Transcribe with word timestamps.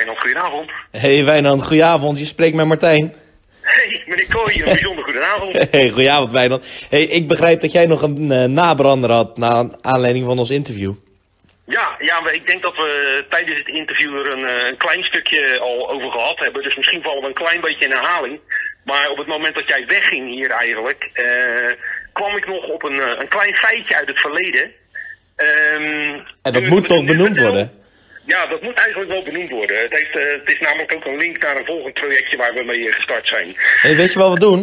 Wijnand, 0.00 0.18
goedenavond. 0.20 0.70
Hey 0.90 1.24
Wijnand, 1.24 1.62
goedenavond. 1.62 2.18
Je 2.18 2.24
spreekt 2.24 2.54
met 2.56 2.66
Martijn. 2.66 3.14
Hey, 3.60 4.02
meneer 4.06 4.26
Kooi, 4.26 4.58
een 4.58 4.64
bijzonder 4.64 5.04
goedenavond. 5.04 5.54
Hey, 5.70 5.88
goedenavond 5.90 6.32
Wijnand. 6.32 6.64
Hey, 6.88 7.02
ik 7.02 7.28
begrijp 7.28 7.60
dat 7.60 7.72
jij 7.72 7.86
nog 7.86 8.02
een 8.02 8.32
eh, 8.32 8.44
nabrander 8.44 9.10
had 9.10 9.36
na 9.36 9.68
aanleiding 9.80 10.24
van 10.24 10.38
ons 10.38 10.50
interview. 10.50 10.92
Ja, 11.66 11.96
ja, 11.98 12.20
maar 12.20 12.34
ik 12.34 12.46
denk 12.46 12.62
dat 12.62 12.76
we 12.76 13.24
tijdens 13.30 13.58
het 13.58 13.68
interview 13.68 14.14
er 14.16 14.32
een, 14.32 14.46
eh, 14.46 14.68
een 14.68 14.76
klein 14.76 15.04
stukje 15.04 15.58
al 15.60 15.90
over 15.90 16.10
gehad 16.10 16.38
hebben. 16.38 16.62
Dus 16.62 16.76
misschien 16.76 17.02
vallen 17.02 17.20
we 17.22 17.28
een 17.28 17.34
klein 17.34 17.60
beetje 17.60 17.84
in 17.84 17.90
herhaling. 17.90 18.40
Maar 18.84 19.08
op 19.10 19.16
het 19.18 19.26
moment 19.26 19.54
dat 19.54 19.68
jij 19.68 19.84
wegging 19.86 20.28
hier 20.34 20.50
eigenlijk, 20.50 21.10
eh, 21.12 21.24
kwam 22.12 22.36
ik 22.36 22.46
nog 22.46 22.64
op 22.68 22.82
een, 22.82 23.20
een 23.20 23.28
klein 23.28 23.54
feitje 23.54 23.96
uit 23.96 24.08
het 24.08 24.18
verleden. 24.18 24.70
Ehm, 25.36 26.18
En 26.42 26.52
dat 26.52 26.62
moet 26.62 26.88
toch 26.88 27.04
benoemd 27.04 27.26
vertel- 27.36 27.50
worden? 27.52 27.78
Ja, 28.34 28.46
dat 28.46 28.62
moet 28.62 28.78
eigenlijk 28.78 29.10
wel 29.10 29.22
benoemd 29.22 29.50
worden. 29.50 29.80
Het, 29.80 29.92
heeft, 29.92 30.16
eh, 30.16 30.32
het 30.38 30.48
is 30.48 30.60
namelijk 30.60 30.92
ook 30.94 31.04
een 31.04 31.16
link 31.16 31.42
naar 31.42 31.56
een 31.56 31.64
volgend 31.64 31.94
projectje 31.94 32.36
waar 32.36 32.54
we 32.54 32.64
mee 32.64 32.88
eh, 32.88 32.94
gestart 32.94 33.28
zijn. 33.28 33.56
Hey, 33.56 33.96
weet 33.96 34.12
je 34.12 34.18
wat 34.18 34.32
we 34.32 34.38
doen? 34.38 34.58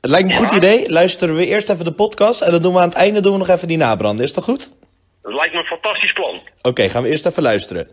Het 0.00 0.10
lijkt 0.10 0.28
me 0.28 0.34
een 0.34 0.46
goed 0.46 0.56
idee. 0.56 0.90
Luisteren 0.90 1.36
we 1.36 1.46
eerst 1.46 1.68
even 1.68 1.84
de 1.84 1.92
podcast 1.92 2.40
en 2.40 2.50
dan 2.50 2.62
doen 2.62 2.72
we 2.72 2.80
aan 2.80 2.88
het 2.88 2.98
einde 2.98 3.20
doen 3.20 3.32
we 3.32 3.38
nog 3.38 3.48
even 3.48 3.68
die 3.68 3.76
nabranden. 3.76 4.24
Is 4.24 4.32
dat 4.32 4.44
goed? 4.44 4.72
Dat 5.22 5.34
lijkt 5.34 5.52
me 5.52 5.58
een 5.58 5.66
fantastisch 5.66 6.12
plan. 6.12 6.40
Oké, 6.62 6.88
gaan 6.88 7.02
we 7.02 7.08
eerst 7.08 7.26
even 7.26 7.42
luisteren. 7.42 7.88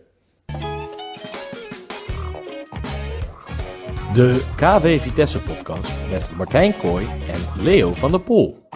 De 4.13 4.43
KW 4.55 4.87
Vitesse 4.99 5.39
podcast 5.39 5.91
met 6.11 6.29
Martijn 6.37 6.77
Kooi 6.77 7.05
en 7.05 7.63
Leo 7.63 7.93
van 7.93 8.11
der 8.11 8.21
Poel. 8.21 8.67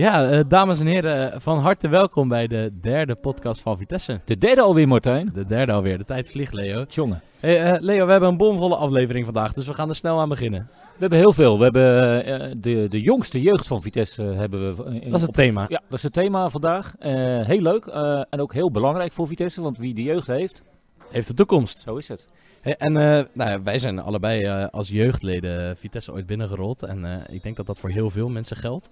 Ja, 0.00 0.30
eh, 0.30 0.40
dames 0.48 0.80
en 0.80 0.86
heren, 0.86 1.40
van 1.40 1.58
harte 1.58 1.88
welkom 1.88 2.28
bij 2.28 2.46
de 2.46 2.72
derde 2.80 3.14
podcast 3.14 3.60
van 3.60 3.76
Vitesse. 3.76 4.20
De 4.24 4.36
derde 4.36 4.60
alweer, 4.60 4.88
Martijn. 4.88 5.30
De 5.34 5.46
derde 5.46 5.72
alweer, 5.72 5.98
de 5.98 6.04
tijd 6.04 6.30
vliegt, 6.30 6.52
Leo. 6.52 6.84
Jongen. 6.88 7.22
Hey, 7.40 7.62
eh, 7.72 7.80
Leo, 7.80 8.04
we 8.06 8.10
hebben 8.10 8.28
een 8.28 8.36
bomvolle 8.36 8.76
aflevering 8.76 9.24
vandaag, 9.24 9.52
dus 9.52 9.66
we 9.66 9.74
gaan 9.74 9.88
er 9.88 9.94
snel 9.94 10.20
aan 10.20 10.28
beginnen. 10.28 10.68
We 10.70 10.98
hebben 10.98 11.18
heel 11.18 11.32
veel. 11.32 11.56
We 11.58 11.62
hebben 11.64 12.24
eh, 12.24 12.50
de, 12.56 12.86
de 12.88 13.00
jongste 13.00 13.40
jeugd 13.40 13.66
van 13.66 13.82
Vitesse 13.82 14.30
eh, 14.30 14.36
hebben 14.36 14.76
we. 14.76 14.84
in- 14.84 15.00
Dat 15.10 15.14
is 15.14 15.20
het 15.20 15.28
op- 15.28 15.34
thema. 15.34 15.64
Ja, 15.68 15.80
dat 15.88 15.98
is 15.98 16.02
het 16.02 16.12
thema 16.12 16.48
vandaag. 16.50 16.94
Eh, 16.98 17.12
heel 17.46 17.60
leuk 17.60 17.86
eh, 17.86 18.22
en 18.30 18.40
ook 18.40 18.52
heel 18.52 18.70
belangrijk 18.70 19.12
voor 19.12 19.26
Vitesse, 19.26 19.62
want 19.62 19.78
wie 19.78 19.94
de 19.94 20.02
jeugd 20.02 20.26
heeft, 20.26 20.62
Heeft 21.10 21.26
de 21.28 21.34
toekomst. 21.34 21.82
zo 21.82 21.96
is 21.96 22.08
het. 22.08 22.26
Hey, 22.60 22.76
en 22.76 22.96
eh, 22.96 23.24
nou 23.32 23.50
ja, 23.50 23.62
wij 23.62 23.78
zijn 23.78 23.98
allebei 23.98 24.44
eh, 24.44 24.66
als 24.70 24.88
jeugdleden 24.88 25.76
Vitesse 25.76 26.12
ooit 26.12 26.26
binnengerold. 26.26 26.82
En 26.82 27.04
eh, 27.04 27.34
ik 27.34 27.42
denk 27.42 27.56
dat 27.56 27.66
dat 27.66 27.78
voor 27.78 27.90
heel 27.90 28.10
veel 28.10 28.28
mensen 28.28 28.56
geldt. 28.56 28.90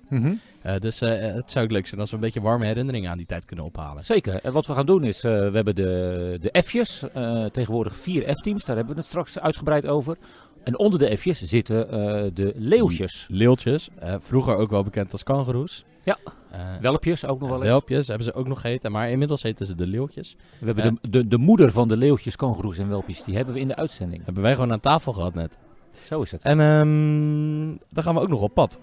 Eh, 0.62 0.76
dus 0.78 1.00
eh, 1.00 1.10
het 1.34 1.50
zou 1.50 1.64
ook 1.64 1.70
leuk 1.70 1.86
zijn 1.86 2.00
als 2.00 2.10
we 2.10 2.16
een 2.16 2.22
beetje 2.22 2.40
warme 2.40 2.66
herinneringen 2.66 3.10
aan 3.10 3.16
die 3.16 3.26
tijd 3.26 3.44
kunnen 3.44 3.64
ophalen. 3.64 4.04
Zeker. 4.04 4.40
En 4.42 4.52
wat 4.52 4.66
we 4.66 4.74
gaan 4.74 4.86
doen 4.86 5.04
is, 5.04 5.24
eh, 5.24 5.32
we 5.32 5.54
hebben 5.54 5.74
de, 5.74 6.38
de 6.40 6.62
F'jes, 6.62 7.04
eh, 7.12 7.44
tegenwoordig 7.44 7.96
vier 7.96 8.34
F-teams, 8.36 8.64
daar 8.64 8.76
hebben 8.76 8.94
we 8.94 9.00
het 9.00 9.08
straks 9.08 9.38
uitgebreid 9.38 9.86
over. 9.86 10.16
En 10.64 10.78
onder 10.78 10.98
de 10.98 11.18
F'jes 11.18 11.42
zitten 11.42 11.90
eh, 11.90 12.30
de 12.34 12.52
leeuwtjes. 12.56 13.26
Leeltjes, 13.30 13.88
eh, 13.98 14.14
vroeger 14.20 14.56
ook 14.56 14.70
wel 14.70 14.82
bekend 14.82 15.12
als 15.12 15.22
kangoeroes. 15.22 15.84
Ja. 16.04 16.18
Eh, 16.50 16.60
Welpjes 16.80 17.26
ook 17.26 17.40
nog 17.40 17.48
wel 17.48 17.58
eens. 17.58 17.66
Welpjes 17.66 18.06
hebben 18.06 18.26
ze 18.26 18.34
ook 18.34 18.48
nog 18.48 18.60
geheten, 18.60 18.92
maar 18.92 19.10
inmiddels 19.10 19.42
heten 19.42 19.66
ze 19.66 19.74
de 19.74 19.86
leeltjes. 19.86 20.36
We 20.60 20.66
hebben 20.66 20.98
de, 21.00 21.10
de, 21.10 21.28
de 21.28 21.38
moeder 21.38 21.72
van 21.72 21.88
de 21.88 21.96
leeuwtjes, 21.96 22.36
kangoeroes 22.36 22.78
en 22.78 22.88
welpjes, 22.88 23.24
die 23.24 23.36
hebben 23.36 23.54
we 23.54 23.60
in 23.60 23.68
de 23.68 23.76
uitzending. 23.76 24.24
Hebben 24.24 24.42
wij 24.42 24.54
gewoon 24.54 24.72
aan 24.72 24.80
tafel 24.80 25.12
gehad 25.12 25.34
net. 25.34 25.58
Zo 26.04 26.22
is 26.22 26.30
het. 26.30 26.42
En 26.42 26.60
ehm, 26.60 27.76
dan 27.90 28.02
gaan 28.04 28.14
we 28.14 28.20
ook 28.20 28.28
nog 28.28 28.40
op 28.40 28.54
pad. 28.54 28.80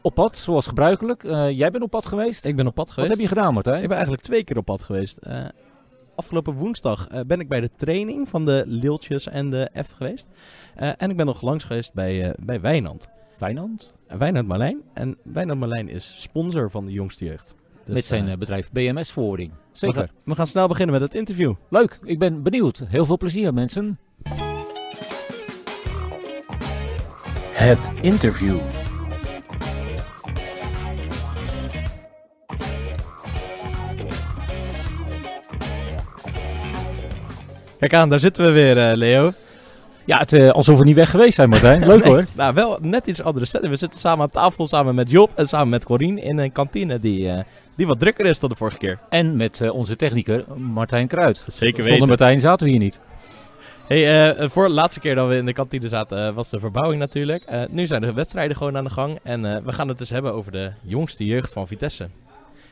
Op 0.00 0.14
pad, 0.14 0.36
zoals 0.36 0.66
gebruikelijk. 0.66 1.22
Jij 1.52 1.70
bent 1.70 1.82
op 1.82 1.90
pad 1.90 2.06
geweest. 2.06 2.44
Ik 2.44 2.56
ben 2.56 2.66
op 2.66 2.74
pad 2.74 2.84
Wat 2.86 2.94
geweest. 2.94 3.12
heb 3.12 3.20
je 3.20 3.28
gedaan, 3.28 3.54
Martijn? 3.54 3.76
Ik 3.76 3.88
ben 3.88 3.96
eigenlijk 3.96 4.22
twee 4.22 4.44
keer 4.44 4.56
op 4.56 4.64
pad 4.64 4.82
geweest. 4.82 5.18
Afgelopen 6.16 6.54
woensdag 6.54 7.08
eh, 7.08 7.20
ben 7.26 7.40
ik 7.40 7.48
bij 7.48 7.60
de 7.60 7.70
training 7.76 8.28
van 8.28 8.44
de 8.44 8.64
Leeltjes 8.66 9.28
en 9.28 9.50
de 9.50 9.70
F 9.84 9.92
geweest. 9.92 10.26
Eh, 10.74 10.90
en 10.96 11.10
ik 11.10 11.16
ben 11.16 11.26
nog 11.26 11.42
langs 11.42 11.64
geweest 11.64 11.94
bij, 11.94 12.24
eh, 12.24 12.44
bij 12.44 12.60
Wijnand. 12.60 13.08
Wijnand. 13.38 13.94
Wijnand 14.18 14.48
Marlijn. 14.48 14.82
En 14.92 15.16
Wijnand 15.22 15.60
Marlijn 15.60 15.88
is 15.88 16.22
sponsor 16.22 16.70
van 16.70 16.86
de 16.86 16.92
jongste 16.92 17.24
jeugd. 17.24 17.54
Dus, 17.84 17.94
met 17.94 18.04
zijn 18.04 18.38
bedrijf 18.38 18.70
BMS 18.72 19.10
Forwarding. 19.10 19.50
we, 19.50 19.56
Zeker. 19.72 19.96
gaan, 19.96 20.08
we 20.24 20.34
gaan 20.34 20.46
snel 20.46 20.68
beginnen 20.68 20.94
met 20.94 21.04
het 21.04 21.14
interview. 21.14 21.54
Leuk, 21.68 21.98
ik 22.02 22.18
ben 22.18 22.42
benieuwd. 22.42 22.82
Heel 22.88 23.06
veel 23.06 23.16
plezier, 23.16 23.54
mensen. 23.54 23.98
Het 27.52 27.90
interview. 28.00 28.58
Kijk 37.88 38.00
aan, 38.00 38.08
daar 38.08 38.20
zitten 38.20 38.44
we 38.44 38.50
weer, 38.50 38.78
eh, 38.78 38.96
Leo. 38.96 39.32
Ja, 40.04 40.18
het, 40.18 40.32
eh, 40.32 40.50
alsof 40.50 40.78
we 40.78 40.84
niet 40.84 40.94
weg 40.94 41.10
geweest 41.10 41.34
zijn, 41.34 41.48
Martijn. 41.48 41.86
Leuk 41.86 42.02
Nee, 42.04 42.12
hoor. 42.12 42.24
Nou, 42.32 42.54
wel 42.54 42.78
net 42.80 43.06
iets 43.06 43.22
andere 43.22 43.46
setting. 43.46 43.72
We 43.72 43.78
zitten 43.78 44.00
samen 44.00 44.22
aan 44.22 44.30
tafel, 44.30 44.66
samen 44.66 44.94
met 44.94 45.10
Job 45.10 45.30
en 45.34 45.46
samen 45.46 45.68
met 45.68 45.84
Corine 45.84 46.20
in 46.20 46.38
een 46.38 46.52
kantine 46.52 47.00
die, 47.00 47.30
eh, 47.30 47.44
die 47.76 47.86
wat 47.86 48.00
drukker 48.00 48.26
is 48.26 48.38
dan 48.38 48.48
de 48.48 48.56
vorige 48.56 48.78
keer. 48.78 48.98
En 49.08 49.36
met 49.36 49.60
eh, 49.60 49.74
onze 49.74 49.96
technieker 49.96 50.44
Martijn 50.56 51.06
Kruid. 51.06 51.44
Zeker 51.46 51.84
Zonder 51.84 52.08
Martijn 52.08 52.40
zaten 52.40 52.66
we 52.66 52.72
hier 52.72 52.80
niet. 52.80 53.00
Hey, 53.86 54.30
eh, 54.36 54.48
voor 54.48 54.66
de 54.68 54.74
laatste 54.74 55.00
keer 55.00 55.14
dat 55.14 55.28
we 55.28 55.36
in 55.36 55.46
de 55.46 55.52
kantine 55.52 55.88
zaten 55.88 56.34
was 56.34 56.50
de 56.50 56.60
verbouwing 56.60 57.00
natuurlijk. 57.00 57.44
Eh, 57.44 57.62
nu 57.70 57.86
zijn 57.86 58.00
de 58.00 58.12
wedstrijden 58.12 58.56
gewoon 58.56 58.76
aan 58.76 58.84
de 58.84 58.90
gang. 58.90 59.18
En 59.22 59.44
eh, 59.44 59.62
we 59.64 59.72
gaan 59.72 59.88
het 59.88 59.98
dus 59.98 60.10
hebben 60.10 60.32
over 60.32 60.52
de 60.52 60.72
jongste 60.82 61.24
jeugd 61.24 61.52
van 61.52 61.66
Vitesse. 61.66 62.08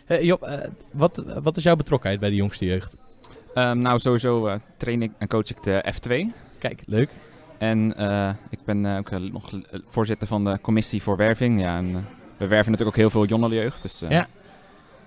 Hey, 0.04 0.24
Job, 0.24 0.48
wat, 0.92 1.22
wat 1.42 1.56
is 1.56 1.62
jouw 1.62 1.76
betrokkenheid 1.76 2.20
bij 2.20 2.30
de 2.30 2.36
jongste 2.36 2.64
jeugd? 2.64 2.96
Ehm, 3.54 3.78
nou, 3.78 3.98
sowieso 3.98 4.46
eh, 4.46 4.54
train 4.76 5.02
ik 5.02 5.12
en 5.18 5.28
coach 5.28 5.50
ik 5.50 5.62
de 5.62 5.84
F2. 5.94 6.32
Kijk, 6.58 6.82
leuk. 6.86 7.10
En 7.58 7.96
eh, 7.96 8.30
ik 8.50 8.58
ben 8.64 8.86
eh, 8.86 8.96
ook 8.96 9.10
nog 9.10 9.50
voorzitter 9.88 10.26
van 10.26 10.44
de 10.44 10.58
commissie 10.60 11.02
voor 11.02 11.16
werving. 11.16 11.60
Ja, 11.60 11.76
en, 11.76 12.06
we 12.36 12.46
werven 12.46 12.70
natuurlijk 12.70 12.96
ook 12.96 13.02
heel 13.02 13.10
veel 13.10 13.26
jongerenjeugd. 13.26 13.82
Dus, 13.82 14.02
Ja. 14.08 14.26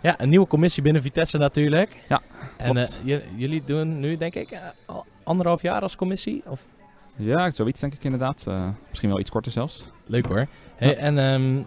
Ja, 0.02 0.22
een 0.22 0.30
nieuwe 0.30 0.48
commissie 0.48 0.84
binnen 0.84 1.02
Vitesse 1.02 1.38
natuurlijk. 1.38 2.04
Ja, 2.10 2.22
En 2.58 2.88
jullie 3.36 3.64
doen 3.66 4.00
nu 4.00 4.18
denk 4.18 4.36
ik 4.36 4.60
al 4.86 5.06
anderhalf 5.24 5.62
jaar 5.62 5.82
als 5.82 5.96
commissie? 5.96 6.44
Of... 6.46 6.68
ja, 7.16 7.52
zoiets 7.52 7.80
denk 7.80 7.94
ik 7.94 8.04
inderdaad. 8.04 8.48
Misschien 8.88 9.10
wel 9.10 9.20
iets 9.20 9.30
korter 9.30 9.52
zelfs. 9.52 9.92
Leuk 10.06 10.26
hoor. 10.26 10.48
Hey, 10.76 10.90
Ja. 10.90 10.96
En 10.96 11.18
ehm, 11.18 11.64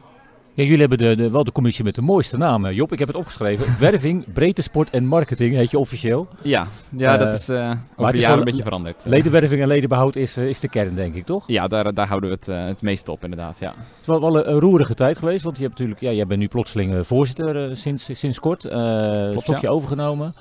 Ja, 0.55 0.63
jullie 0.63 0.81
hebben 0.81 0.99
de, 0.99 1.17
de, 1.17 1.31
wel 1.31 1.45
de 1.45 1.53
commissie 1.53 1.85
met 1.85 1.95
de 1.95 2.03
mooiste 2.03 2.37
naam. 2.37 2.71
Job, 2.71 2.93
ik 2.93 2.99
heb 2.99 3.09
het 3.09 3.17
opgeschreven. 3.17 3.77
Werving, 3.79 4.33
breedte 4.33 4.63
sport 4.63 4.91
en 4.91 5.07
marketing 5.07 5.55
heet 5.55 5.71
je 5.71 5.79
officieel. 5.79 6.29
Ja, 6.43 6.67
ja 6.97 7.13
Eh, 7.13 7.19
dat 7.19 7.39
is 7.39 7.49
eh, 7.49 7.71
over 7.97 8.13
de 8.13 8.19
is 8.19 8.25
jaren 8.25 8.39
een 8.39 8.45
beetje 8.45 8.63
veranderd. 8.63 9.05
Ledenwerving 9.05 9.63
en 9.63 9.69
ledenbehoud 9.69 10.17
is, 10.17 10.37
eh, 10.37 10.49
is 10.49 10.61
de 10.61 10.69
kern, 10.69 10.95
denk 10.95 11.15
ik, 11.15 11.27
toch? 11.27 11.45
ja, 11.47 11.69
daar, 11.69 11.95
daar 11.95 12.07
houden 12.07 12.31
we 12.31 12.37
het, 12.37 12.67
het 12.67 12.83
meest 12.83 13.09
op 13.09 13.25
inderdaad. 13.25 13.59
Ja. 13.59 13.69
Het 13.69 14.01
is 14.01 14.07
wel, 14.07 14.21
wel 14.21 14.37
een, 14.37 14.51
een 14.51 14.61
roerige 14.61 14.95
tijd 14.95 15.19
geweest, 15.19 15.43
want 15.43 15.57
je 15.57 15.63
hebt 15.63 15.75
natuurlijk, 15.79 16.01
ja, 16.01 16.13
jij 16.13 16.27
bent 16.27 16.41
nu 16.41 16.49
plotseling 16.49 17.07
voorzitter 17.07 17.77
sinds, 17.77 18.09
sinds 18.13 18.41
kort. 18.41 18.61
Klopt, 18.61 19.41
stokje 19.41 19.67
ja. 19.67 19.73
overgenomen 19.73 20.35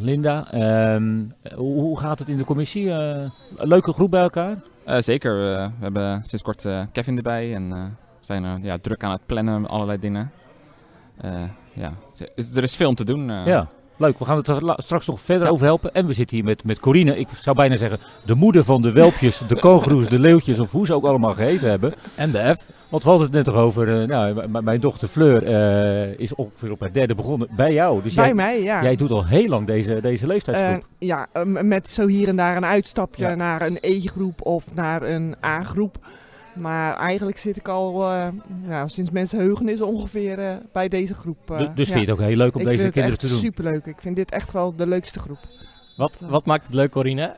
Linda. 0.00 0.52
Ehm, 0.52 1.24
hoe, 1.54 1.80
hoe 1.80 1.98
gaat 1.98 2.18
het 2.18 2.28
in 2.28 2.36
de 2.36 2.44
commissie? 2.44 2.90
Een 2.90 3.30
leuke 3.56 3.92
groep 3.92 4.10
bij 4.10 4.22
elkaar? 4.22 4.62
Zeker, 4.98 5.34
we 5.34 5.70
hebben 5.80 6.20
sinds 6.24 6.44
kort 6.44 6.66
Kevin 6.92 7.16
erbij 7.16 7.54
en 7.54 7.96
zijn 8.28 8.44
er 8.44 8.58
ja, 8.62 8.78
druk 8.80 9.04
aan 9.04 9.10
het 9.12 9.26
plannen, 9.26 9.66
allerlei 9.68 9.98
dingen. 9.98 10.30
Eh, 11.20 11.30
ja, 11.72 11.92
er- 12.18 12.46
er 12.56 12.62
is 12.62 12.76
veel 12.76 12.88
om 12.88 12.94
te 12.94 13.04
doen. 13.04 13.30
eh. 13.30 13.46
Ja, 13.46 13.66
leuk. 13.96 14.18
We 14.18 14.24
gaan 14.24 14.36
het 14.36 14.48
er 14.48 14.74
straks 14.76 15.06
nog 15.06 15.20
verder 15.20 15.48
over 15.48 15.66
helpen. 15.66 15.94
En 15.94 16.06
we 16.06 16.12
zitten 16.12 16.36
hier 16.36 16.44
met, 16.44 16.64
met 16.64 16.80
Corine. 16.80 17.18
Ik 17.18 17.28
zou 17.34 17.56
bijna 17.56 17.76
zeggen, 17.76 17.98
de 18.26 18.34
moeder 18.34 18.64
van 18.64 18.82
de 18.82 18.92
welpjes, 18.92 19.42
de 19.48 19.58
kogelroes, 19.58 20.08
de 20.08 20.18
leeuwtjes 20.18 20.58
of 20.58 20.70
hoe 20.70 20.86
ze 20.86 20.94
ook 20.94 21.04
allemaal 21.04 21.34
geheten 21.34 21.68
hebben. 21.70 21.94
en 22.14 22.30
de 22.30 22.54
F. 22.56 22.66
Want 22.90 23.02
we 23.02 23.08
hadden 23.08 23.26
het 23.26 23.36
net 23.36 23.46
nog 23.46 23.54
over, 23.62 24.00
eh, 24.02 24.08
nou, 24.08 24.48
mijn 24.62 24.80
dochter 24.80 25.08
Fleur 25.08 25.42
eh, 25.46 26.18
is 26.18 26.34
ongeveer 26.34 26.70
op 26.70 26.80
haar 26.80 26.92
derde 26.92 27.14
begonnen 27.14 27.48
bij 27.56 27.72
jou. 27.72 28.02
Dus 28.02 28.14
Bij 28.14 28.24
jij, 28.24 28.34
mij, 28.34 28.62
ja. 28.62 28.82
jij 28.82 28.96
doet 28.96 29.10
al 29.10 29.26
heel 29.26 29.48
lang 29.48 29.66
deze, 29.66 30.00
deze 30.00 30.26
leeftijdsgroep. 30.26 30.84
Eh, 30.98 31.08
ja, 31.08 31.26
met 31.44 31.88
zo 31.88 32.06
hier 32.06 32.28
en 32.28 32.36
daar 32.36 32.56
een 32.56 32.64
uitstapje 32.64 33.24
Ja. 33.28 33.34
naar 33.34 33.62
een 33.62 33.78
E-groep 33.80 34.46
of 34.46 34.64
naar 34.74 35.02
een 35.02 35.34
A-groep. 35.44 35.96
Maar 36.58 36.96
eigenlijk 36.96 37.38
zit 37.38 37.56
ik 37.56 37.68
al 37.68 38.10
eh, 38.10 38.28
nou, 38.66 38.88
sinds 38.88 39.10
mensenheugenis 39.10 39.80
ongeveer 39.80 40.38
eh, 40.38 40.54
bij 40.72 40.88
deze 40.88 41.14
groep. 41.14 41.50
eh, 41.50 41.58
Du- 41.58 41.70
dus 41.74 41.86
ja. 41.88 41.92
vind 41.94 42.06
je 42.06 42.12
het 42.12 42.20
ook 42.20 42.26
heel 42.26 42.36
leuk 42.36 42.54
om 42.54 42.60
ik 42.60 42.66
deze 42.66 42.82
vind 42.82 42.94
het 42.94 43.04
kinderen 43.04 43.18
echt 43.18 43.20
te 43.20 43.28
doen? 43.28 43.38
superleuk. 43.38 43.86
Ik 43.86 44.00
vind 44.00 44.16
dit 44.16 44.30
echt 44.30 44.52
wel 44.52 44.76
de 44.76 44.86
leukste 44.86 45.18
groep. 45.18 45.38
Wat, 45.96 46.20
wat 46.28 46.46
maakt 46.46 46.66
het 46.66 46.74
leuk, 46.74 46.90
Corine? 46.90 47.34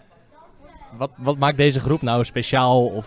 Wat, 0.97 1.11
wat 1.17 1.39
maakt 1.39 1.57
deze 1.57 1.81
groep 1.81 2.03
nou 2.03 2.25
speciaal? 2.25 2.87
Of, 2.87 3.05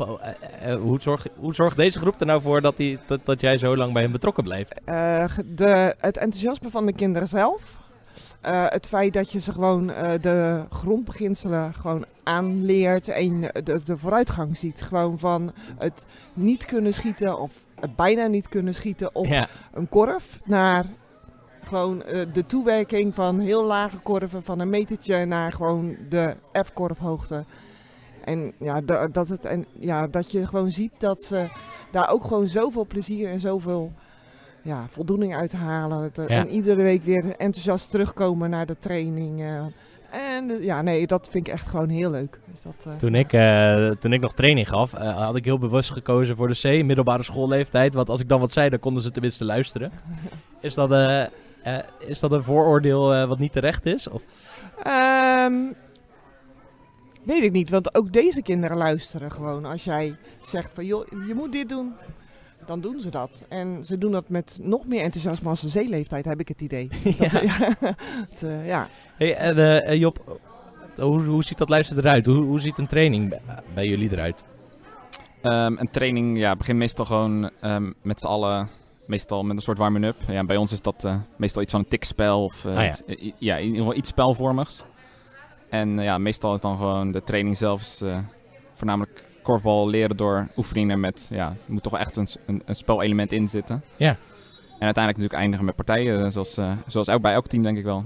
hoe, 0.82 1.02
zorgt, 1.02 1.28
hoe 1.36 1.54
zorgt 1.54 1.78
deze 1.78 2.00
groep 2.00 2.20
er 2.20 2.26
nou 2.26 2.42
voor 2.42 2.62
dat, 2.62 2.78
die, 2.78 3.00
dat, 3.08 3.20
dat 3.24 3.42
jij 3.42 3.58
zo 3.58 3.78
lang 3.78 3.94
bij 3.94 4.02
hen 4.02 4.12
betrokken 4.12 4.44
blijft? 4.44 4.82
Eh, 4.86 5.26
de, 5.46 5.96
het 6.00 6.18
enthousiasme 6.18 6.70
van 6.70 6.86
de 6.86 6.94
kinderen 6.94 7.28
zelf. 7.28 7.78
Eh, 8.44 8.66
het 8.70 8.88
feit 8.88 9.14
dat 9.14 9.32
je 9.32 9.40
ze 9.40 9.52
gewoon 9.52 9.92
eh, 9.92 10.22
de 10.22 10.64
grondbeginselen 10.70 11.74
gewoon 11.74 12.06
aanleert 12.24 13.08
en 13.08 13.42
de, 13.42 13.82
de 13.86 13.98
vooruitgang 13.98 14.58
ziet. 14.58 14.82
Gewoon 14.82 15.20
van 15.20 15.52
het 15.78 16.06
niet 16.34 16.66
kunnen 16.66 16.94
schieten 16.94 17.40
of 17.40 17.52
het 17.80 17.96
bijna 17.96 18.26
niet 18.28 18.50
kunnen 18.50 18.74
schieten 18.74 19.16
op 19.16 19.26
Ja, 19.26 19.48
een 19.74 19.90
korf 19.90 20.40
naar 20.44 20.86
gewoon 21.64 22.04
eh, 22.04 22.26
de 22.34 22.46
toewerking 22.46 23.16
van 23.16 23.40
heel 23.40 23.64
lage 23.64 23.98
korven, 23.98 24.44
van 24.44 24.60
een 24.60 24.70
metertje 24.70 25.26
naar 25.26 25.52
gewoon 25.52 25.96
de 26.10 26.36
F-korfhoogte. 26.66 27.44
En 28.26 28.54
ja, 28.58 28.82
da- 28.82 29.08
dat, 29.08 29.30
het, 29.30 29.46
en 29.46 29.66
ja, 29.80 30.08
dat 30.08 30.32
je 30.32 30.48
gewoon 30.48 30.72
ziet 30.72 30.92
dat 30.98 31.24
ze 31.24 31.48
daar 31.92 32.10
ook 32.12 32.24
gewoon 32.24 32.48
zoveel 32.48 32.86
plezier 32.86 33.30
en 33.30 33.40
zoveel 33.40 33.92
ja, 34.64 34.86
voldoening 34.90 35.36
uit 35.36 35.52
halen. 35.52 36.10
Dat- 36.14 36.30
Ja. 36.30 36.36
En 36.38 36.50
iedere 36.50 36.82
week 36.82 37.04
weer 37.04 37.36
enthousiast 37.38 37.92
terugkomen 37.92 38.50
naar 38.50 38.66
de 38.66 38.78
training. 38.80 39.42
eh. 39.42 39.66
en 40.36 40.50
eh, 40.50 40.64
ja, 40.64 40.82
nee, 40.82 41.08
dat 41.08 41.30
vind 41.32 41.48
ik 41.48 41.54
echt 41.54 41.68
gewoon 41.68 41.90
heel 41.90 42.12
leuk. 42.12 42.40
Dus 42.52 42.62
dat, 42.62 42.74
eh, 42.86 42.96
Toen 42.96 43.16
ik, 43.16 43.30
toen 44.00 44.14
ik 44.14 44.22
nog 44.22 44.34
training 44.34 44.70
gaf, 44.70 44.92
had 44.92 45.36
ik 45.36 45.46
heel 45.46 45.58
bewust 45.60 45.90
gekozen 45.92 46.36
voor 46.36 46.48
de 46.48 46.60
C, 46.82 46.86
middelbare 46.86 47.24
schoolleeftijd. 47.24 47.94
Want 47.94 48.10
als 48.10 48.20
ik 48.22 48.30
dan 48.30 48.40
wat 48.40 48.52
zei, 48.52 48.70
dan 48.70 48.80
konden 48.80 49.04
ze 49.04 49.12
tenminste 49.12 49.46
luisteren. 49.46 49.92
Is 50.62 50.74
dat, 50.74 50.92
is 52.00 52.20
dat 52.20 52.32
een 52.32 52.44
vooroordeel 52.44 53.26
wat 53.28 53.40
niet 53.40 53.52
terecht 53.52 53.86
is? 53.86 54.08
Of? 54.10 54.22
Ehm, 54.84 55.54
weet 57.24 57.44
ik 57.44 57.52
niet, 57.52 57.70
want 57.70 57.96
ook 57.96 58.14
deze 58.14 58.42
kinderen 58.42 58.78
luisteren 58.78 59.32
gewoon. 59.32 59.66
Als 59.66 59.84
jij 59.84 60.16
zegt 60.42 60.70
van 60.74 60.86
joh, 60.86 61.08
je 61.28 61.34
moet 61.36 61.52
dit 61.52 61.70
doen, 61.70 61.94
dan 62.68 62.82
doen 62.82 63.02
ze 63.02 63.10
dat. 63.10 63.44
En 63.50 63.86
ze 63.86 63.98
doen 63.98 64.12
dat 64.12 64.30
met 64.30 64.58
nog 64.62 64.86
meer 64.86 65.02
enthousiasme 65.02 65.50
als 65.50 65.64
een 65.64 65.70
zeeleeftijd, 65.70 66.26
heb 66.26 66.40
ik 66.40 66.48
het 66.48 66.62
idee. 66.62 66.88
ja. 67.20 67.30
Het, 68.30 68.44
eh, 68.44 68.68
ja. 68.68 68.88
Hey, 69.18 69.36
en, 69.36 69.58
eh, 69.58 69.92
eh, 69.92 70.00
Job, 70.00 70.40
hoe, 70.98 71.22
hoe 71.22 71.44
ziet 71.44 71.58
dat 71.58 71.70
luisteren 71.70 72.04
eruit? 72.04 72.26
Hoe, 72.26 72.44
hoe 72.44 72.60
ziet 72.60 72.78
een 72.78 72.88
training 72.88 73.30
bij, 73.30 73.40
bij 73.74 73.88
jullie 73.88 74.12
eruit? 74.12 74.46
Ehm, 75.42 75.76
een 75.78 75.90
training 75.92 76.38
ja, 76.38 76.56
begint 76.56 76.78
meestal 76.78 77.06
gewoon 77.06 77.50
ehm, 77.62 77.92
met 78.02 78.20
z'n 78.20 78.28
allen, 78.28 78.70
meestal 79.08 79.44
met 79.44 79.56
een 79.56 79.62
soort 79.62 79.78
warming-up. 79.78 80.16
Ja, 80.28 80.44
bij 80.46 80.58
ons 80.58 80.72
is 80.72 80.82
dat 80.82 81.04
eh, 81.04 81.16
meestal 81.38 81.62
iets 81.62 81.72
van 81.72 81.80
een 81.82 81.88
tikspel 81.88 82.44
of 82.44 82.66
eh, 82.66 82.78
Ah, 82.78 82.84
ja. 82.84 82.96
eh, 83.08 83.32
ja, 83.38 83.56
in 83.58 83.64
ieder 83.66 83.80
geval 83.80 83.96
iets 83.96 84.10
spelvormigs. 84.10 84.84
En 85.70 86.00
eh, 86.00 86.06
ja, 86.06 86.18
meestal 86.18 86.54
is 86.54 86.60
dan 86.62 86.78
gewoon 86.78 87.12
de 87.12 87.24
training 87.24 87.58
zelf 87.58 87.82
is, 87.82 88.02
eh, 88.02 88.18
voornamelijk 88.74 89.26
korfbal 89.44 89.88
leren 89.90 90.18
door 90.18 90.48
oefeningen 90.58 91.00
met, 91.00 91.28
ja, 91.32 91.48
er 91.48 91.72
moet 91.74 91.84
toch 91.84 91.98
echt 91.98 92.16
een, 92.16 92.28
een, 92.46 92.62
een 92.66 92.76
spelelement 92.76 93.32
in 93.32 93.48
zitten. 93.48 93.84
Ja. 93.96 94.10
En 94.80 94.90
uiteindelijk 94.90 95.06
natuurlijk 95.18 95.34
eindigen 95.34 95.66
met 95.66 95.76
partijen, 95.76 96.26
eh, 96.26 96.32
zoals, 96.32 96.58
eh, 96.58 96.72
zoals 96.88 97.10
ook 97.10 97.22
bij 97.22 97.34
elk 97.34 97.48
team 97.48 97.64
denk 97.64 97.78
ik 97.78 97.84
wel. 97.84 98.06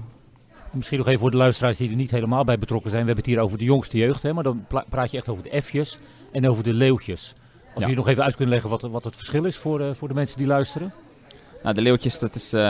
Misschien 0.70 0.98
nog 0.98 1.06
even 1.06 1.20
voor 1.20 1.30
de 1.30 1.36
luisteraars 1.36 1.76
die 1.76 1.90
er 1.90 1.96
niet 1.96 2.10
helemaal 2.10 2.44
bij 2.44 2.58
betrokken 2.58 2.90
zijn. 2.90 3.02
We 3.02 3.06
hebben 3.08 3.24
het 3.24 3.34
hier 3.34 3.44
over 3.44 3.58
de 3.58 3.64
jongste 3.64 3.98
jeugd, 3.98 4.22
hè, 4.22 4.32
maar 4.32 4.44
dan 4.44 4.66
praat 4.88 5.10
je 5.10 5.16
echt 5.16 5.28
over 5.28 5.42
de 5.42 5.62
F'jes 5.62 5.98
en 6.32 6.48
over 6.48 6.62
de 6.64 6.72
leeuwtjes. 6.72 7.34
Als 7.64 7.72
Ja. 7.74 7.80
jullie 7.80 7.96
nog 7.96 8.08
even 8.08 8.22
uit 8.24 8.34
kunnen 8.36 8.52
leggen 8.54 8.70
wat, 8.70 8.82
wat 8.82 9.04
het 9.04 9.16
verschil 9.16 9.44
is 9.44 9.56
voor, 9.56 9.80
eh, 9.80 9.90
voor 9.94 10.08
de 10.08 10.14
mensen 10.14 10.38
die 10.38 10.46
luisteren. 10.46 10.92
Nou, 11.62 11.74
de 11.74 11.80
leeuwtjes, 11.82 12.18
dat 12.18 12.34
is 12.34 12.52
eh, 12.52 12.60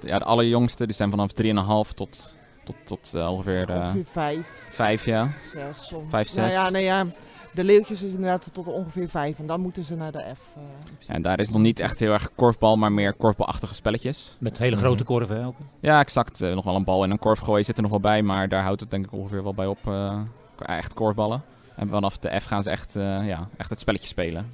ja, 0.00 0.18
de 0.18 0.24
allerjongste, 0.24 0.86
die 0.86 0.94
zijn 0.94 1.10
vanaf 1.10 1.32
3,5 1.32 1.92
tot, 1.92 2.34
tot, 2.64 2.76
tot 2.84 3.14
ongeveer 3.14 3.68
eh, 3.70 3.76
Ongeveer 3.76 4.04
vijf, 4.12 4.46
5 4.70 5.04
jaar. 5.04 5.36
zes 5.52 5.86
soms. 5.86 6.10
Vijf, 6.10 6.34
Nou 6.34 6.50
zes. 6.50 6.58
ja, 6.60 6.70
nee, 6.70 6.84
ja, 6.84 7.06
de 7.54 7.64
leeuwtjes 7.64 8.02
is 8.02 8.12
inderdaad 8.14 8.50
tot 8.52 8.66
ongeveer 8.66 9.08
vijf 9.08 9.38
en 9.38 9.46
dan 9.46 9.60
moeten 9.60 9.84
ze 9.84 9.94
naar 9.96 10.12
de 10.12 10.18
F. 10.34 10.40
eh, 10.56 10.62
in. 11.08 11.14
En 11.14 11.22
daar 11.22 11.40
is 11.40 11.50
nog 11.50 11.60
niet 11.60 11.80
echt 11.80 11.98
heel 11.98 12.12
erg 12.12 12.30
korfbal, 12.34 12.76
maar 12.76 12.92
meer 12.92 13.12
korfbalachtige 13.12 13.74
spelletjes. 13.74 14.36
Met 14.38 14.58
hele 14.58 14.76
Mhm. 14.76 14.84
grote 14.84 15.04
korven 15.04 15.36
hè, 15.36 15.46
ook. 15.46 15.56
Ja, 15.80 16.00
exact. 16.00 16.40
Eh, 16.42 16.54
nog 16.54 16.64
wel 16.64 16.74
een 16.76 16.84
bal 16.84 17.02
en 17.04 17.10
een 17.10 17.18
korf 17.18 17.38
gooien 17.38 17.64
zit 17.64 17.76
er 17.76 17.82
nog 17.82 17.90
wel 17.90 18.00
bij, 18.00 18.22
maar 18.22 18.48
daar 18.48 18.62
houdt 18.62 18.80
het 18.80 18.90
denk 18.90 19.04
ik 19.04 19.12
ongeveer 19.12 19.42
wel 19.42 19.54
bij 19.54 19.66
op. 19.66 19.78
eh, 19.84 20.20
echt 20.58 20.94
korfballen. 20.94 21.42
En 21.76 21.88
vanaf 21.88 22.18
de 22.18 22.40
F 22.40 22.44
gaan 22.44 22.62
ze 22.62 22.70
echt, 22.70 22.96
eh, 22.96 23.26
ja, 23.26 23.48
echt 23.56 23.70
het 23.70 23.78
spelletje 23.80 24.08
spelen. 24.08 24.46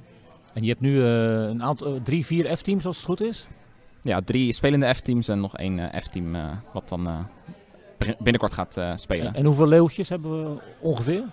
En 0.53 0.63
je 0.63 0.69
hebt 0.69 0.81
nu 0.81 1.01
eh, 1.03 1.09
een 1.49 1.63
aantal, 1.63 1.95
eh, 1.95 2.01
drie, 2.03 2.25
vier 2.25 2.57
F-teams 2.57 2.85
als 2.85 2.95
het 2.97 3.05
goed 3.05 3.21
is. 3.21 3.47
Ja, 4.01 4.21
drie 4.25 4.53
spelende 4.53 4.93
F-teams 4.93 5.27
en 5.27 5.39
nog 5.39 5.57
één 5.57 5.79
eh, 5.91 6.01
F-team 6.01 6.35
eh, 6.35 6.49
wat 6.73 6.89
dan 6.89 7.07
eh, 7.07 8.09
binnenkort 8.19 8.53
gaat 8.53 8.77
eh, 8.77 8.91
spelen. 8.95 9.27
En, 9.27 9.33
en 9.35 9.45
hoeveel 9.45 9.67
leeuwtjes 9.67 10.09
hebben 10.09 10.31
we 10.53 10.61
ongeveer? 10.79 11.23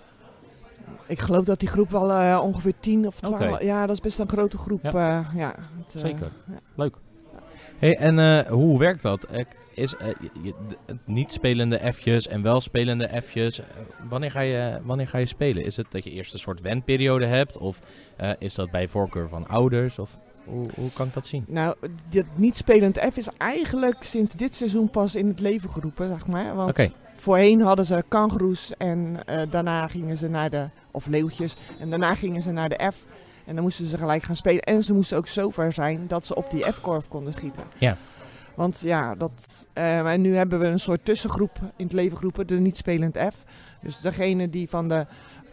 Ik 1.07 1.19
geloof 1.19 1.45
dat 1.45 1.59
die 1.59 1.69
groep 1.69 1.89
wel 1.89 2.11
eh, 2.11 2.39
ongeveer 2.43 2.73
tien 2.79 3.07
of 3.07 3.19
twaalf... 3.19 3.41
Oké. 3.51 3.63
Ja, 3.63 3.85
dat 3.85 3.95
is 3.95 4.01
best 4.01 4.19
een 4.19 4.29
grote 4.29 4.57
groep. 4.57 4.83
Ja. 4.83 4.91
Ja, 4.93 5.25
ja 5.35 5.55
het, 5.85 5.95
eh, 5.95 6.01
Zeker. 6.01 6.31
ja. 6.47 6.59
Leuk. 6.75 6.95
Hey, 7.77 7.97
en 7.97 8.19
eh, 8.19 8.51
hoe 8.51 8.79
werkt 8.79 9.01
dat? 9.01 9.23
Eh, 9.23 9.45
Is 9.73 9.95
eh, 9.95 10.07
je- 10.41 10.53
niet 11.05 11.31
spelende 11.31 11.93
F'jes 11.93 12.27
en 12.27 12.41
wel 12.41 12.61
spelende 12.61 13.21
F'jes, 13.23 13.59
eh, 13.59 13.65
wanneer, 14.09 14.31
ga 14.31 14.39
je, 14.41 14.79
wanneer 14.83 15.07
ga 15.07 15.17
je 15.17 15.25
spelen? 15.25 15.65
Is 15.65 15.77
het 15.77 15.85
dat 15.89 16.03
je 16.03 16.11
eerst 16.11 16.33
een 16.33 16.39
soort 16.39 16.61
wenperiode 16.61 17.25
hebt? 17.25 17.57
Of 17.57 17.79
eh, 18.17 18.31
is 18.39 18.55
dat 18.55 18.71
bij 18.71 18.87
voorkeur 18.87 19.29
van 19.29 19.47
ouders? 19.47 19.99
Of 19.99 20.17
hoe, 20.45 20.65
hoe 20.75 20.91
kan 20.93 21.07
ik 21.07 21.13
dat 21.13 21.27
zien? 21.27 21.45
Nou, 21.47 21.75
dit 22.09 22.25
niet 22.35 22.55
spelend 22.57 22.99
F 23.13 23.17
is 23.17 23.27
eigenlijk 23.37 24.03
sinds 24.03 24.33
dit 24.33 24.55
seizoen 24.55 24.89
pas 24.89 25.15
in 25.15 25.27
het 25.27 25.39
leven 25.39 25.69
geroepen, 25.69 26.07
zeg 26.07 26.27
maar. 26.27 26.55
Want 26.55 26.89
voorheen 27.15 27.61
hadden 27.61 27.85
ze 27.85 28.03
kangoeroes 28.07 28.73
en 28.77 29.25
eh, 29.25 29.51
daarna 29.51 29.87
gingen 29.87 30.17
ze 30.17 30.27
naar 30.29 30.49
de, 30.49 30.69
of 30.91 31.05
leeuwtjes, 31.05 31.55
en 31.79 31.89
daarna 31.89 32.15
gingen 32.15 32.41
ze 32.41 32.51
naar 32.51 32.69
de 32.69 32.91
F. 32.93 33.05
En 33.45 33.55
dan 33.55 33.63
moesten 33.63 33.85
ze 33.85 33.97
gelijk 33.97 34.23
gaan 34.23 34.35
spelen. 34.35 34.61
En 34.61 34.83
ze 34.83 34.93
moesten 34.93 35.17
ook 35.17 35.27
zo 35.27 35.49
ver 35.49 35.73
zijn 35.73 36.07
dat 36.07 36.25
ze 36.25 36.35
op 36.35 36.51
die 36.51 36.63
F-korf 36.63 37.07
konden 37.07 37.33
schieten. 37.33 37.63
Ja. 37.77 37.97
Want 38.55 38.79
ja, 38.79 39.15
dat, 39.15 39.67
eh, 39.73 40.11
en 40.11 40.21
nu 40.21 40.35
hebben 40.35 40.59
we 40.59 40.65
een 40.65 40.79
soort 40.79 41.05
tussengroep 41.05 41.59
in 41.75 41.85
het 41.85 41.93
leven 41.93 42.17
geroepen, 42.17 42.47
de 42.47 42.59
niet 42.59 42.77
spelend 42.77 43.17
F. 43.17 43.43
Dus 43.81 43.99
degene 43.99 44.49
die 44.49 44.69
van 44.69 44.87
de 44.87 45.05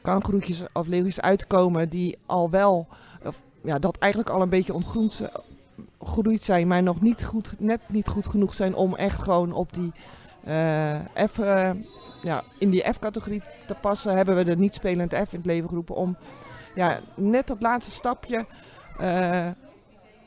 kangoeroetjes 0.03 0.62
of 0.73 0.87
leeuwtjes 0.87 1.21
uitkomen, 1.21 1.89
die 1.89 2.19
al 2.27 2.50
wel, 2.50 2.87
of, 3.25 3.41
ja, 3.62 3.79
dat 3.79 3.99
eigenlijk 3.99 4.32
al 4.32 4.43
een 4.43 4.49
beetje 4.49 4.75
ontgroend 4.75 5.21
eh, 5.21 6.37
zijn, 6.39 6.67
maar 6.67 6.82
nog 6.82 7.00
niet 7.00 7.25
goed, 7.25 7.55
net 7.59 7.81
niet 7.87 8.09
goed 8.09 8.27
genoeg 8.27 8.55
zijn 8.55 8.75
om 8.75 8.94
echt 8.94 9.23
gewoon 9.23 9.53
op 9.53 9.73
die 9.73 9.93
eh, 10.44 10.99
F, 11.31 11.39
ja, 12.26 12.43
in 12.58 12.70
die 12.70 12.93
F-categorie 12.93 13.43
te 13.67 13.75
passen, 13.81 14.17
hebben 14.17 14.37
we 14.37 14.44
de 14.44 14.56
niet 14.56 14.75
spelend 14.75 15.12
F 15.12 15.32
in 15.32 15.38
het 15.38 15.46
leven 15.46 15.69
geroepen 15.69 15.94
om 15.94 16.17
ja, 16.75 17.00
net 17.14 17.46
dat 17.46 17.62
laatste 17.62 17.90
stapje 17.93 18.46
eh, 18.99 19.46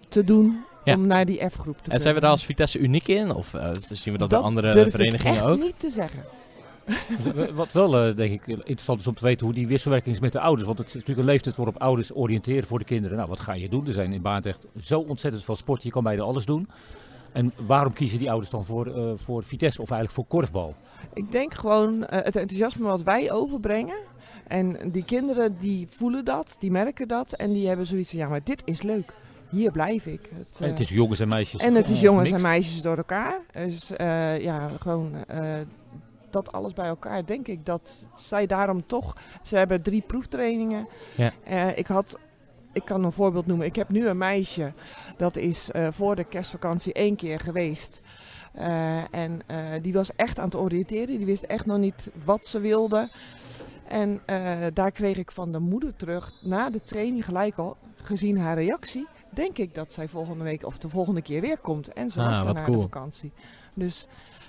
te 0.08 0.24
doen 0.24 0.64
Ja. 0.84 0.96
om 0.96 1.08
naar 1.08 1.26
die 1.26 1.50
F-groep 1.50 1.78
te 1.78 1.92
en 1.92 2.00
zijn 2.00 2.14
we 2.16 2.20
daar 2.22 2.32
als 2.32 2.46
Vitesse 2.46 2.80
uniek 2.80 3.08
in? 3.08 3.34
Of 3.34 3.54
eh, 3.54 3.70
zien 3.74 4.14
we 4.14 4.20
dat, 4.20 4.30
Dat 4.30 4.40
bij 4.40 4.50
andere 4.50 4.74
durf 4.74 4.86
ik 4.86 4.92
verenigingen 4.92 5.36
echt 5.36 5.44
ook? 5.46 5.60
niet 5.60 5.80
te 5.80 5.90
zeggen. 5.90 6.24
Wat 7.54 7.72
wel, 7.72 7.98
eh, 7.98 8.16
denk 8.16 8.32
ik, 8.32 8.48
interessant 8.48 9.00
is 9.00 9.08
om 9.08 9.14
te 9.14 9.24
weten 9.26 9.46
hoe 9.46 9.56
die 9.56 9.68
wisselwerking 9.68 10.16
is 10.16 10.22
met 10.22 10.32
de 10.32 10.40
ouders. 10.40 10.68
Want 10.68 10.78
het 10.80 10.88
is 10.88 10.94
natuurlijk 10.94 11.20
een 11.20 11.26
leeftijd 11.34 11.56
waarop 11.56 11.78
ouders 11.82 12.16
oriënteren 12.16 12.68
voor 12.68 12.80
de 12.80 12.86
kinderen. 12.86 13.18
Nou, 13.18 13.30
wat 13.30 13.40
ga 13.40 13.54
je 13.54 13.70
doen? 13.70 13.88
Er 13.88 13.94
zijn 13.94 14.14
in 14.14 14.22
Baardrecht 14.22 14.68
zo 14.82 15.00
ontzettend 15.00 15.44
veel 15.44 15.56
sport. 15.56 15.84
Je 15.84 15.90
kan 15.92 16.04
bijna 16.04 16.22
alles 16.22 16.46
doen. 16.46 16.68
En 17.32 17.54
waarom 17.68 17.94
kiezen 17.94 18.20
die 18.20 18.30
ouders 18.30 18.52
dan 18.52 18.66
voor, 18.66 18.88
eh, 18.88 19.12
voor 19.16 19.44
Vitesse 19.44 19.82
of 19.82 19.92
eigenlijk 19.92 20.20
voor 20.20 20.40
korfbal? 20.40 20.76
Ik 21.14 21.32
denk 21.32 21.54
gewoon 21.54 22.06
eh, 22.06 22.24
het 22.24 22.36
enthousiasme 22.36 22.86
wat 22.88 23.04
wij 23.04 23.32
overbrengen. 23.32 23.98
En 24.48 24.92
die 24.92 25.06
kinderen 25.06 25.58
die 25.60 25.88
voelen 25.90 26.26
dat, 26.26 26.56
die 26.60 26.72
merken 26.72 27.08
dat. 27.08 27.34
En 27.34 27.54
die 27.54 27.68
hebben 27.68 27.88
zoiets 27.88 28.10
van, 28.10 28.20
ja, 28.20 28.28
maar 28.28 28.44
dit 28.44 28.62
is 28.66 28.82
leuk. 28.82 29.14
Hier 29.50 29.72
blijf 29.72 30.06
ik. 30.06 30.30
Het, 30.34 30.60
En 30.60 30.66
eh, 30.66 30.72
het 30.72 30.80
is 30.80 30.90
jongens 30.90 31.20
en 31.20 31.28
meisjes. 31.28 31.62
en 31.62 31.76
het 31.76 31.90
is 31.90 31.96
eh, 31.98 32.02
jongens 32.04 32.32
en 32.32 32.42
meisjes 32.42 32.82
door 32.82 32.98
elkaar. 32.98 33.40
Dus 33.54 33.92
eh, 33.96 34.42
ja, 34.42 34.70
gewoon 34.80 35.26
eh, 35.28 35.54
dat 36.30 36.52
alles 36.52 36.74
bij 36.74 36.86
elkaar. 36.86 37.26
Denk 37.26 37.48
ik 37.48 37.66
dat 37.66 38.08
zij 38.16 38.46
daarom 38.46 38.86
toch... 38.86 39.16
Ze 39.42 39.58
hebben 39.58 39.82
drie 39.82 40.04
proeftrainingen. 40.08 40.88
Ja. 41.16 41.32
Eh, 41.44 41.78
ik 41.78 41.88
had... 41.88 42.18
Ik 42.74 42.86
kan 42.86 43.04
een 43.04 43.12
voorbeeld 43.12 43.46
noemen. 43.46 43.66
Ik 43.66 43.76
heb 43.76 43.90
nu 43.90 44.08
een 44.08 44.18
meisje. 44.18 44.74
Dat 45.18 45.36
is 45.36 45.72
eh, 45.72 45.88
voor 45.92 46.16
de 46.16 46.24
kerstvakantie 46.24 46.94
één 46.94 47.16
keer 47.16 47.40
geweest. 47.40 48.02
Eh, 48.54 49.14
en 49.14 49.42
eh, 49.46 49.58
die 49.82 49.94
was 49.94 50.16
echt 50.16 50.40
aan 50.40 50.46
het 50.46 50.56
oriënteren. 50.56 51.18
Die 51.18 51.26
wist 51.26 51.44
echt 51.44 51.66
nog 51.66 51.78
niet 51.78 52.10
wat 52.26 52.48
ze 52.48 52.60
wilde. 52.60 53.10
En 53.88 54.22
daar 54.74 54.92
kreeg 54.92 55.18
ik 55.18 55.32
van 55.32 55.52
de 55.52 55.60
moeder 55.60 55.96
terug 55.96 56.34
na 56.42 56.70
de 56.70 56.82
training 56.82 57.26
gelijk 57.26 57.58
al, 57.58 57.78
gezien 57.96 58.38
haar 58.38 58.56
reactie, 58.56 59.08
denk 59.30 59.58
ik 59.58 59.76
dat 59.76 59.94
zij 59.94 60.08
volgende 60.08 60.44
week 60.44 60.66
of 60.66 60.78
de 60.78 60.90
volgende 60.90 61.22
keer 61.22 61.42
weer 61.42 61.58
komt. 61.58 61.94
En 61.94 62.10
ze 62.10 62.20
Ah, 62.20 62.26
was 62.26 62.38
dan 62.38 62.46
wat 62.46 62.56
na 62.56 62.64
cool. 62.64 62.76
de 62.76 62.82
vakantie. 62.82 63.32
Dus, 63.74 64.08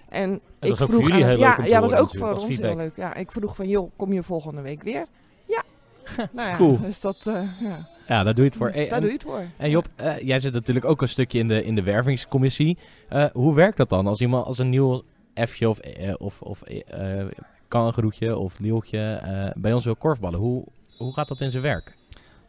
en 0.08 0.40
ik 0.60 0.76
voor 0.76 0.88
vroeg 0.88 1.00
jullie 1.08 1.22
aan- 1.24 1.28
heel 1.30 1.38
ja, 1.38 1.54
leuk 1.58 1.66
ja, 1.66 1.80
dat 1.80 1.92
is 1.92 1.98
ook 1.98 2.16
voor 2.16 2.32
ons 2.34 2.56
heel 2.56 2.76
leuk. 2.76 2.96
Ja, 2.96 3.14
ik 3.14 3.32
vroeg 3.32 3.56
van, 3.56 3.68
joh, 3.68 3.90
kom 3.96 4.12
je 4.12 4.22
volgende 4.22 4.60
week 4.60 4.82
weer? 4.82 5.06
Ja. 5.46 5.62
nou 6.32 6.48
ja, 6.48 6.56
Cool. 6.56 6.80
dus 6.80 7.00
dat, 7.00 7.16
ja. 7.60 7.88
Ja, 8.10 8.22
daar 8.22 8.34
doe 8.34 8.44
je 8.44 8.50
het 8.50 8.58
voor. 8.58 8.72
Daar 8.72 8.86
en- 8.86 9.00
doe 9.00 9.06
je 9.10 9.14
het 9.16 9.22
voor. 9.22 9.42
En 9.56 9.70
Job, 9.70 9.88
eh, 9.96 10.18
jij 10.18 10.40
zit 10.40 10.52
natuurlijk 10.52 10.86
ook 10.86 11.02
een 11.02 11.08
stukje 11.08 11.38
in 11.38 11.48
de, 11.48 11.64
in 11.64 11.74
de 11.74 11.82
wervingscommissie. 11.82 12.78
Eh, 13.08 13.24
hoe 13.32 13.54
werkt 13.54 13.76
dat 13.76 13.88
dan 13.88 14.06
als 14.06 14.20
iemand 14.20 14.46
als 14.46 14.58
een 14.58 14.68
nieuw 14.68 15.02
F'je 15.34 15.68
of, 15.68 15.78
eh, 15.78 16.14
of, 16.18 16.42
of 16.42 16.62
eh 16.62 17.26
kangeroetje 17.68 18.36
of 18.38 18.58
leeuwtje 18.58 19.12
eh, 19.22 19.50
bij 19.62 19.72
ons 19.72 19.84
wil 19.84 19.96
korfballen? 19.96 20.38
Hoe, 20.38 20.64
hoe 20.96 21.12
gaat 21.14 21.28
dat 21.28 21.40
in 21.40 21.50
zijn 21.50 21.62
werk? 21.62 21.96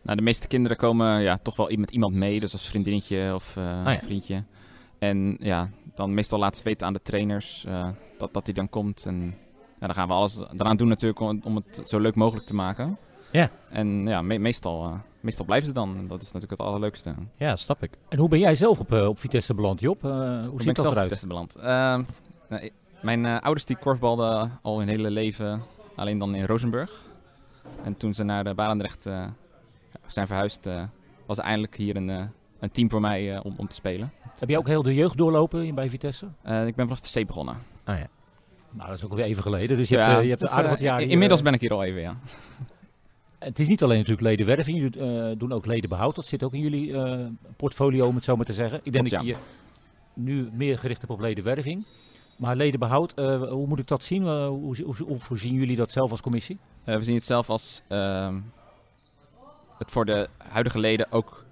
Nou, 0.01 0.17
de 0.17 0.23
meeste 0.23 0.47
kinderen 0.47 0.77
komen 0.77 1.21
ja, 1.21 1.39
toch 1.43 1.55
wel 1.55 1.69
met 1.75 1.91
iemand 1.91 2.13
mee, 2.15 2.39
dus 2.39 2.53
als 2.53 2.67
vriendinnetje 2.69 3.31
of 3.35 3.57
eh, 3.57 3.85
Ah, 3.85 3.93
ja. 3.93 3.99
vriendje. 3.99 4.43
En 4.99 5.37
ja, 5.39 5.69
dan 5.95 6.13
meestal 6.13 6.39
laten 6.39 6.57
ze 6.57 6.63
weten 6.63 6.87
aan 6.87 6.93
de 6.93 7.01
trainers 7.01 7.65
eh, 7.67 7.89
dat, 8.17 8.33
dat 8.33 8.45
die 8.45 8.53
dan 8.53 8.69
komt. 8.69 9.05
En 9.05 9.35
ja, 9.79 9.85
dan 9.87 9.95
gaan 9.95 10.07
we 10.07 10.13
alles 10.13 10.39
eraan 10.57 10.77
doen 10.77 10.87
natuurlijk 10.87 11.19
om, 11.19 11.39
om 11.43 11.55
het 11.55 11.81
zo 11.89 11.99
leuk 11.99 12.15
mogelijk 12.15 12.45
te 12.47 12.53
maken. 12.55 12.97
Ja. 13.31 13.49
En 13.69 14.07
ja, 14.07 14.21
me- 14.21 14.37
meestal, 14.37 14.83
eh, 14.85 14.93
meestal 15.19 15.45
blijven 15.45 15.67
ze 15.67 15.73
dan. 15.73 15.97
En 15.97 16.07
dat 16.07 16.21
is 16.21 16.31
natuurlijk 16.31 16.61
het 16.61 16.69
allerleukste. 16.69 17.09
Hoe 17.15 17.25
Ja, 17.37 17.55
snap 17.55 17.83
ik. 17.83 17.91
En 18.09 18.17
hoe 18.17 18.29
ben 18.29 18.39
jij 18.39 18.55
zelf 18.55 18.79
op, 18.79 18.93
eh, 18.93 19.07
op 19.07 19.19
Vitesse 19.19 19.53
beland, 19.53 19.79
Job? 19.79 20.03
Eh, 20.05 20.09
hoe 20.11 20.19
ben 20.19 20.63
ziet 20.63 20.65
dat 20.65 20.75
zelf 20.75 20.87
op 20.87 20.91
eruit? 20.91 21.03
Vitesse 21.03 21.27
beland? 21.27 21.55
Ehm, 21.55 22.03
nou, 22.49 22.61
ik- 22.63 22.73
mijn 23.01 23.25
ouders 23.25 23.65
die 23.65 23.75
korfbalden 23.77 24.59
al 24.61 24.79
hun 24.79 24.87
hele 24.87 25.09
leven, 25.11 25.61
alleen 25.95 26.17
dan 26.17 26.35
in 26.35 26.45
Rozenburg. 26.45 27.01
En 27.83 27.97
toen 27.97 28.13
ze 28.13 28.23
naar 28.23 28.43
de 28.43 28.53
Barendrecht 28.53 29.01
zijn 30.07 30.27
verhuisd, 30.27 30.69
was 31.25 31.37
er 31.37 31.43
eindelijk 31.43 31.75
hier 31.75 31.95
een, 31.95 32.07
een 32.59 32.71
team 32.71 32.89
voor 32.89 33.01
mij 33.01 33.39
om, 33.43 33.53
om 33.57 33.67
te 33.67 33.75
spelen. 33.75 34.11
Heb 34.39 34.49
je 34.49 34.57
ook 34.57 34.67
heel 34.67 34.83
de 34.83 34.93
jeugd 34.93 35.17
doorlopen 35.17 35.75
bij 35.75 35.89
Vitesse? 35.89 36.25
Ik 36.65 36.75
ben 36.75 36.87
vanaf 36.87 36.99
de 36.99 37.21
C 37.21 37.27
begonnen. 37.27 37.55
Ah 37.83 37.97
ja. 37.97 38.07
Nou, 38.73 38.87
dat 38.89 38.97
is 38.97 39.03
ook 39.03 39.09
alweer 39.11 39.25
even 39.25 39.43
geleden. 39.43 39.77
Dus 39.77 39.89
je 39.89 39.95
Ja, 39.97 40.01
hebt, 40.05 40.17
eh, 40.17 40.23
je 40.23 40.29
hebt 40.29 40.47
aardig 40.49 40.69
wat 40.71 40.79
jaren. 40.79 41.03
in- 41.03 41.09
Inmiddels 41.09 41.41
ben 41.41 41.53
ik 41.53 41.61
hier 41.61 41.71
al 41.73 41.83
even, 41.83 42.01
ja. 42.01 42.15
Het 43.43 43.59
is 43.59 43.67
niet 43.67 43.83
alleen 43.83 43.97
natuurlijk 43.97 44.27
ledenwerving, 44.27 44.77
jullie 44.77 45.29
eh, 45.29 45.37
doen 45.37 45.51
ook 45.51 45.65
ledenbehoud. 45.65 46.15
Dat 46.15 46.25
zit 46.25 46.43
ook 46.43 46.53
in 46.53 46.59
jullie 46.59 46.93
eh, 46.93 47.25
portfolio, 47.57 48.07
om 48.07 48.15
het 48.15 48.23
zo 48.23 48.35
maar 48.35 48.45
te 48.45 48.53
zeggen. 48.53 48.79
Ik 48.83 48.91
denk 48.91 49.09
dat 49.09 49.21
je 49.21 49.27
je 49.27 49.35
nu 50.13 50.49
meer 50.53 50.77
gericht 50.77 51.01
hebt 51.01 51.13
op 51.13 51.19
ledenwerving. 51.19 51.85
Maar 52.37 52.55
ledenbehoud, 52.55 53.13
eh, 53.13 53.49
hoe 53.49 53.67
moet 53.67 53.79
ik 53.79 53.87
dat 53.87 54.03
zien? 54.03 54.23
Hoe, 54.27 54.83
hoe, 54.83 54.95
hoe, 54.97 55.19
hoe 55.27 55.37
zien 55.37 55.53
jullie 55.53 55.75
dat 55.75 55.91
zelf 55.91 56.11
als 56.11 56.21
commissie? 56.21 56.57
We 56.83 57.03
zien 57.03 57.15
het 57.15 57.23
zelf 57.23 57.49
als 57.49 57.81
ehm, 57.87 58.39
het 59.77 59.91
voor 59.91 60.05
de 60.05 60.29
huidige 60.37 60.79
leden 60.79 61.11
ook 61.11 61.45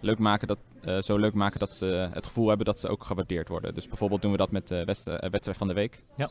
leuk 0.00 0.18
maken 0.18 0.48
dat, 0.48 0.58
zo 1.04 1.16
leuk 1.16 1.34
maken 1.34 1.60
dat 1.60 1.74
ze 1.74 2.08
het 2.12 2.26
gevoel 2.26 2.48
hebben 2.48 2.66
dat 2.66 2.80
ze 2.80 2.88
ook 2.88 3.04
gewaardeerd 3.04 3.48
worden. 3.48 3.74
Dus 3.74 3.88
bijvoorbeeld 3.88 4.22
doen 4.22 4.30
we 4.30 4.36
dat 4.36 4.50
met 4.50 4.68
de 4.68 4.84
wedstrijd 5.30 5.56
van 5.56 5.68
de 5.68 5.74
week. 5.74 6.02
Ja. 6.16 6.30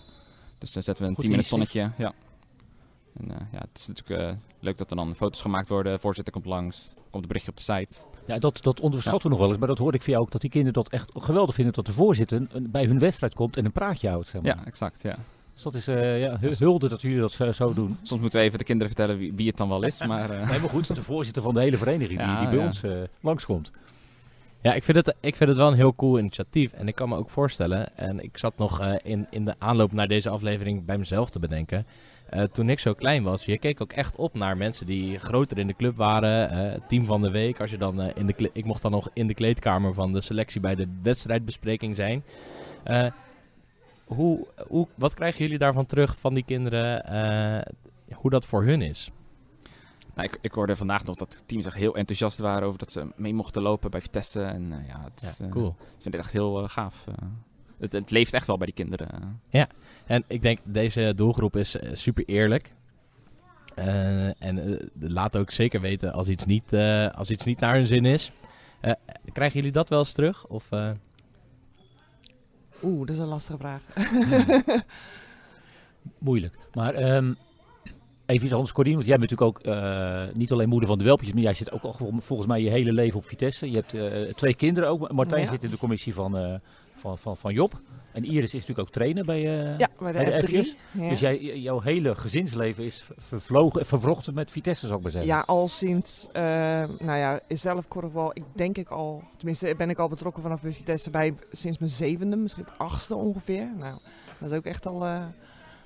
Dus 0.58 0.74
dan 0.74 0.84
zetten 0.84 1.04
we 1.04 1.10
een 1.10 1.16
Goed 1.16 1.24
10 1.24 1.32
minuten 1.32 1.50
zonnetje. 1.50 1.92
Ja. 1.98 2.14
En, 3.20 3.32
eh, 3.32 3.38
ja, 3.52 3.60
het 3.60 3.70
is 3.80 3.88
natuurlijk 3.88 4.22
eh, 4.22 4.36
leuk 4.60 4.78
dat 4.78 4.90
er 4.90 4.96
dan 4.96 5.16
foto's 5.16 5.42
gemaakt 5.42 5.70
worden. 5.70 5.94
De 5.94 6.00
voorzitter 6.00 6.34
komt 6.34 6.46
langs, 6.46 6.94
komt 7.10 7.22
een 7.24 7.28
berichtje 7.28 7.52
op 7.52 7.58
de 7.58 7.64
site. 7.64 8.00
Ja, 8.26 8.40
dat, 8.40 8.64
dat 8.64 8.80
onderschatten 8.80 9.24
we 9.24 9.30
nog 9.30 9.40
wel 9.40 9.50
eens, 9.50 9.58
maar 9.58 9.68
dat 9.68 9.78
hoorde 9.78 9.98
ik 9.98 10.04
van 10.04 10.12
jou 10.14 10.26
ook. 10.26 10.32
Dat 10.32 10.42
die 10.42 10.50
kinderen 10.50 10.74
dat 10.84 10.92
echt 10.94 11.12
geweldig 11.16 11.56
vinden 11.56 11.74
dat 11.74 11.86
de 11.86 11.94
voorzitter 11.94 12.42
bij 12.62 12.86
hun 12.86 13.00
wedstrijd 13.00 13.34
komt 13.34 13.58
en 13.58 13.66
een 13.66 13.72
praatje 13.72 14.10
houdt. 14.10 14.28
Zeg 14.28 14.42
maar. 14.42 14.56
Ja, 14.58 14.66
exact. 14.66 15.02
Ja. 15.02 15.18
Dus 15.54 15.64
dat 15.64 15.76
is 15.76 15.88
eh, 15.88 16.22
ja, 16.22 16.38
hu- 16.40 16.54
hulde 16.58 16.88
dat 16.90 17.02
jullie 17.02 17.20
dat 17.20 17.32
zo, 17.32 17.52
zo 17.52 17.74
doen. 17.74 17.98
Soms 18.04 18.22
moeten 18.22 18.40
we 18.40 18.46
even 18.46 18.58
de 18.58 18.64
kinderen 18.64 18.94
vertellen 18.96 19.20
wie, 19.20 19.34
wie 19.36 19.48
het 19.48 19.58
dan 19.58 19.70
wel 19.70 19.84
is. 19.84 20.00
Maar 20.08 20.30
eh, 20.30 20.50
Nee, 20.50 20.60
maar 20.60 20.70
goed, 20.70 20.96
de 20.96 21.04
voorzitter 21.04 21.44
van 21.44 21.54
de 21.54 21.60
hele 21.60 21.78
vereniging 21.78 22.20
die, 22.20 22.28
Ja, 22.28 22.40
die 22.40 22.50
bij 22.50 22.58
ja. 22.58 22.66
ons 22.66 22.84
eh, 22.84 22.92
langskomt. 23.22 23.72
Ja, 24.62 24.74
ik 24.74 24.84
vind, 24.84 24.98
het, 24.98 25.16
ik 25.20 25.36
vind 25.36 25.50
het 25.50 25.58
wel 25.58 25.68
een 25.68 25.74
heel 25.76 25.96
cool 25.96 26.20
initiatief. 26.20 26.72
En 26.72 26.88
ik 26.88 26.96
kan 26.96 27.10
me 27.10 27.16
ook 27.16 27.30
voorstellen, 27.30 27.98
en 27.98 28.24
ik 28.24 28.38
zat 28.38 28.58
nog 28.58 28.80
eh, 28.80 28.94
in, 29.04 29.28
in 29.30 29.46
de 29.46 29.56
aanloop 29.58 29.92
naar 29.92 30.08
deze 30.08 30.30
aflevering 30.30 30.86
bij 30.86 30.98
mezelf 30.98 31.30
te 31.30 31.40
bedenken. 31.40 31.86
Eh, 32.30 32.44
toen 32.44 32.70
ik 32.70 32.80
zo 32.80 32.94
klein 32.94 33.24
was, 33.24 33.46
je 33.46 33.58
keek 33.58 33.82
ook 33.82 33.94
echt 33.94 34.16
op 34.16 34.34
naar 34.34 34.58
mensen 34.58 34.86
die 34.86 35.20
groter 35.20 35.58
in 35.58 35.68
de 35.68 35.76
club 35.76 35.96
waren. 35.96 36.50
eh, 36.50 36.82
team 36.88 37.06
van 37.06 37.22
de 37.22 37.30
week. 37.30 37.60
Als 37.60 37.72
je 37.72 37.78
dan, 37.78 38.02
eh, 38.02 38.16
in 38.16 38.26
de 38.26 38.50
ik 38.54 38.66
mocht 38.66 38.82
dan 38.82 38.92
nog 38.92 39.10
in 39.14 39.28
de 39.28 39.34
kleedkamer 39.34 39.94
van 39.94 40.14
de 40.14 40.22
selectie 40.22 40.62
bij 40.62 40.76
de 40.76 40.88
wedstrijdbespreking 41.04 41.96
zijn. 41.96 42.24
Hoe, 44.06 44.48
hoe, 44.68 44.88
wat 44.96 45.14
krijgen 45.14 45.42
jullie 45.44 45.58
daarvan 45.58 45.86
terug 45.86 46.18
van 46.20 46.34
die 46.34 46.44
kinderen? 46.44 47.66
hoe 48.14 48.30
dat 48.30 48.46
voor 48.46 48.64
hun 48.64 48.82
is? 48.82 49.12
nou, 50.16 50.28
ik, 50.28 50.38
ik 50.42 50.52
hoorde 50.52 50.76
vandaag 50.76 51.06
nog 51.06 51.16
dat 51.16 51.44
teams 51.46 51.66
echt 51.66 51.76
heel 51.76 51.96
enthousiast 51.96 52.40
waren 52.40 52.68
over 52.68 52.80
dat 52.80 52.92
ze 52.92 53.12
mee 53.16 53.34
mochten 53.34 53.62
lopen 53.62 53.92
bij 53.92 54.02
Vitesse. 54.02 54.42
En 54.42 54.84
ja, 54.88 55.04
het 55.04 55.22
is, 55.22 55.38
Ja, 55.38 55.48
cool. 55.48 55.76
Ik 55.80 56.02
vind 56.02 56.14
dit 56.14 56.24
echt 56.24 56.34
heel 56.34 56.68
gaaf. 56.68 57.06
Het, 57.80 57.92
het 57.92 58.12
leeft 58.12 58.34
echt 58.34 58.48
wel 58.48 58.58
bij 58.58 58.66
die 58.66 58.76
kinderen. 58.76 59.42
En 60.06 60.24
ik 60.28 60.42
denk, 60.42 60.60
deze 60.64 61.14
doelgroep 61.16 61.56
is 61.56 61.76
eh, 61.80 61.90
super 61.94 62.24
eerlijk. 62.26 62.70
Eh, 63.76 64.42
en 64.44 64.64
eh, 64.80 64.88
laat 65.00 65.38
ook 65.38 65.52
zeker 65.52 65.82
weten 65.82 66.14
als 66.14 66.28
iets 66.28 66.46
niet, 66.46 66.74
eh, 66.74 67.08
als 67.12 67.30
iets 67.32 67.44
niet 67.44 67.60
naar 67.60 67.76
hun 67.76 67.88
zin 67.88 68.06
is. 68.06 68.32
Eh, 68.82 68.92
krijgen 69.34 69.58
jullie 69.58 69.72
dat 69.74 69.90
wel 69.90 70.00
eens 70.00 70.12
terug? 70.12 70.48
Of, 70.48 70.72
eh, 70.72 70.92
Oeh, 72.84 73.00
dat 73.08 73.16
is 73.16 73.22
een 73.22 73.28
lastige 73.28 73.58
vraag. 73.58 73.82
Moeilijk. 76.18 76.58
Maar 76.74 76.94
ehm, 76.94 77.34
even 78.26 78.44
iets 78.46 78.54
anders, 78.54 78.72
Corine. 78.72 78.96
Want 78.96 79.08
jij 79.08 79.18
bent 79.18 79.30
natuurlijk 79.32 79.58
ook 79.58 79.74
eh, 79.74 80.24
niet 80.34 80.52
alleen 80.52 80.70
moeder 80.70 80.90
van 80.90 80.98
de 80.98 81.04
welpjes, 81.04 81.34
maar 81.34 81.42
jij 81.44 81.54
zit 81.54 81.72
ook 81.72 81.84
al 81.84 81.94
vol- 81.94 82.14
volgens 82.20 82.48
mij 82.48 82.62
je 82.62 82.70
hele 82.70 82.92
leven 82.94 83.20
op 83.20 83.26
Vitesse. 83.28 83.70
Je 83.72 83.76
hebt 83.76 83.94
eh, 83.94 84.34
twee 84.34 84.54
kinderen 84.56 84.90
ook. 84.90 85.12
Martijn 85.12 85.44
Ja. 85.44 85.52
zit 85.52 85.64
in 85.64 85.70
de 85.70 85.78
commissie 85.78 86.14
van, 86.14 86.38
eh, 86.38 86.54
van, 87.00 87.18
van, 87.18 87.38
van 87.38 87.54
Job. 87.54 87.82
En 88.12 88.24
Iris 88.24 88.54
is 88.54 88.54
natuurlijk 88.54 88.80
ook 88.80 88.90
trainer 88.90 89.26
bij, 89.26 89.38
eh, 89.38 89.78
Ja, 89.78 89.90
bij 90.00 90.12
de, 90.12 90.18
bij 90.18 90.26
de 90.26 90.48
F3. 90.48 90.50
F'jes. 90.50 90.76
Ja. 90.92 91.10
Dus 91.10 91.20
jij, 91.20 91.60
jouw 91.60 91.82
hele 91.82 92.16
gezinsleven 92.16 92.84
is 92.84 93.06
vervlogen, 93.18 93.86
vervrochten 93.86 94.34
met 94.34 94.52
Vitesse, 94.52 94.86
zou 94.86 94.98
ik 94.98 95.04
maar 95.04 95.12
zeggen. 95.12 95.32
Ja, 95.32 95.44
al 95.46 95.68
sinds, 95.68 96.28
eh, 96.32 96.44
nou 97.00 97.18
ja, 97.18 97.40
zelf 97.48 97.88
korfbal, 97.88 98.32
ik 98.34 98.44
denk 98.56 98.78
ik 98.78 98.90
al, 98.90 99.24
tenminste 99.38 99.74
ben 99.78 99.90
ik 99.90 99.98
al 99.98 100.08
betrokken 100.08 100.42
vanaf 100.42 100.62
bij 100.62 100.72
Vitesse 100.72 101.10
bij 101.10 101.34
sinds 101.52 101.78
mijn 101.78 101.92
zevende, 101.92 102.36
misschien 102.36 102.64
het 102.64 102.78
achtste 102.78 103.16
ongeveer. 103.16 103.68
Nou, 103.78 104.00
dat 104.40 104.52
is 104.52 104.58
ook 104.58 104.66
echt 104.66 104.86
al 104.86 105.06
eh, 105.06 105.24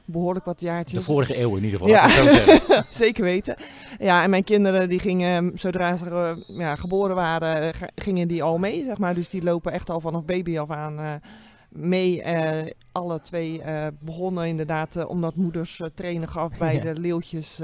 behoorlijk 0.06 0.46
wat 0.46 0.60
De 0.60 0.66
jaartjes. 0.66 1.06
vorige 1.06 1.40
eeuw 1.40 1.56
in 1.56 1.64
ieder 1.64 1.80
geval. 1.80 1.94
Ja. 1.94 2.22
ik. 2.22 2.84
Zeker 2.90 3.24
weten. 3.24 3.56
Ja, 4.00 4.24
en 4.24 4.30
mijn 4.30 4.44
kinderen 4.44 4.90
die 4.90 5.00
gingen, 5.00 5.52
zodra 5.56 5.96
ze 5.96 6.06
eh, 6.10 6.58
ja, 6.58 6.76
geboren 6.76 7.16
waren, 7.16 7.74
eh, 7.74 7.82
gingen 7.96 8.28
die 8.28 8.44
al 8.44 8.58
mee, 8.58 8.84
zeg 8.84 8.98
maar. 8.98 9.14
Dus 9.14 9.30
die 9.30 9.44
lopen 9.44 9.72
echt 9.72 9.90
al 9.90 10.00
vanaf 10.00 10.26
baby 10.26 10.60
af 10.60 10.70
aan 10.70 11.00
eh, 11.00 11.14
mee. 11.70 12.24
Alle 12.92 13.22
twee 13.22 13.62
begonnen 14.00 14.48
inderdaad, 14.48 15.06
omdat 15.06 15.36
moeders 15.36 15.82
trainen 15.96 16.28
gaf 16.28 16.58
bij 16.58 16.76
Ja. 16.76 16.82
de 16.94 17.02
leeuwtjes. 17.02 17.62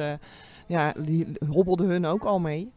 ja, 0.67 0.93
die 0.99 1.27
hobbelden 1.49 1.87
hun 1.89 2.05
ook 2.05 2.23
al 2.23 2.39
mee. 2.39 2.71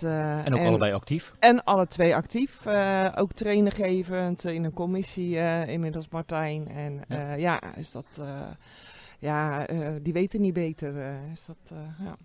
Het, 0.00 0.02
eh, 0.08 0.46
En 0.46 0.54
ook 0.54 0.60
allebei 0.66 0.92
actief. 0.92 1.32
En 1.38 1.64
alle 1.64 1.86
twee 1.88 2.14
actief. 2.14 2.66
eh, 2.66 3.08
ook 3.14 3.32
trainen 3.32 3.72
gevend 3.72 4.44
eh, 4.44 4.54
in 4.54 4.64
een 4.64 4.72
commissie, 4.72 5.38
eh, 5.38 5.68
inmiddels 5.68 6.08
Martijn. 6.08 6.68
En 6.68 7.04
Ja. 7.08 7.32
ja, 7.34 7.60
is 7.76 7.90
dat... 7.92 8.20
ja, 9.18 9.66
die 10.02 10.12
weten 10.12 10.40
niet 10.40 10.52
beter. 10.54 10.94
is 11.32 11.44
dat, 11.46 11.78
ja. 12.04 12.16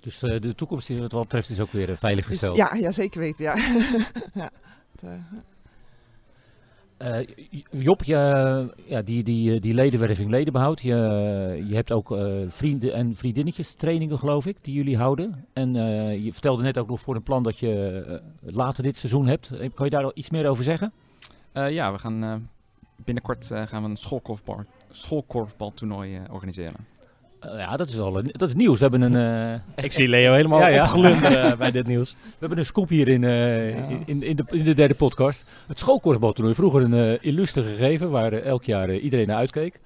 Dus 0.00 0.18
de 0.18 0.54
toekomst 0.54 0.90
is 0.90 0.98
wat 0.98 1.10
dat 1.10 1.22
betreft 1.22 1.50
is 1.50 1.60
ook 1.60 1.72
weer 1.72 1.96
veilig 1.96 2.24
Dus, 2.26 2.32
gesteld. 2.38 2.56
ja, 2.56 2.74
ja, 2.74 2.90
zeker 2.90 3.20
weten, 3.20 3.44
ja. 3.44 3.54
ja. 4.42 4.50
Het, 5.00 5.02
J- 7.50 7.64
Job, 7.70 8.04
je, 8.04 8.16
ja, 8.84 9.02
die, 9.02 9.22
die, 9.22 9.60
die 9.60 9.74
ledenwerving, 9.74 10.30
ledenbehoud. 10.30 10.80
Je, 10.80 10.94
je 11.68 11.74
hebt 11.74 11.92
ook 11.92 12.12
eh, 12.12 12.26
vrienden 12.48 12.92
en 12.92 13.16
vriendinnetjes 13.16 13.72
trainingen, 13.74 14.18
geloof 14.18 14.46
ik, 14.46 14.56
die 14.62 14.74
jullie 14.74 14.96
houden. 14.96 15.44
En 15.52 15.76
eh, 15.76 16.24
je 16.24 16.32
vertelde 16.32 16.62
net 16.62 16.78
ook 16.78 16.88
nog 16.88 17.00
voor 17.00 17.14
een 17.14 17.22
plan 17.22 17.42
dat 17.42 17.58
je 17.58 18.20
later 18.40 18.82
dit 18.82 18.96
seizoen 18.96 19.26
hebt. 19.26 19.50
Kan 19.74 19.84
je 19.84 19.90
daar 19.90 20.04
al 20.04 20.12
iets 20.14 20.30
meer 20.30 20.48
over 20.48 20.64
zeggen? 20.64 20.92
Ja, 21.52 21.92
we 21.92 21.98
gaan 21.98 22.48
binnenkort 23.04 23.50
gaan 23.64 23.82
we 23.82 23.88
een 23.88 23.96
schoolkorfbal, 23.96 24.64
schoolkorfbaltoernooi 24.90 26.20
organiseren. 26.30 26.86
Eh, 27.40 27.58
ja, 27.58 27.76
dat 27.76 27.88
is 27.88 27.98
al 27.98 28.18
een- 28.18 28.28
dat 28.32 28.48
is 28.48 28.54
nieuws. 28.54 28.78
We 28.78 28.86
hebben 28.88 29.02
een, 29.14 29.60
eh, 29.76 29.84
ik 29.84 29.92
zie 29.92 30.08
Leo 30.08 30.32
helemaal 30.32 30.58
Ja, 30.68 30.68
ja. 30.68 30.82
opglunderen 30.84 31.58
bij 31.58 31.70
dit 31.70 31.86
nieuws. 31.86 32.12
we 32.22 32.26
hebben 32.38 32.58
een 32.58 32.64
scoop 32.66 32.88
hier 32.88 33.08
in, 33.08 33.24
eh, 33.24 33.70
Ja. 33.78 33.84
in, 34.06 34.22
in, 34.22 34.36
de, 34.36 34.44
in 34.50 34.64
de 34.64 34.74
derde 34.74 34.94
podcast. 34.94 35.44
Het 35.66 35.78
schoolkorfbaltoernooi. 35.78 36.54
Vroeger 36.54 36.82
een 36.82 36.94
eh, 36.94 37.18
illustre 37.20 37.62
gegeven 37.62 38.10
waar 38.10 38.32
eh, 38.32 38.44
elk 38.44 38.64
jaar 38.64 38.88
eh, 38.88 39.04
iedereen 39.04 39.26
naar 39.26 39.36
uitkeek. 39.36 39.80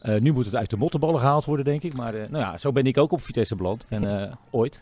Eh, 0.00 0.20
nu 0.20 0.32
moet 0.32 0.44
het 0.44 0.54
uit 0.56 0.70
de 0.70 0.76
mottenballen 0.76 1.20
gehaald 1.20 1.44
worden, 1.44 1.64
denk 1.64 1.82
ik. 1.82 1.96
Maar 1.96 2.14
eh, 2.14 2.28
nou 2.28 2.44
ja, 2.44 2.58
zo 2.58 2.72
ben 2.72 2.84
ik 2.86 2.98
ook 2.98 3.12
op 3.12 3.22
Vitesse 3.22 3.56
beland. 3.56 3.86
En 3.88 4.20
eh, 4.22 4.32
ooit. 4.50 4.80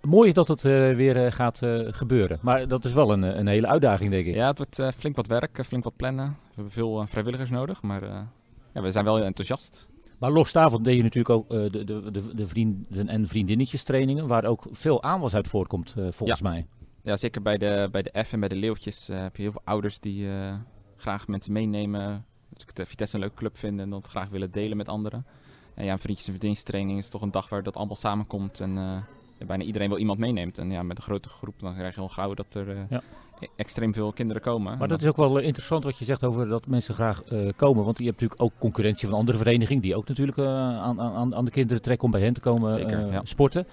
Mooi 0.00 0.32
dat 0.32 0.48
het 0.48 0.64
eh, 0.64 0.72
weer 0.94 1.24
eh, 1.24 1.32
gaat 1.32 1.62
eh, 1.62 1.78
gebeuren. 1.90 2.38
Maar 2.42 2.68
dat 2.68 2.84
is 2.84 2.92
wel 2.92 3.12
een, 3.12 3.24
eh, 3.24 3.36
een 3.38 3.46
hele 3.46 3.66
uitdaging, 3.66 4.10
denk 4.10 4.26
ik. 4.26 4.34
Ja, 4.34 4.46
het 4.48 4.58
wordt 4.58 4.78
eh, 4.78 4.88
flink 4.98 5.16
wat 5.16 5.26
werk, 5.26 5.58
eh, 5.58 5.64
flink 5.64 5.84
wat 5.84 5.96
plannen. 5.96 6.26
We 6.26 6.52
hebben 6.54 6.72
veel 6.72 7.00
eh, 7.00 7.06
vrijwilligers 7.06 7.50
nodig, 7.50 7.82
maar 7.82 8.02
eh, 8.02 8.08
ja, 8.74 8.82
we 8.82 8.90
zijn 8.90 9.04
wel 9.04 9.16
heel 9.16 9.24
enthousiast. 9.24 9.86
Maar 10.22 10.30
los 10.30 10.52
daarvan 10.52 10.82
deed 10.82 10.96
je 10.96 11.02
natuurlijk 11.02 11.34
ook 11.34 11.50
eh, 11.50 11.70
de, 11.70 11.84
de, 11.84 12.10
de, 12.10 12.34
de 12.34 12.46
vrienden 12.46 13.08
en 13.08 13.28
vriendinnetjes 13.28 13.82
trainingen. 13.82 14.26
Waar 14.26 14.44
ook 14.44 14.64
veel 14.70 15.02
aanwas 15.02 15.34
uit 15.34 15.48
voortkomt, 15.48 15.94
eh, 15.96 16.06
volgens 16.10 16.40
mij. 16.40 16.66
Ja, 17.02 17.16
zeker 17.16 17.42
bij 17.42 17.58
de, 17.58 17.88
bij 17.92 18.02
de 18.02 18.24
F 18.24 18.32
en 18.32 18.40
bij 18.40 18.48
de 18.48 18.54
Leeuwtjes 18.54 19.08
eh, 19.08 19.20
heb 19.20 19.36
je 19.36 19.42
heel 19.42 19.52
veel 19.52 19.62
ouders 19.64 20.00
die 20.00 20.28
graag 20.96 21.28
mensen 21.28 21.52
meenemen. 21.52 22.24
Dat 22.48 22.62
ik 22.62 22.74
de 22.74 22.86
Vitesse 22.86 23.14
een 23.14 23.20
leuke 23.20 23.36
club 23.36 23.58
vinden 23.58 23.84
en 23.84 23.90
dat 23.90 24.06
graag 24.06 24.28
willen 24.28 24.50
delen 24.50 24.76
met 24.76 24.88
anderen. 24.88 25.26
En 25.74 25.84
ja, 25.84 25.92
een 25.92 25.98
vriendjes- 25.98 26.26
en 26.26 26.32
vriendinnenstraining 26.32 26.98
is 26.98 27.08
toch 27.08 27.22
een 27.22 27.30
dag 27.30 27.48
waar 27.48 27.62
dat 27.62 27.76
allemaal 27.76 27.96
samenkomt 27.96 28.60
en 28.60 29.04
bijna 29.46 29.64
iedereen 29.64 29.88
wel 29.88 29.98
iemand 29.98 30.18
meeneemt. 30.18 30.58
En 30.58 30.70
ja, 30.70 30.82
met 30.82 30.96
een 30.96 31.02
grote 31.02 31.28
groep 31.28 31.54
dan 31.60 31.74
krijg 31.74 31.94
je 31.94 32.00
al 32.00 32.08
gauw 32.08 32.34
dat 32.34 32.54
er 32.54 32.86
Ja. 32.88 33.02
Extreem 33.56 33.94
veel 33.94 34.12
kinderen 34.12 34.42
komen. 34.42 34.78
Maar 34.78 34.88
dat 34.88 35.00
is 35.02 35.08
ook 35.08 35.16
wel 35.16 35.38
interessant 35.38 35.84
wat 35.84 35.98
je 35.98 36.04
zegt 36.04 36.24
over 36.24 36.48
dat 36.48 36.66
mensen 36.66 36.94
graag 36.94 37.22
eh, 37.24 37.48
komen. 37.56 37.84
Want 37.84 37.98
je 37.98 38.04
hebt 38.04 38.20
natuurlijk 38.20 38.42
ook 38.42 38.52
concurrentie 38.58 39.08
van 39.08 39.18
andere 39.18 39.38
verenigingen. 39.38 39.82
Die 39.82 39.96
ook 39.96 40.08
natuurlijk 40.08 40.38
eh, 40.38 40.46
aan, 40.78 41.00
aan, 41.00 41.34
aan 41.34 41.44
de 41.44 41.50
kinderen 41.50 41.82
trekken 41.82 42.04
om 42.04 42.10
bij 42.10 42.20
hen 42.20 42.32
te 42.32 42.40
komen 42.40 42.72
Zeker, 42.72 43.06
eh, 43.06 43.12
ja. 43.12 43.20
sporten. 43.24 43.66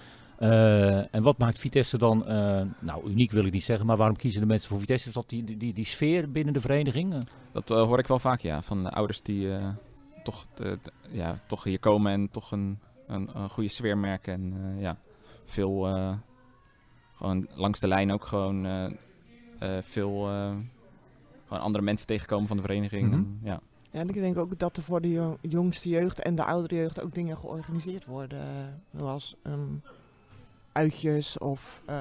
En 1.11 1.23
wat 1.23 1.37
maakt 1.37 1.59
Vitesse 1.59 1.97
dan, 1.97 2.25
eh, 2.27 2.61
nou 2.79 3.09
uniek 3.09 3.31
wil 3.31 3.45
ik 3.45 3.51
niet 3.51 3.63
zeggen, 3.63 3.85
maar 3.85 3.97
waarom 3.97 4.15
kiezen 4.15 4.41
de 4.41 4.47
mensen 4.47 4.69
voor 4.69 4.79
Vitesse? 4.79 5.07
Is 5.07 5.13
dat 5.13 5.29
die, 5.29 5.57
die, 5.57 5.73
die, 5.73 5.85
sfeer 5.85 6.31
binnen 6.31 6.53
de 6.53 6.61
vereniging? 6.61 7.15
Dat 7.51 7.69
hoor 7.69 7.99
ik 7.99 8.07
wel 8.07 8.19
vaak, 8.19 8.39
ja. 8.41 8.61
Van 8.61 8.83
de 8.83 8.89
ouders 8.89 9.21
die 9.21 9.47
toch, 10.23 10.45
de- 10.53 10.77
de- 10.83 10.91
ja, 11.11 11.39
toch 11.47 11.63
hier 11.63 11.79
komen 11.79 12.11
en 12.11 12.29
toch 12.31 12.51
een, 12.51 12.79
een, 13.07 13.29
een 13.33 13.49
goede 13.49 13.69
sfeer 13.69 13.97
merken. 13.97 14.33
En 14.33 14.75
ja, 14.79 14.97
veel, 15.45 15.87
gewoon 17.15 17.47
langs 17.55 17.79
de 17.79 17.87
lijn 17.87 18.11
ook 18.11 18.25
gewoon 18.25 18.67
veel 19.81 20.27
eh, 20.29 20.51
gewoon 21.47 21.63
andere 21.63 21.83
mensen 21.83 22.07
tegenkomen 22.07 22.47
van 22.47 22.57
de 22.57 22.63
vereniging. 22.63 23.03
Mhm. 23.07 23.13
En, 23.13 23.39
ja. 23.43 23.59
Ja, 23.91 23.99
en 23.99 24.07
ik 24.09 24.13
denk 24.13 24.37
ook 24.37 24.59
dat 24.59 24.77
er 24.77 24.83
voor 24.83 25.01
de 25.01 25.09
jong- 25.11 25.37
jongste 25.41 25.89
jeugd 25.89 26.19
en 26.19 26.35
de 26.35 26.43
oudere 26.43 26.75
jeugd 26.75 27.01
ook 27.01 27.13
dingen 27.13 27.37
georganiseerd 27.37 28.05
worden. 28.05 28.39
eh, 28.39 28.99
Zoals 28.99 29.35
ehm, 29.43 29.73
uitjes 30.71 31.37
of 31.37 31.81
eh, 31.85 31.95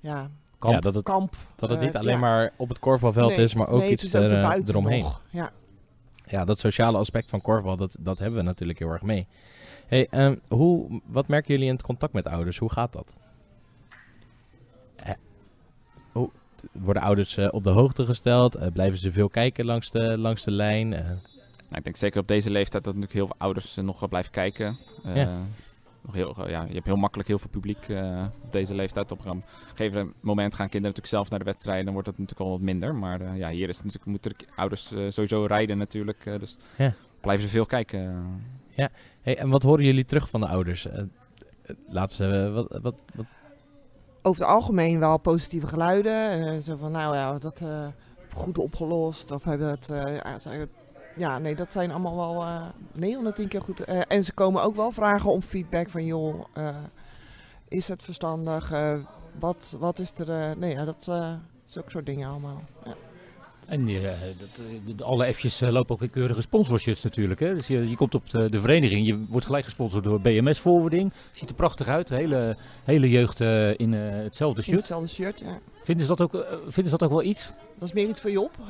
ja, 0.00 0.30
Kamp. 0.58 0.74
Ja, 0.74 0.80
dat 0.80 0.94
het, 0.94 1.04
kamp. 1.04 1.34
dat 1.56 1.70
het 1.70 1.78
eh, 1.78 1.84
niet 1.84 1.96
alleen 1.96 2.14
ja. 2.14 2.18
maar 2.20 2.52
op 2.56 2.68
het 2.68 2.78
korfbalveld 2.78 3.36
Nee, 3.36 3.44
is, 3.44 3.54
maar 3.54 3.68
ook 3.68 3.80
nee, 3.80 3.90
iets 3.90 4.06
ook 4.16 4.22
er, 4.22 4.30
eh, 4.30 4.36
erbuiten 4.36 4.68
eromheen. 4.74 5.02
nog. 5.02 5.22
Ja. 5.30 5.52
Ja, 6.26 6.44
dat 6.44 6.58
sociale 6.58 6.98
aspect 6.98 7.30
van 7.30 7.40
korfbal, 7.40 7.76
dat, 7.76 7.96
dat 8.00 8.18
hebben 8.18 8.38
we 8.38 8.44
natuurlijk 8.44 8.78
heel 8.78 8.90
erg 8.90 9.02
mee. 9.02 9.26
Hey, 9.86 10.06
ehm, 10.10 10.36
hoe, 10.48 11.00
wat 11.06 11.28
merken 11.28 11.52
jullie 11.52 11.68
in 11.68 11.74
het 11.74 11.82
contact 11.82 12.12
met 12.12 12.26
ouders? 12.26 12.58
Hoe 12.58 12.72
gaat 12.72 12.92
dat? 12.92 13.16
Worden 16.72 17.02
ouders 17.02 17.36
eh, 17.36 17.48
op 17.50 17.64
de 17.64 17.70
hoogte 17.70 18.04
gesteld? 18.04 18.54
Eh, 18.54 18.72
blijven 18.72 18.98
ze 18.98 19.12
veel 19.12 19.28
kijken 19.28 19.64
langs 19.64 19.90
de, 19.90 20.18
langs 20.18 20.42
de 20.42 20.50
lijn? 20.50 20.92
Eh, 20.92 21.04
Nou, 21.04 21.78
ik 21.78 21.84
denk 21.84 21.96
zeker 21.96 22.20
op 22.20 22.28
deze 22.28 22.50
leeftijd 22.50 22.84
dat 22.84 22.94
natuurlijk 22.94 23.12
heel 23.12 23.26
veel 23.26 23.36
ouders 23.38 23.76
nog 23.76 24.08
blijven 24.08 24.32
kijken. 24.32 24.78
Ja. 25.04 25.38
nog 26.02 26.14
heel, 26.14 26.48
ja, 26.48 26.64
je 26.68 26.74
hebt 26.74 26.86
heel 26.86 26.96
makkelijk 26.96 27.28
heel 27.28 27.38
veel 27.38 27.50
publiek 27.50 27.86
op 28.42 28.52
deze 28.52 28.74
leeftijd. 28.74 29.12
Op 29.12 29.24
een 29.24 29.42
gegeven 29.68 30.12
moment 30.20 30.54
gaan 30.54 30.68
kinderen 30.68 30.96
natuurlijk 30.96 31.14
zelf 31.14 31.30
naar 31.30 31.38
de 31.38 31.44
wedstrijden. 31.44 31.84
Dan 31.84 31.94
wordt 31.94 32.08
dat 32.08 32.18
natuurlijk 32.18 32.46
al 32.46 32.56
wat 32.56 32.66
minder. 32.66 32.94
Maar 32.94 33.36
ja, 33.36 33.50
hier 33.50 33.68
is 33.68 33.76
natuurlijk, 33.76 34.04
moeten 34.04 34.32
ouders 34.56 34.86
sowieso 35.08 35.44
rijden 35.44 35.78
natuurlijk. 35.78 36.24
dus 36.24 36.56
Ja. 36.76 36.94
blijven 37.20 37.44
ze 37.44 37.50
veel 37.50 37.66
kijken. 37.66 38.24
hey, 39.22 39.38
en 39.38 39.48
wat 39.48 39.62
horen 39.62 39.84
jullie 39.84 40.04
terug 40.04 40.30
van 40.30 40.40
de 40.40 40.48
ouders? 40.48 40.86
Laten 41.88 42.16
ze, 42.16 42.50
wat, 42.50 42.80
wat, 42.82 42.94
wat, 43.14 43.26
Over 44.26 44.42
het 44.42 44.50
algemeen 44.50 44.98
wel 44.98 45.18
positieve 45.18 45.66
geluiden. 45.66 46.30
eh, 46.46 46.58
zo 46.62 46.76
van, 46.76 46.92
nou 46.92 47.14
ja, 47.14 47.38
dat 47.38 47.60
eh, 47.60 47.86
goed 48.32 48.58
opgelost. 48.58 49.30
Of 49.30 49.44
hebben 49.44 49.68
het, 49.68 49.90
eh, 49.90 50.62
ja, 51.16 51.38
nee, 51.38 51.54
dat 51.54 51.72
zijn 51.72 51.90
allemaal 51.90 52.16
wel 52.16 52.42
eh 52.42 52.62
9 52.92 53.14
van 53.14 53.24
de 53.24 53.32
10 53.32 53.48
keer 53.48 53.62
goed. 53.62 53.84
En 53.84 54.24
ze 54.24 54.32
komen 54.32 54.62
ook 54.62 54.76
wel 54.76 54.90
vragen 54.90 55.30
om 55.30 55.42
feedback 55.42 55.90
van, 55.90 56.04
joh, 56.04 56.44
is 57.68 57.88
het 57.88 58.02
verstandig? 58.02 58.72
Wat, 59.38 59.76
wat 59.78 59.98
is 59.98 60.12
er? 60.18 60.58
nee, 60.58 60.72
ja, 60.72 60.84
dat 60.84 61.02
zulke 61.64 61.90
soort 61.90 62.06
dingen 62.06 62.28
allemaal. 62.28 62.60
Ja. 62.84 63.05
En 63.66 63.88
eh, 63.88 64.10
dat, 64.38 64.60
eh, 64.98 65.06
alle 65.06 65.34
F'jes 65.34 65.60
eh, 65.60 65.70
lopen 65.70 65.94
ook 65.94 66.02
in 66.02 66.10
keurige 66.10 66.40
sponsorshirts 66.40 67.02
natuurlijk. 67.02 67.40
Hè? 67.40 67.54
Dus 67.54 67.66
je, 67.66 67.88
je 67.88 67.96
komt 67.96 68.14
op 68.14 68.30
de, 68.30 68.50
de 68.50 68.60
vereniging, 68.60 69.06
je 69.06 69.24
wordt 69.28 69.46
gelijk 69.46 69.64
gesponsord 69.64 70.04
door 70.04 70.20
BMS 70.20 70.58
Forwarding. 70.58 71.12
Ziet 71.32 71.48
er 71.48 71.54
prachtig 71.54 71.88
uit, 71.88 72.08
hele, 72.08 72.56
hele 72.84 73.08
jeugd 73.10 73.40
eh, 73.40 73.78
in 73.78 73.92
hetzelfde 73.92 74.58
In 74.58 74.64
shirt. 74.64 74.76
hetzelfde 74.78 75.08
shirt, 75.08 75.40
ja. 75.40 75.58
Vinden 75.82 76.06
ze, 76.06 76.14
dat 76.16 76.20
ook, 76.34 76.46
vinden 76.62 76.92
ze 76.92 76.98
dat 76.98 77.02
ook 77.02 77.10
wel 77.10 77.22
iets? 77.22 77.50
Dat 77.78 77.88
is 77.88 77.94
meer 77.94 78.08
iets 78.08 78.20
voor 78.20 78.30
Job. 78.30 78.50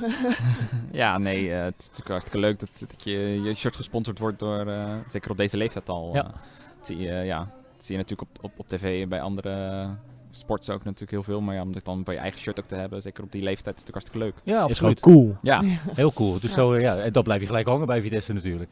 Ja, 0.92 1.18
nee, 1.18 1.52
eh, 1.52 1.64
het 1.64 1.74
is 1.78 1.84
natuurlijk 1.84 2.08
hartstikke 2.10 2.38
leuk 2.38 2.58
dat, 2.60 2.70
dat 2.78 3.02
je 3.04 3.42
je 3.42 3.54
shirt 3.54 3.76
gesponsord 3.76 4.18
wordt 4.18 4.38
door, 4.38 4.66
eh, 4.66 4.94
zeker 5.10 5.30
op 5.30 5.36
deze 5.36 5.56
leeftijd 5.56 5.88
al. 5.88 6.10
Ja. 6.14 6.24
eh, 6.24 6.30
dat 6.76 6.86
zie 6.86 6.98
je, 6.98 7.12
ja, 7.12 7.38
dat 7.76 7.84
zie 7.84 7.94
je 7.96 8.00
natuurlijk 8.00 8.30
op, 8.30 8.44
op, 8.44 8.52
op 8.56 8.68
tv 8.68 9.02
en 9.02 9.08
bij 9.08 9.20
andere 9.20 9.88
sports 10.38 10.71
ook 10.71 10.85
natuurlijk 10.85 11.11
heel 11.11 11.23
veel. 11.23 11.40
Maar 11.40 11.55
ja, 11.55 11.62
om 11.62 11.73
dit 11.73 11.85
dan 11.85 12.02
bij 12.02 12.14
je 12.14 12.21
eigen 12.21 12.40
shirt 12.40 12.61
ook 12.61 12.66
te 12.66 12.75
hebben, 12.75 13.02
zeker 13.02 13.25
op 13.25 13.33
die 13.33 13.43
leeftijd, 13.43 13.76
is 13.76 13.83
het 13.85 13.95
natuurlijk 13.95 14.14
hartstikke 14.14 14.50
leuk. 14.50 14.57
Ja, 14.57 14.69
is 14.69 14.78
gewoon 14.78 14.95
cool. 14.95 15.37
Ja, 15.43 15.62
Heel 16.02 16.12
cool. 16.12 16.40
Dus 16.40 16.50
Ja. 16.50 16.57
zo, 16.57 16.78
ja, 16.78 16.97
en 16.99 17.12
dat 17.12 17.25
blijf 17.25 17.40
je 17.40 17.47
gelijk 17.47 17.66
hangen 17.66 17.87
bij 17.87 18.00
Vitesse 18.02 18.33
natuurlijk. 18.33 18.71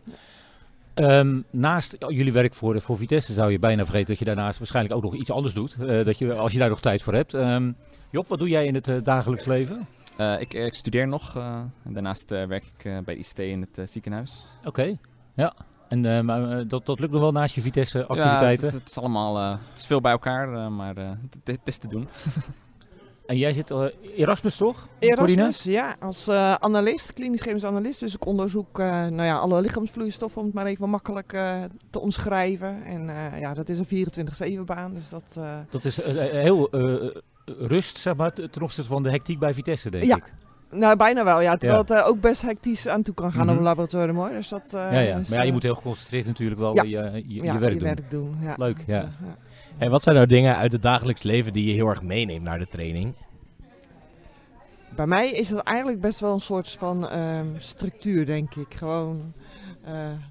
Ehm, 0.95 1.41
naast 1.51 1.97
jullie 2.09 2.33
werk 2.33 2.55
voor, 2.55 2.81
voor 2.81 2.97
Vitesse 2.97 3.33
zou 3.33 3.51
je 3.53 3.59
bijna 3.59 3.83
vergeten 3.85 4.09
dat 4.09 4.19
je 4.19 4.25
daarnaast 4.25 4.59
waarschijnlijk 4.59 4.95
ook 4.95 5.03
nog 5.03 5.15
iets 5.15 5.31
anders 5.31 5.55
doet. 5.55 5.77
eh, 5.81 6.05
dat 6.05 6.19
je, 6.19 6.35
als 6.35 6.53
je 6.53 6.59
daar 6.59 6.69
nog 6.69 6.81
tijd 6.81 7.03
voor 7.03 7.15
hebt. 7.15 7.35
Ehm, 7.35 7.73
Job, 8.11 8.29
wat 8.29 8.39
doe 8.39 8.49
jij 8.49 8.67
in 8.67 8.75
het 8.75 8.89
eh, 8.89 8.97
dagelijks 9.03 9.45
leven? 9.45 9.87
Eh, 10.17 10.41
ik, 10.41 10.55
ik 10.55 10.75
studeer 10.75 11.09
nog 11.09 11.37
eh, 11.37 11.61
en 11.85 11.93
daarnaast 11.93 12.31
eh, 12.31 12.45
werk 12.45 12.65
ik 12.79 12.85
eh, 12.85 12.99
bij 13.05 13.15
ICT 13.15 13.39
in 13.39 13.67
het 13.75 13.91
ziekenhuis. 13.91 14.47
Oké, 14.65 14.97
ja. 15.35 15.55
En 15.95 16.05
eh, 16.17 16.21
maar, 16.21 16.51
eh, 16.59 16.65
dat, 16.69 16.87
dat 16.87 17.01
lukt 17.01 17.13
nog 17.13 17.21
wel 17.21 17.33
naast 17.33 17.55
je 17.55 17.61
Ja, 17.61 17.67
Vitesse-activiteiten. 17.67 18.65
het, 18.67 18.75
het 18.75 18.89
is 18.89 18.99
allemaal 18.99 19.37
eh, 19.39 19.51
het 19.71 19.79
is 19.79 19.87
veel 19.87 20.01
bij 20.01 20.13
elkaar, 20.13 20.73
maar 20.73 20.97
eh, 20.97 21.09
het, 21.09 21.37
het 21.45 21.61
is 21.65 21.79
te 21.79 21.89
doen. 21.89 22.09
En 23.27 23.37
jij 23.37 23.53
zit 23.53 23.71
eh, 23.71 23.85
Erasmus 24.17 24.57
toch? 24.57 24.89
Erasmus, 24.99 25.63
ja, 25.63 25.97
als 26.01 26.29
eh, 26.29 26.55
analist, 26.55 27.13
klinisch 27.13 27.41
chemisch 27.41 27.65
analist. 27.65 28.01
Dus 28.01 28.15
ik 28.15 28.27
onderzoek 28.27 28.79
eh, 28.79 28.87
nou 28.87 29.23
ja, 29.23 29.37
alle 29.37 29.61
lichaamsvloeistoffen, 29.61 30.41
om 30.41 30.47
het 30.47 30.55
maar 30.55 30.67
even 30.67 30.91
makkelijk 30.91 31.33
eh, 31.33 31.63
te 31.91 32.01
omschrijven. 32.01 32.85
En 32.85 33.09
eh, 33.11 33.41
ja, 33.41 33.55
dat 33.55 33.69
is 33.69 33.79
een 33.79 34.61
24-7 34.61 34.65
baan, 34.65 34.95
dus 34.95 35.09
dat... 35.09 35.23
eh, 35.37 35.57
Dat 35.71 35.85
is 35.85 35.97
heel 36.31 36.71
eh, 36.71 37.11
rust, 37.45 37.99
zeg 37.99 38.17
maar, 38.17 38.33
ten 38.33 38.63
opzichte 38.63 38.91
van 38.91 39.03
de 39.03 39.11
hectiek 39.11 39.39
bij 39.39 39.55
Vitesse, 39.55 39.91
denk 39.91 40.05
Ja. 40.05 40.17
ik. 40.17 40.33
Nou, 40.75 40.97
bijna 40.97 41.25
wel, 41.25 41.41
ja. 41.41 41.57
Terwijl 41.57 41.85
Ja. 41.89 41.95
het 41.95 42.03
eh, 42.05 42.09
ook 42.11 42.21
best 42.21 42.43
hectisch 42.43 42.89
aan 42.89 43.03
toe 43.03 43.15
kan 43.15 43.33
gaan 43.33 43.41
Mhm. 43.43 43.51
op 43.51 43.57
een 43.57 43.63
laboratorium, 43.65 44.17
hoor. 44.17 44.29
Dus 44.31 44.49
dat... 44.49 44.75
eh, 44.75 44.81
ja, 44.93 44.99
ja. 44.99 45.17
is, 45.17 45.29
maar 45.29 45.37
ja, 45.39 45.43
je 45.43 45.47
eh, 45.49 45.53
moet 45.53 45.63
heel 45.63 45.75
geconcentreerd 45.75 46.27
natuurlijk 46.27 46.61
wel 46.61 46.75
ja. 46.75 46.83
je, 46.83 47.23
je, 47.27 47.43
ja, 47.43 47.53
je 47.53 47.59
werk 47.59 47.73
doen. 47.73 47.83
werk 47.83 48.11
doen. 48.11 48.37
Ja. 48.41 48.55
Leuk, 48.57 48.77
Dat, 48.77 48.87
ja. 48.87 48.95
ja. 49.01 49.37
Hey, 49.77 49.91
wat 49.91 50.03
zijn 50.03 50.15
nou 50.15 50.27
dingen 50.27 50.57
uit 50.57 50.73
het 50.73 50.83
dagelijks 50.83 51.23
leven 51.23 51.53
die 51.53 51.67
je 51.67 51.73
heel 51.73 51.89
erg 51.89 52.03
meeneemt 52.03 52.45
naar 52.45 52.59
de 52.59 52.67
training? 52.67 53.15
Bij 54.97 55.07
mij 55.07 55.33
is 55.33 55.51
het 55.51 55.61
eigenlijk 55.61 56.01
best 56.01 56.21
wel 56.21 56.35
een 56.35 56.41
soort 56.41 56.71
van 56.71 57.09
ehm, 57.09 57.47
structuur, 57.57 58.27
denk 58.27 58.55
ik. 58.55 58.75
Gewoon 58.75 59.33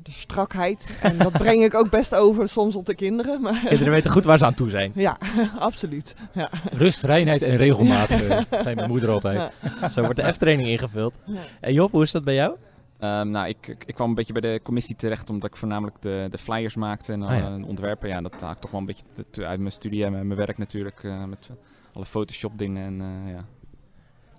de 0.04 0.12
strakheid. 0.12 0.90
En 1.02 1.18
dat 1.18 1.32
breng 1.32 1.64
ik 1.64 1.74
ook 1.74 1.90
best 1.90 2.16
over 2.16 2.48
soms 2.48 2.76
op 2.76 2.86
de 2.86 2.96
kinderen. 2.96 3.42
Maar 3.42 3.60
Kinderen 3.68 3.94
weten 3.94 4.12
goed 4.12 4.26
waar 4.26 4.38
ze 4.38 4.46
aan 4.46 4.54
toe 4.54 4.70
zijn. 4.70 4.92
ja, 4.96 5.18
absoluut. 5.60 6.16
Ja. 6.34 6.50
Rust, 6.72 7.04
reinheid 7.04 7.42
en 7.42 7.56
regelmaat 7.58 8.10
eh, 8.10 8.42
zei 8.62 8.76
mijn 8.76 8.90
moeder 8.90 9.10
altijd. 9.10 9.52
Ja. 9.82 9.88
Zo 9.88 10.02
wordt 10.02 10.20
de 10.20 10.34
F-training 10.34 10.68
ingevuld. 10.68 11.14
Ja. 11.26 11.40
En 11.60 11.74
Job, 11.74 11.92
hoe 11.92 12.04
is 12.04 12.12
dat 12.12 12.24
bij 12.24 12.34
jou? 12.36 12.56
Ehm, 13.00 13.30
nou, 13.30 13.48
ik, 13.48 13.68
ik, 13.68 13.84
ik 13.86 13.96
kwam 13.96 14.10
een 14.10 14.16
beetje 14.16 14.34
bij 14.34 14.42
de 14.52 14.60
commissie 14.64 14.96
terecht 14.96 15.30
omdat 15.30 15.50
ik 15.50 15.56
voornamelijk 15.56 15.96
de, 16.02 16.28
de 16.32 16.38
flyers 16.38 16.76
maakte 16.76 17.12
en 17.12 17.22
Ah, 17.24 17.38
ja. 17.38 17.56
eh, 17.58 17.68
ontwerpen. 17.68 18.10
Ja, 18.10 18.22
dat 18.22 18.42
haak 18.42 18.56
ik 18.56 18.62
toch 18.62 18.72
wel 18.72 18.80
een 18.80 18.86
beetje 18.86 19.46
uit 19.48 19.60
mijn 19.60 19.72
studie 19.72 20.06
en 20.06 20.12
mijn 20.12 20.28
mijn 20.28 20.40
werk 20.40 20.58
natuurlijk. 20.58 21.04
eh, 21.04 21.24
met 21.24 21.50
alle 21.94 22.06
Photoshop 22.06 22.58
dingen 22.58 22.84
en 22.86 23.02
eh, 23.26 23.34
ja. 23.34 23.46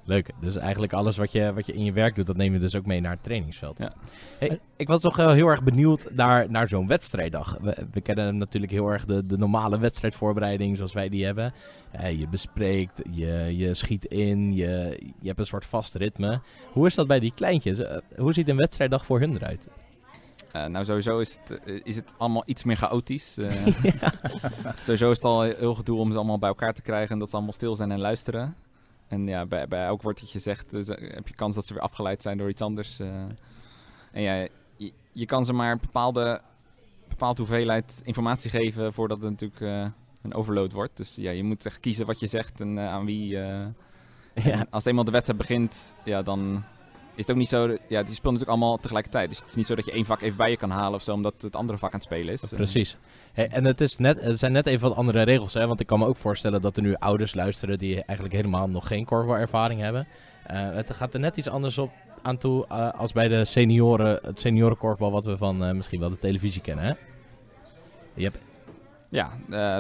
Leuk. 0.05 0.31
Dus 0.41 0.57
eigenlijk 0.57 0.93
alles 0.93 1.17
wat 1.17 1.33
je, 1.33 1.53
wat 1.55 1.67
je 1.67 1.73
in 1.73 1.85
je 1.85 1.93
werk 1.93 2.15
doet, 2.15 2.27
dat 2.27 2.37
neem 2.37 2.53
je 2.53 2.59
dus 2.59 2.77
ook 2.77 2.87
mee 2.87 3.01
naar 3.01 3.11
het 3.13 3.23
trainingsveld. 3.23 3.79
Ja. 3.79 3.93
Hey, 4.39 4.61
ik 4.77 4.89
was 4.89 5.01
toch 5.01 5.17
wel 5.17 5.31
heel 5.31 5.49
erg 5.49 5.63
benieuwd 5.63 6.09
naar, 6.13 6.51
naar 6.51 6.69
zo'n 6.69 6.87
wedstrijddag. 6.87 7.59
We, 7.61 7.87
we 7.93 8.01
kennen 8.01 8.39
natuurlijk 8.39 8.73
heel 8.73 8.89
erg 8.89 9.05
de, 9.05 9.27
de 9.27 9.39
normale 9.39 9.79
wedstrijdvoorbereiding 9.79 10.77
zoals 10.77 10.93
wij 10.93 11.09
die 11.09 11.25
hebben. 11.25 11.53
Eh, 11.91 12.19
je 12.21 12.29
bespreekt, 12.29 13.03
je, 13.11 13.57
je 13.57 13.75
schiet 13.75 14.05
in, 14.05 14.55
je, 14.55 14.99
je 15.21 15.27
hebt 15.27 15.39
een 15.39 15.47
soort 15.47 15.65
vast 15.67 15.95
ritme. 15.95 16.41
Hoe 16.73 16.87
is 16.87 16.95
dat 16.95 17.07
bij 17.07 17.21
die 17.21 17.33
kleintjes? 17.35 17.79
Eh, 17.79 17.97
hoe 18.17 18.33
ziet 18.33 18.49
een 18.49 18.57
wedstrijddag 18.57 19.05
voor 19.05 19.21
hun 19.21 19.35
eruit? 19.37 19.69
Eh, 20.53 20.67
nou, 20.67 20.85
sowieso 20.85 21.19
is 21.19 21.39
het, 21.45 21.61
eh, 21.65 21.81
is 21.83 21.97
het 21.97 22.15
allemaal 22.19 22.43
iets 22.47 22.65
meer 22.65 22.77
chaotisch. 22.77 23.39
eh. 23.39 23.53
sowieso 24.83 25.11
is 25.11 25.17
het 25.17 25.25
al 25.25 25.43
heel 25.43 25.75
gedoe 25.75 25.99
om 25.99 26.11
ze 26.11 26.17
allemaal 26.17 26.39
bij 26.39 26.49
elkaar 26.49 26.75
te 26.75 26.83
krijgen 26.83 27.11
en 27.13 27.19
dat 27.19 27.29
ze 27.29 27.35
allemaal 27.35 27.53
stil 27.55 27.77
zijn 27.77 27.91
en 27.91 28.01
luisteren. 28.01 28.55
En 29.09 29.27
ja, 29.27 29.47
bij, 29.47 29.69
bij 29.69 29.85
elk 29.87 30.03
woord 30.03 30.21
dat 30.21 30.31
je 30.31 30.39
zegt, 30.39 30.75
eh, 30.75 31.15
heb 31.15 31.29
je 31.29 31.35
kans 31.35 31.55
dat 31.55 31.67
ze 31.67 31.73
weer 31.75 31.83
afgeleid 31.83 32.23
zijn 32.23 32.39
door 32.39 32.49
iets 32.49 32.61
anders. 32.63 33.01
eh. 33.01 33.09
en 34.13 34.23
ja, 34.23 34.47
je, 34.77 34.93
je 35.13 35.27
kan 35.27 35.45
ze 35.45 35.53
maar 35.53 35.73
een 35.73 35.81
bepaalde, 35.81 36.41
bepaalde 37.09 37.41
hoeveelheid 37.43 38.01
informatie 38.05 38.51
geven 38.51 38.93
voordat 38.93 39.21
het 39.21 39.31
natuurlijk 39.31 39.61
eh, 39.61 39.87
een 40.23 40.35
overload 40.35 40.73
wordt. 40.73 40.97
Dus 40.97 41.15
ja, 41.15 41.31
je 41.31 41.45
moet 41.45 41.67
echt 41.67 41.81
kiezen 41.81 42.07
wat 42.07 42.21
je 42.21 42.27
zegt 42.27 42.61
en 42.61 42.79
aan 42.79 43.05
wie. 43.05 43.29
Ja. 44.35 44.67
Als 44.71 44.85
eenmaal 44.85 45.05
de 45.05 45.11
wedstrijd 45.11 45.39
begint, 45.39 45.95
ja, 46.05 46.23
dan 46.23 46.65
is 47.15 47.21
het 47.21 47.31
ook 47.31 47.37
niet 47.37 47.49
zo... 47.49 47.67
Ja, 47.67 48.03
die 48.03 48.15
spelen 48.15 48.33
natuurlijk 48.33 48.49
allemaal 48.49 48.77
tegelijkertijd. 48.77 49.29
Dus 49.29 49.39
het 49.39 49.49
is 49.49 49.55
niet 49.55 49.67
zo 49.67 49.75
dat 49.75 49.85
je 49.85 49.93
één 49.93 50.05
vak 50.05 50.21
even 50.21 50.37
bij 50.37 50.51
je 50.51 50.57
kan 50.57 50.71
halen 50.71 50.95
of 50.95 51.03
zo, 51.03 51.13
omdat 51.13 51.43
het 51.43 51.57
andere 51.57 51.79
vak 51.79 51.93
aan 51.93 51.99
het 51.99 52.07
spelen 52.07 52.33
is. 52.35 52.53
Precies. 52.55 52.97
Hey, 53.33 53.49
en 53.49 53.65
het, 53.65 53.81
is 53.81 53.99
net, 53.99 54.21
het 54.21 54.39
zijn 54.39 54.53
net 54.53 54.67
even 54.67 54.89
wat 54.89 54.97
andere 54.97 55.23
regels, 55.23 55.55
hè? 55.55 55.67
want 55.67 55.81
ik 55.81 55.87
kan 55.87 55.99
me 55.99 56.07
ook 56.07 56.17
voorstellen 56.17 56.63
dat 56.63 56.77
er 56.77 56.83
nu 56.83 56.95
ouders 56.95 57.35
luisteren 57.35 57.79
die 57.79 58.05
eigenlijk 58.05 58.37
helemaal 58.37 58.69
nog 58.69 58.87
geen 58.87 59.05
korfbalervaring 59.05 59.81
hebben. 59.81 60.07
Eh, 60.45 60.71
het 60.71 60.93
gaat 60.93 61.15
er 61.15 61.21
net 61.21 61.37
iets 61.37 61.49
anders 61.49 61.79
op 61.79 61.91
aan 62.23 62.39
toe 62.39 62.67
eh, 62.67 62.91
als 62.91 63.13
bij 63.13 63.29
de 63.29 63.45
senioren, 63.45 64.19
het 64.23 64.41
seniorenkorfbal 64.41 65.11
wat 65.11 65.25
we 65.25 65.37
van 65.37 65.65
eh, 65.65 65.75
misschien 65.75 66.01
wel 66.01 66.11
de 66.11 66.19
televisie 66.19 66.61
kennen. 66.61 66.85
Hè? 66.85 66.93
Je 68.15 68.25
hebt, 68.25 68.39
Ja, 69.09 69.31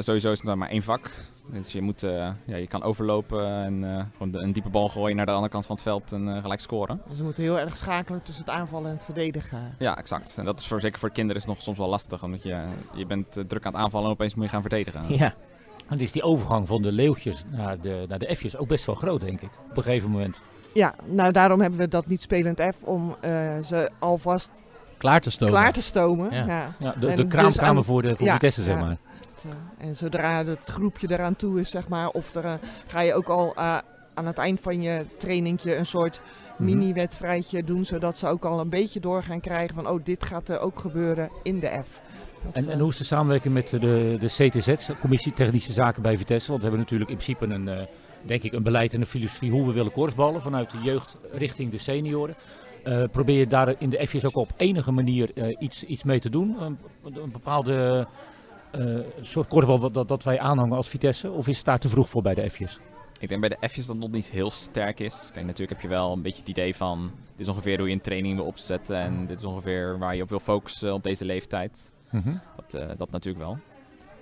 sowieso 0.03 0.31
is 0.31 0.39
het 0.39 0.47
dan 0.47 0.59
maar 0.59 0.69
één 0.69 0.83
vak. 0.83 1.11
Dus 1.47 1.73
je, 1.73 1.83
moet, 1.83 2.03
eh, 2.03 2.29
ja, 2.45 2.57
je 2.57 2.67
kan 2.67 2.83
overlopen 2.83 3.47
en 3.47 3.85
eh, 3.97 4.05
gewoon 4.13 4.31
de- 4.33 4.39
een 4.39 4.53
diepe 4.53 4.69
bal 4.69 4.89
gooien 4.89 5.17
naar 5.17 5.27
de 5.27 5.33
andere 5.33 5.51
kant 5.53 5.67
van 5.67 5.75
het 5.75 5.85
veld 5.85 6.13
en 6.13 6.29
eh, 6.37 6.41
gelijk 6.43 6.61
scoren. 6.61 7.01
Dus 7.09 7.17
ze 7.17 7.23
moeten 7.23 7.43
heel 7.43 7.59
erg 7.59 7.77
schakelen 7.77 8.23
tussen 8.23 8.45
het 8.45 8.55
aanvallen 8.55 8.89
en 8.91 8.95
het 8.97 9.05
verdedigen. 9.05 9.75
Ja, 9.79 9.97
exact. 9.97 10.35
En 10.39 10.45
dat 10.45 10.61
is 10.61 10.67
voor, 10.67 10.81
zeker 10.81 10.99
voor 10.99 11.11
kinderen 11.11 11.41
is 11.43 11.49
nog 11.49 11.63
soms 11.63 11.79
wel 11.79 11.89
lastig, 11.89 12.23
omdat 12.23 12.43
je, 12.43 12.63
je 12.95 13.07
bent 13.07 13.33
druk 13.33 13.67
aan 13.67 13.73
het 13.73 13.81
aanvallen 13.83 14.07
en 14.07 14.13
opeens 14.13 14.35
moet 14.35 14.45
je 14.45 14.51
gaan 14.51 14.61
verdedigen. 14.61 15.03
ja. 15.17 15.35
En 15.89 16.01
is 16.01 16.13
die 16.13 16.23
overgang 16.23 16.67
van 16.67 16.83
de 16.83 16.93
leeuwtjes 16.93 17.45
naar 17.51 17.81
de, 17.81 18.05
naar 18.09 18.19
de 18.19 18.37
F'jes 18.37 18.57
ook 18.57 18.69
best 18.69 18.85
wel 18.85 18.95
groot, 18.95 19.21
denk 19.21 19.41
ik. 19.41 19.51
Op 19.71 19.77
een 19.77 19.83
gegeven 19.83 20.11
moment. 20.11 20.41
Ja, 20.75 20.95
nou 21.05 21.33
daarom 21.33 21.61
hebben 21.61 21.79
we 21.79 21.89
dat 21.89 22.07
niet 22.07 22.23
spelend 22.23 22.61
F 22.61 22.83
om 22.83 23.17
eh, 23.21 23.31
ze 23.59 23.91
alvast 23.99 24.51
klaar 24.99 25.21
te 25.21 25.31
stomen. 25.31 25.55
klaar 25.55 25.73
te 25.73 25.81
stomen. 25.83 26.33
Ja. 26.35 26.47
Ja. 26.47 26.69
Ja, 26.79 26.93
de, 26.93 26.99
de 27.07 27.15
dus 27.15 27.27
kraamkamer 27.27 27.77
aan- 27.77 27.85
voor, 27.85 28.03
de, 28.03 28.17
voor 28.17 28.27
ja, 28.27 28.33
Vitesse, 28.33 28.63
zeg 28.63 28.75
ja. 28.75 28.81
maar. 28.85 28.97
En 29.79 29.97
zodra 29.97 30.45
het 30.45 30.67
groepje 30.67 31.11
eraan 31.11 31.37
toe 31.37 31.61
is, 31.61 31.71
zeg 31.71 31.89
maar, 31.89 32.09
of 32.09 32.35
er, 32.35 32.45
eh, 32.45 32.55
ga 32.87 33.01
je 33.01 33.15
ook 33.15 33.29
al 33.29 33.55
eh, 33.55 33.79
aan 34.15 34.27
het 34.27 34.39
eind 34.39 34.61
van 34.61 34.83
je 34.83 35.05
trainingje 35.19 35.77
een 35.77 35.87
soort 35.87 36.21
Mhm. 36.59 36.65
mini-wedstrijdje 36.65 37.65
doen, 37.65 37.85
zodat 37.85 38.19
ze 38.19 38.27
ook 38.29 38.45
al 38.45 38.61
een 38.61 38.69
beetje 38.69 39.01
door 39.01 39.23
gaan 39.23 39.41
krijgen 39.41 39.75
van, 39.75 39.89
oh, 39.89 40.05
dit 40.05 40.25
gaat 40.25 40.49
er 40.49 40.61
ook 40.61 40.79
gebeuren 40.79 41.31
in 41.43 41.61
de 41.61 41.81
F. 41.85 42.01
Dat, 42.45 42.53
En, 42.55 42.67
en 42.67 42.75
eh, 42.75 42.81
hoe 42.81 42.91
is 42.91 42.97
de 42.97 43.05
samenwerking 43.05 43.55
met 43.55 43.69
de, 43.69 44.17
de 44.19 44.27
CTZ, 44.27 44.91
Commissie 45.01 45.33
Technische 45.33 45.73
Zaken 45.73 46.03
bij 46.03 46.17
Vitesse? 46.17 46.49
Want 46.49 46.63
we 46.63 46.67
hebben 46.69 46.85
natuurlijk 46.85 47.11
in 47.11 47.17
principe 47.17 47.47
een, 47.55 47.89
denk 48.23 48.43
ik, 48.43 48.53
een 48.53 48.63
beleid 48.63 48.95
en 48.95 49.01
een 49.01 49.07
filosofie 49.07 49.51
hoe 49.51 49.67
we 49.67 49.73
willen 49.73 49.93
korfballen 49.93 50.43
vanuit 50.43 50.71
de 50.71 50.79
jeugd 50.79 51.17
richting 51.33 51.71
de 51.71 51.79
senioren. 51.79 52.35
Eh, 52.83 53.05
probeer 53.13 53.39
je 53.39 53.47
daar 53.47 53.75
in 53.79 53.91
de 53.91 54.07
F's 54.07 54.25
ook 54.25 54.37
op 54.37 54.53
enige 54.57 54.91
manier 54.93 55.57
iets, 55.59 55.85
iets 55.85 56.03
mee 56.03 56.21
te 56.21 56.31
doen? 56.31 56.57
Een, 56.61 56.79
een 57.05 57.33
bepaalde 57.33 58.07
eh, 58.75 59.01
soort 59.21 59.49
korfbal 59.49 59.91
dat, 59.91 60.09
dat 60.09 60.23
wij 60.23 60.39
aanhangen 60.39 60.77
als 60.77 60.89
Vitesse? 60.89 61.31
Of 61.31 61.49
is 61.49 61.57
het 61.57 61.67
daar 61.67 61.79
te 61.79 61.89
vroeg 61.89 62.09
voor 62.09 62.23
bij 62.23 62.35
de 62.35 62.51
F's? 62.51 62.79
Ik 63.19 63.29
denk 63.29 63.41
bij 63.41 63.57
de 63.61 63.69
F's 63.69 63.77
dat 63.77 63.87
het 63.87 63.99
nog 63.99 64.11
niet 64.11 64.31
heel 64.31 64.51
sterk 64.51 65.01
is. 65.01 65.31
Kijk, 65.33 65.47
natuurlijk 65.47 65.71
heb 65.71 65.81
je 65.81 65.97
wel 65.97 66.13
een 66.13 66.23
beetje 66.23 66.41
het 66.41 66.49
idee 66.49 66.77
van... 66.77 67.11
Dit 67.37 67.47
is 67.47 67.49
ongeveer 67.49 67.79
hoe 67.79 67.89
je 67.89 67.95
een 67.95 68.01
training 68.01 68.37
wil 68.37 68.45
opzetten. 68.45 68.97
En 68.97 69.27
dit 69.27 69.39
is 69.39 69.45
ongeveer 69.45 69.99
waar 69.99 70.17
je 70.17 70.23
op 70.23 70.29
wil 70.29 70.41
focussen 70.41 70.95
op 70.95 71.03
deze 71.03 71.25
leeftijd. 71.25 71.91
Dat, 72.57 72.75
eh, 72.75 72.89
dat 72.97 73.11
natuurlijk 73.11 73.45
wel. 73.45 73.59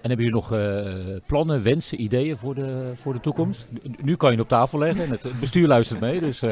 En 0.00 0.08
hebben 0.08 0.26
jullie 0.26 0.40
nog 0.40 0.52
eh, 0.52 1.16
plannen, 1.26 1.62
wensen, 1.62 2.00
ideeën 2.02 2.38
voor 2.38 2.54
de, 2.54 2.92
voor 2.96 3.12
de 3.12 3.20
toekomst? 3.20 3.68
Nu- 4.02 4.16
kan 4.16 4.30
je 4.30 4.36
het 4.36 4.44
op 4.44 4.50
tafel 4.50 4.78
leggen 4.78 5.04
en 5.04 5.10
het, 5.10 5.40
bestuur 5.40 5.66
luistert 5.66 6.00
mee. 6.00 6.20
Dus, 6.20 6.42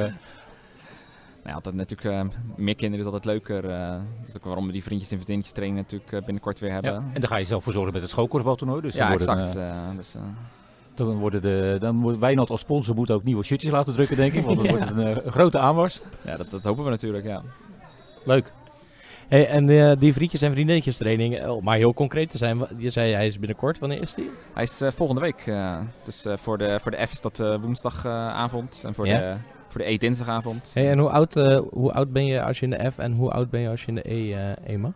Nou 1.43 1.55
altijd 1.55 1.75
natuurlijk, 1.75 2.17
eh, 2.17 2.39
meer 2.57 2.75
kinderen 2.75 3.07
is 3.07 3.13
altijd 3.13 3.25
leuker. 3.25 3.71
eh 3.71 3.91
dat 3.91 4.29
is 4.29 4.37
ook 4.37 4.45
waarom 4.45 4.67
we 4.67 4.73
die 4.73 4.83
vriendjes 4.83 5.11
en 5.11 5.17
vriendinnetjes 5.17 5.55
training 5.55 5.81
natuurlijk 5.81 6.13
eh, 6.13 6.19
binnenkort 6.19 6.59
weer 6.59 6.73
hebben. 6.73 6.93
ja. 6.93 7.03
En 7.13 7.21
daar 7.21 7.31
ga 7.31 7.37
je 7.37 7.45
zelf 7.45 7.65
voor 7.65 7.73
zorgen 7.73 7.93
met 7.93 8.03
het 8.03 8.11
schoolkorfbaltoernooi. 8.11 8.81
Dus 8.81 8.95
ja, 8.95 9.13
exact. 9.13 9.57
dus, 9.97 10.17
Dan 10.95 11.19
worden 11.19 11.43
de, 11.43 11.77
dan 11.81 11.97
moet 11.97 12.19
Wijnald 12.19 12.51
als 12.51 12.61
sponsor 12.61 12.95
moet 12.95 13.11
ook 13.11 13.23
nieuwe 13.23 13.43
shirtjes 13.43 13.73
laten 13.73 13.93
drukken, 13.93 14.17
denk 14.17 14.33
ik. 14.33 14.45
Want 14.45 14.57
dan 14.57 14.69
wordt 14.77 14.89
het 14.89 14.97
een, 14.97 15.33
grote 15.33 15.59
aanwas. 15.59 16.01
ja, 16.25 16.37
dat, 16.37 16.51
dat 16.51 16.65
hopen 16.65 16.85
we 16.85 16.91
natuurlijk, 16.91 17.25
ja. 17.25 17.43
Leuk. 18.25 18.53
Hey, 19.31 19.47
en 19.49 19.69
eh, 19.69 19.93
die 19.99 20.13
vriendjes 20.13 20.43
en 20.43 20.53
vriendinnetjes 20.53 20.97
training, 20.97 21.37
eh, 21.39 21.57
om 21.57 21.65
maar 21.65 21.77
heel 21.77 21.95
concreet 21.95 22.31
te 22.31 22.39
zijn, 22.39 22.67
je 22.77 22.91
zei 22.91 23.13
hij 23.13 23.27
is 23.27 23.39
binnenkort, 23.39 23.79
wanneer 23.79 24.03
is 24.03 24.15
die? 24.15 24.31
Hij 24.55 24.63
is 24.63 24.81
eh, 24.81 24.91
volgende 24.91 25.21
week. 25.21 25.43
eh, 25.47 25.81
dus 26.05 26.27
voor, 26.35 26.59
de, 26.59 26.79
voor 26.81 26.91
de 26.91 27.07
F 27.07 27.13
is 27.13 27.21
dat 27.21 27.39
woensdagavond. 27.39 28.83
en 28.87 28.95
voor, 28.95 29.07
Ja. 29.07 29.19
de, 29.19 29.37
voor 29.69 29.81
de 29.81 29.91
E 29.91 29.97
dinsdagavond. 29.99 30.71
Hey, 30.75 30.91
en 30.91 30.99
hoe 30.99 31.11
oud, 31.11 31.35
hoe 31.71 31.93
oud 31.93 32.13
ben 32.13 32.27
je 32.27 32.43
als 32.43 32.59
je 32.59 32.65
in 32.65 32.71
de 32.71 32.91
F 32.91 32.99
en 32.99 33.13
hoe 33.13 33.31
oud 33.31 33.51
ben 33.51 33.61
je 33.61 33.69
als 33.69 33.81
je 33.81 33.87
in 33.87 33.95
de 33.95 34.13
E, 34.13 34.55
e 34.73 34.77
mag? 34.77 34.93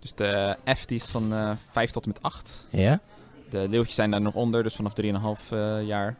Dus 0.00 0.14
de 0.14 0.56
F 0.76 0.84
die 0.84 0.96
is 0.96 1.06
van 1.06 1.32
eh 1.34 1.50
5 1.70 1.90
tot 1.90 2.02
en 2.04 2.08
met 2.08 2.22
8. 2.22 2.66
Ja? 2.70 3.00
De 3.50 3.68
leeuwtjes 3.68 3.94
zijn 3.94 4.10
daar 4.10 4.20
nog 4.20 4.34
onder, 4.34 4.62
dus 4.62 4.76
vanaf 4.76 4.92
3,5 4.92 5.52
eh 5.52 5.86
jaar. 5.86 6.16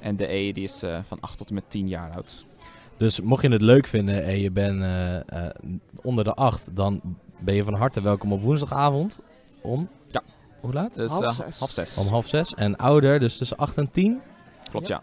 En 0.00 0.16
de 0.16 0.32
E 0.32 0.52
die 0.52 0.64
is 0.64 0.82
van 1.02 1.18
8 1.20 1.38
tot 1.38 1.48
en 1.48 1.54
met 1.54 1.64
10 1.68 1.88
jaar 1.88 2.10
oud. 2.14 2.46
Dus 2.98 3.20
mocht 3.20 3.42
je 3.42 3.48
het 3.48 3.62
leuk 3.62 3.86
vinden 3.86 4.24
en 4.24 4.38
je 4.38 4.50
bent 4.50 4.82
eh, 4.82 5.16
eh, 5.16 5.54
onder 6.02 6.24
de 6.24 6.34
8, 6.34 6.68
dan 6.76 7.00
ben 7.38 7.54
je 7.54 7.64
van 7.64 7.74
harte 7.74 8.00
welkom 8.00 8.32
op 8.32 8.42
woensdagavond 8.42 9.18
om... 9.62 9.88
Ja. 10.08 10.22
Hoe 10.60 10.72
laat? 10.72 10.94
Dus 10.94 11.10
Half 11.10 11.24
eh, 11.24 11.30
zes. 11.30 11.58
half 11.58 11.70
zes. 11.70 11.96
Om 11.96 12.06
half 12.06 12.26
zes. 12.26 12.54
En 12.54 12.76
ouder, 12.76 13.18
dus 13.18 13.36
tussen 13.36 13.56
8 13.56 13.76
en 13.76 13.90
10, 13.90 14.20
Klopt, 14.70 14.88
ja. 14.88 15.02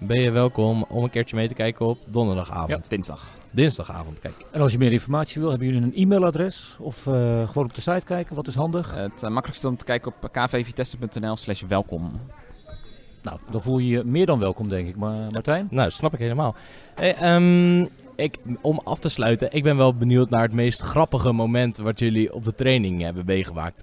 ben 0.00 0.20
je 0.20 0.30
welkom 0.30 0.84
om 0.88 1.04
een 1.04 1.10
keertje 1.10 1.36
mee 1.36 1.48
te 1.48 1.54
kijken 1.54 1.86
op 1.86 1.98
ja. 2.04 2.12
donderdagavond. 2.12 2.88
Dinsdag. 2.88 3.24
Dinsdagavond, 3.50 4.20
kijk. 4.20 4.34
En 4.50 4.60
als 4.60 4.72
je 4.72 4.78
meer 4.78 4.92
informatie 4.92 5.40
wil, 5.40 5.50
hebben 5.50 5.68
jullie 5.68 5.82
een 5.82 5.94
e-mailadres? 5.94 6.76
Of 6.78 7.06
eh, 7.06 7.12
gewoon 7.48 7.64
op 7.64 7.74
de 7.74 7.80
site 7.80 8.04
kijken? 8.04 8.34
Wat 8.34 8.46
is 8.46 8.54
handig? 8.54 8.94
Het 8.94 9.22
makkelijkste 9.22 9.68
om 9.68 9.76
te 9.76 9.84
kijken 9.84 10.12
op 10.12 10.28
kvvitesse.nl 10.32 11.36
slash 11.36 11.62
welkom. 11.62 12.12
Nou, 13.24 13.38
dan 13.50 13.62
voel 13.62 13.78
je 13.78 13.88
je 13.88 14.04
meer 14.04 14.26
dan 14.26 14.38
welkom, 14.38 14.68
denk 14.68 14.88
ik. 14.88 14.96
Maar 14.96 15.30
Martijn? 15.30 15.66
Nou, 15.70 15.90
snap 15.90 16.12
ik 16.12 16.18
helemaal. 16.18 16.54
Hey, 16.94 17.14
ehm, 17.14 17.86
ik, 18.16 18.38
om 18.60 18.80
af 18.84 18.98
te 18.98 19.08
sluiten, 19.08 19.52
ik 19.52 19.62
ben 19.62 19.76
wel 19.76 19.94
benieuwd 19.96 20.30
naar 20.30 20.42
het 20.42 20.52
meest 20.52 20.80
grappige 20.80 21.32
moment 21.32 21.76
wat 21.76 21.98
jullie 21.98 22.34
op 22.34 22.44
de 22.44 22.54
training 22.54 23.00
hebben 23.02 23.24
meegemaakt. 23.26 23.82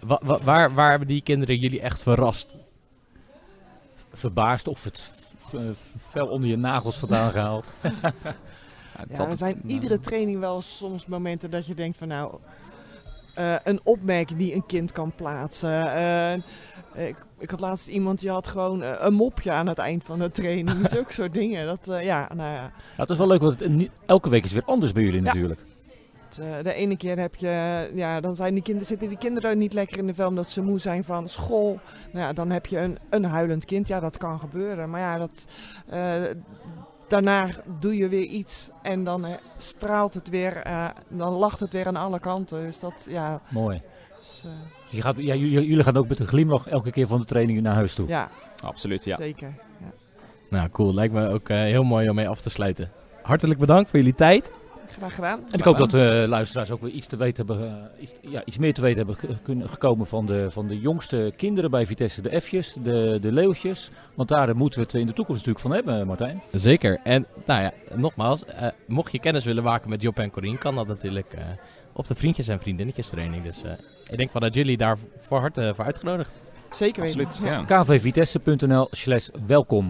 Wa- 0.00 0.20
wa- 0.22 0.38
waar, 0.42 0.74
waar 0.74 0.90
hebben 0.90 1.08
die 1.08 1.22
kinderen 1.22 1.56
jullie 1.56 1.80
echt 1.80 2.02
verrast? 2.02 2.54
Verbaasd 4.12 4.68
of 4.68 4.84
het 4.84 5.12
fel 6.08 6.26
onder 6.26 6.48
je 6.48 6.56
nagels 6.56 6.96
vandaan 6.96 7.30
gehaald? 7.36 7.72
Ja, 7.82 9.26
er 9.28 9.36
zijn 9.36 9.60
nou, 9.62 9.74
iedere 9.74 10.00
training 10.00 10.38
wel 10.38 10.62
soms 10.62 11.06
momenten 11.06 11.50
dat 11.50 11.66
je 11.66 11.74
denkt 11.74 11.96
van 11.98 12.08
nou, 12.08 12.34
eh, 13.34 13.54
een 13.64 13.80
opmerking 13.84 14.38
die 14.38 14.54
een 14.54 14.66
kind 14.66 14.92
kan 14.92 15.12
plaatsen. 15.16 15.94
Eh, 15.94 16.42
ik, 16.94 17.16
ik 17.38 17.50
had 17.50 17.60
laatst 17.60 17.88
iemand 17.88 18.20
die 18.20 18.30
had 18.30 18.46
gewoon 18.46 18.82
eh, 18.82 18.92
een 18.98 19.14
mopje 19.14 19.50
aan 19.50 19.66
het 19.66 19.78
eind 19.78 20.04
van 20.04 20.18
de 20.18 20.30
training. 20.30 20.88
Zulke 20.90 21.12
soort 21.12 21.32
dingen. 21.32 21.66
Dat, 21.66 21.88
eh, 21.88 22.04
ja, 22.04 22.28
nou 22.34 22.50
ja. 22.54 22.62
Ja, 22.62 22.72
het 22.96 23.10
is 23.10 23.16
wel 23.18 23.26
leuk, 23.26 23.40
want 23.40 23.60
het, 23.60 23.88
elke 24.06 24.28
week 24.28 24.44
is 24.44 24.52
weer 24.52 24.64
anders 24.64 24.92
bij 24.92 25.02
jullie 25.02 25.22
Ja. 25.22 25.26
natuurlijk. 25.32 25.60
eh, 26.40 26.62
de 26.62 26.72
ene 26.72 26.96
keer 26.96 27.18
heb 27.18 27.34
je, 27.34 27.90
ja, 27.94 28.20
dan 28.20 28.36
zijn 28.36 28.54
die 28.54 28.62
kinderen, 28.62 28.88
zitten 28.88 29.08
die 29.08 29.18
kinderen 29.18 29.58
niet 29.58 29.72
lekker 29.72 29.98
in 29.98 30.06
de 30.06 30.14
vel 30.14 30.28
omdat 30.28 30.50
ze 30.50 30.62
moe 30.62 30.78
zijn 30.78 31.04
van 31.04 31.28
school. 31.28 31.80
Nou 32.12 32.24
ja, 32.26 32.32
dan 32.32 32.50
heb 32.50 32.66
je 32.66 32.78
een, 32.78 32.98
een 33.10 33.24
huilend 33.24 33.64
kind. 33.64 33.88
Ja, 33.88 34.00
dat 34.00 34.16
kan 34.16 34.38
gebeuren. 34.38 34.90
Maar 34.90 35.00
ja, 35.00 35.18
dat, 35.18 35.44
daarna 37.08 37.48
doe 37.80 37.96
je 37.96 38.08
weer 38.08 38.22
iets 38.24 38.70
en 38.82 39.04
dan 39.04 39.26
straalt 39.56 40.14
het 40.14 40.28
weer, 40.28 40.62
dan 41.08 41.32
lacht 41.32 41.60
het 41.60 41.72
weer 41.72 41.86
aan 41.86 41.96
alle 41.96 42.20
kanten. 42.20 42.60
Dus 42.60 42.80
dat, 42.80 43.06
ja, 43.08 43.40
Mooi. 43.48 43.80
eh, 44.44 44.50
Dus 44.92 45.00
je 45.00 45.06
gaat, 45.06 45.16
ja, 45.18 45.34
jullie, 45.34 45.82
gaan 45.82 45.96
ook 45.96 46.08
met 46.08 46.20
een 46.20 46.26
glimlach 46.26 46.66
elke 46.66 46.90
keer 46.90 47.06
van 47.06 47.20
de 47.20 47.26
training 47.26 47.60
naar 47.60 47.74
huis 47.74 47.94
toe. 47.94 48.08
ja, 48.08 48.28
Absoluut, 48.64 49.04
ja. 49.04 49.16
zeker. 49.16 49.54
Ja. 49.80 49.92
Nou, 50.48 50.68
cool. 50.68 50.94
Lijkt 50.94 51.14
me 51.14 51.28
ook 51.28 51.48
eh, 51.48 51.56
heel 51.56 51.82
mooi 51.82 52.08
om 52.08 52.14
mee 52.14 52.28
af 52.28 52.40
te 52.40 52.50
sluiten. 52.50 52.90
Hartelijk 53.22 53.60
bedankt 53.60 53.90
voor 53.90 53.98
jullie 53.98 54.14
tijd. 54.14 54.52
Graag 54.96 55.14
gedaan. 55.14 55.40
En 55.50 55.58
ik 55.58 55.64
hoop 55.64 55.76
dat 55.76 55.90
de 55.90 56.24
luisteraars 56.28 56.70
ook 56.70 56.80
weer 56.80 56.90
iets, 56.90 57.06
te 57.06 57.16
weten 57.16 57.46
hebben, 57.46 57.68
eh, 57.68 58.02
iets, 58.02 58.14
ja, 58.20 58.44
iets 58.44 58.58
meer 58.58 58.74
te 58.74 58.80
weten 58.80 59.06
hebben 59.06 59.40
kunnen 59.42 59.68
gekomen 59.68 60.06
van 60.06 60.26
de, 60.26 60.50
van 60.50 60.68
de 60.68 60.80
jongste 60.80 61.32
kinderen 61.36 61.70
bij 61.70 61.86
Vitesse. 61.86 62.22
De 62.22 62.40
F'jes, 62.40 62.76
de, 62.82 63.18
de 63.20 63.32
Leeuwtjes. 63.32 63.90
Want 64.14 64.28
daar 64.28 64.56
moeten 64.56 64.78
we 64.78 64.84
het 64.84 64.94
in 64.94 65.06
de 65.06 65.12
toekomst 65.12 65.46
natuurlijk 65.46 65.74
van 65.74 65.92
hebben, 65.92 66.06
Martijn. 66.06 66.42
Zeker. 66.52 67.00
En 67.04 67.26
nou 67.46 67.62
ja, 67.62 67.72
nogmaals, 67.94 68.44
eh, 68.44 68.66
mocht 68.86 69.12
je 69.12 69.18
kennis 69.18 69.44
willen 69.44 69.62
maken 69.62 69.90
met 69.90 70.02
Job 70.02 70.18
en 70.18 70.30
Corine, 70.30 70.58
kan 70.58 70.74
dat 70.74 70.86
natuurlijk 70.86 71.32
eh, 71.32 71.44
op 71.92 72.06
de 72.06 72.14
vriendjes 72.14 72.48
en 72.48 72.60
vriendinnetjes 72.60 73.08
training. 73.08 73.42
Dus 73.42 73.62
eh, 73.62 73.72
ik 74.12 74.18
denk 74.18 74.30
van 74.30 74.40
dat 74.40 74.54
jullie 74.54 74.76
daar 74.76 74.96
voor 75.18 75.38
harte 75.38 75.72
voor 75.74 75.84
uitgenodigd. 75.84 76.40
Zeker 76.70 77.02
weten. 77.02 77.24
Absoluut, 77.24 77.50
Ja. 77.52 77.64
ja. 77.68 77.82
kvvitesse.nl 77.82 78.88
slash 78.90 79.28
welkom. 79.46 79.88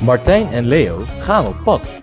Martijn 0.00 0.48
en 0.48 0.66
Leo 0.66 0.98
gaan 1.18 1.46
op 1.46 1.56
pad. 1.64 1.98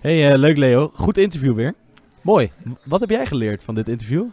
Hey, 0.00 0.32
eh, 0.32 0.38
leuk 0.38 0.56
Leo. 0.56 0.90
Goed 0.94 1.18
interview 1.18 1.54
weer. 1.54 1.74
Mooi. 2.20 2.52
Wat 2.84 3.00
heb 3.00 3.10
jij 3.10 3.26
geleerd 3.26 3.64
van 3.64 3.74
dit 3.74 3.88
interview? 3.88 4.24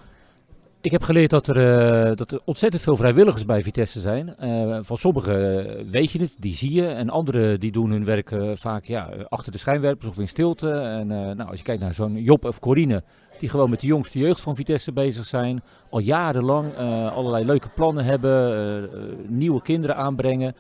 Ik 0.88 0.94
heb 0.94 1.04
geleerd 1.04 1.30
dat 1.30 1.48
er, 1.48 1.58
eh, 1.58 2.16
dat 2.16 2.32
er 2.32 2.42
ontzettend 2.46 2.84
veel 2.84 2.96
vrijwilligers 2.96 3.46
bij 3.46 3.64
Vitesse 3.64 4.00
zijn. 4.00 4.36
Eh, 4.38 4.80
van 4.82 4.98
sommigen 4.98 5.68
eh, 5.68 5.92
weet 5.92 6.12
je 6.12 6.20
het, 6.20 6.36
die 6.40 6.54
zie 6.56 6.74
je. 6.74 6.88
En 6.88 7.10
anderen 7.10 7.60
die 7.60 7.72
doen 7.72 7.92
hun 7.92 8.06
werk 8.06 8.36
vaak 8.54 8.86
ja, 8.86 9.10
achter 9.30 9.52
de 9.52 9.58
schijnwerpers 9.58 10.08
of 10.08 10.20
in 10.20 10.28
stilte. 10.28 10.70
En 10.72 11.08
nou, 11.08 11.50
als 11.50 11.58
je 11.58 11.64
kijkt 11.64 11.82
naar 11.82 11.94
zo'n 11.94 12.16
Job 12.16 12.46
of 12.46 12.60
Corine, 12.60 13.04
die 13.40 13.50
gewoon 13.50 13.70
met 13.70 13.80
de 13.80 13.88
jongste 13.88 14.20
jeugd 14.20 14.42
van 14.42 14.56
Vitesse 14.56 14.94
bezig 14.94 15.26
zijn. 15.26 15.62
Al 15.90 16.00
jarenlang 16.00 16.78
allerlei 17.12 17.46
leuke 17.46 17.70
plannen 17.70 18.06
hebben, 18.06 18.90
nieuwe 19.28 19.62
kinderen 19.62 19.96
aanbrengen. 19.96 20.56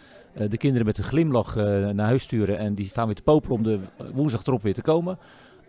de 0.49 0.57
kinderen 0.57 0.85
met 0.85 0.97
een 0.97 1.03
glimlach 1.03 1.55
naar 1.55 2.07
huis 2.07 2.23
sturen 2.23 2.57
en 2.57 2.73
die 2.73 2.87
staan 2.87 3.05
weer 3.05 3.15
te 3.15 3.21
popelen 3.21 3.57
om 3.57 3.63
de 3.63 3.79
woensdag 4.13 4.45
erop 4.45 4.61
weer 4.61 4.73
te 4.73 4.81
komen. 4.81 5.17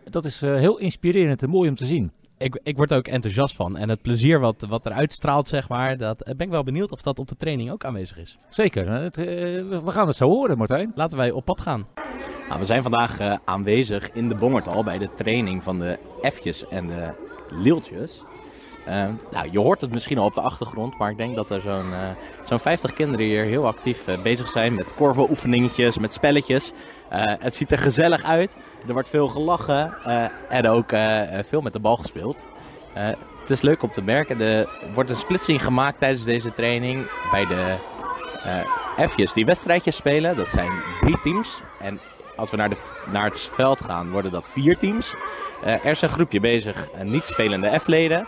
Dat 0.05 0.25
is 0.25 0.41
heel 0.41 0.79
inspirerend 0.79 1.43
en 1.43 1.51
mooi 1.51 1.69
om 1.69 1.75
te 1.75 1.87
zien. 1.87 2.13
Ik, 2.39 2.61
ik 2.63 2.77
word 2.77 2.91
er 2.91 2.97
ook 2.97 3.07
enthousiast 3.07 3.57
van. 3.57 3.77
En 3.77 3.89
het 3.89 4.03
plezier 4.03 4.41
wat, 4.41 4.67
wat 4.69 4.87
eruit 4.87 5.13
straalt, 5.13 5.49
zeg 5.49 5.69
maar, 5.69 5.97
dat 5.97 6.23
eh, 6.23 6.35
ben 6.35 6.47
ik 6.47 6.53
wel 6.53 6.65
benieuwd 6.65 6.93
of 6.93 7.03
dat 7.03 7.19
op 7.19 7.29
de 7.29 7.37
training 7.37 7.71
ook 7.71 7.85
aanwezig 7.85 8.19
is. 8.19 8.37
Zeker, 8.49 8.89
eh, 8.89 9.03
het, 9.03 9.19
eh, 9.19 9.25
we 9.25 9.91
gaan 9.91 10.07
het 10.07 10.17
zo 10.17 10.29
horen 10.29 10.59
Martijn. 10.59 10.93
Laten 10.95 11.19
wij 11.19 11.31
op 11.31 11.45
pad 11.45 11.61
gaan. 11.61 11.87
Nou, 12.49 12.61
we 12.61 12.67
zijn 12.67 12.83
vandaag 12.83 13.19
eh, 13.19 13.35
aanwezig 13.45 14.11
in 14.13 14.29
de 14.29 14.35
Bongertal 14.35 14.85
bij 14.85 14.99
de 14.99 15.09
training 15.17 15.63
van 15.63 15.79
de 15.79 15.99
F'jes 16.33 16.69
en 16.69 16.87
de 16.87 17.11
Lieltjes. 17.51 18.23
Eh, 18.87 19.05
nou, 19.31 19.49
je 19.51 19.59
hoort 19.59 19.81
het 19.81 19.93
misschien 19.93 20.19
al 20.19 20.27
op 20.27 20.35
de 20.35 20.41
achtergrond, 20.41 20.99
maar 20.99 21.11
ik 21.11 21.17
denk 21.17 21.35
dat 21.35 21.51
er 21.51 21.61
zo'n 21.61 21.93
eh, 21.93 22.11
zo'n 22.43 22.59
50 22.59 22.93
kinderen 22.95 23.27
hier 23.27 23.45
heel 23.45 23.67
actief 23.67 24.05
bezig 24.23 24.49
zijn 24.49 24.75
met 24.75 24.95
korveloefeningetjes, 24.95 25.99
met 25.99 26.13
spelletjes. 26.13 26.73
Eh, 27.09 27.23
het 27.39 27.57
ziet 27.57 27.73
er 27.73 27.79
gezellig 27.79 28.25
uit, 28.25 28.57
er 28.87 28.93
wordt 28.93 29.09
veel 29.09 29.29
gelachen 29.29 29.95
eh, 30.05 30.25
en 30.49 30.69
ook 30.69 30.93
eh, 30.93 31.23
veel 31.45 31.61
met 31.61 31.73
de 31.73 31.79
bal 31.79 31.97
gespeeld. 31.97 32.47
Het 33.41 33.51
is 33.51 33.61
leuk 33.61 33.83
om 33.83 33.91
te 33.91 34.03
merken, 34.03 34.41
er 34.41 34.69
wordt 34.93 35.11
een 35.11 35.17
splitsing 35.17 35.65
gemaakt 35.65 35.99
tijdens 35.99 36.25
deze 36.25 36.53
training 36.53 37.07
bij 37.31 37.47
de 37.47 37.75
F'jes 39.09 39.33
die 39.33 39.45
wedstrijdjes 39.45 39.97
spelen. 39.97 40.37
Dat 40.37 40.49
zijn 40.49 40.71
drie 41.01 41.21
teams. 41.21 41.61
En 41.81 42.01
als 42.37 42.51
we 42.51 42.57
naar, 42.57 42.69
de, 42.69 42.77
naar 43.13 43.25
het 43.25 43.51
veld 43.53 43.81
gaan, 43.81 44.11
worden 44.11 44.31
dat 44.31 44.49
vier 44.49 44.79
teams. 44.79 45.15
Er 45.65 45.85
is 45.85 46.03
een 46.03 46.09
groepje 46.09 46.41
bezig, 46.41 46.89
niet 47.03 47.27
spelende 47.27 47.79
F-leden. 47.79 48.27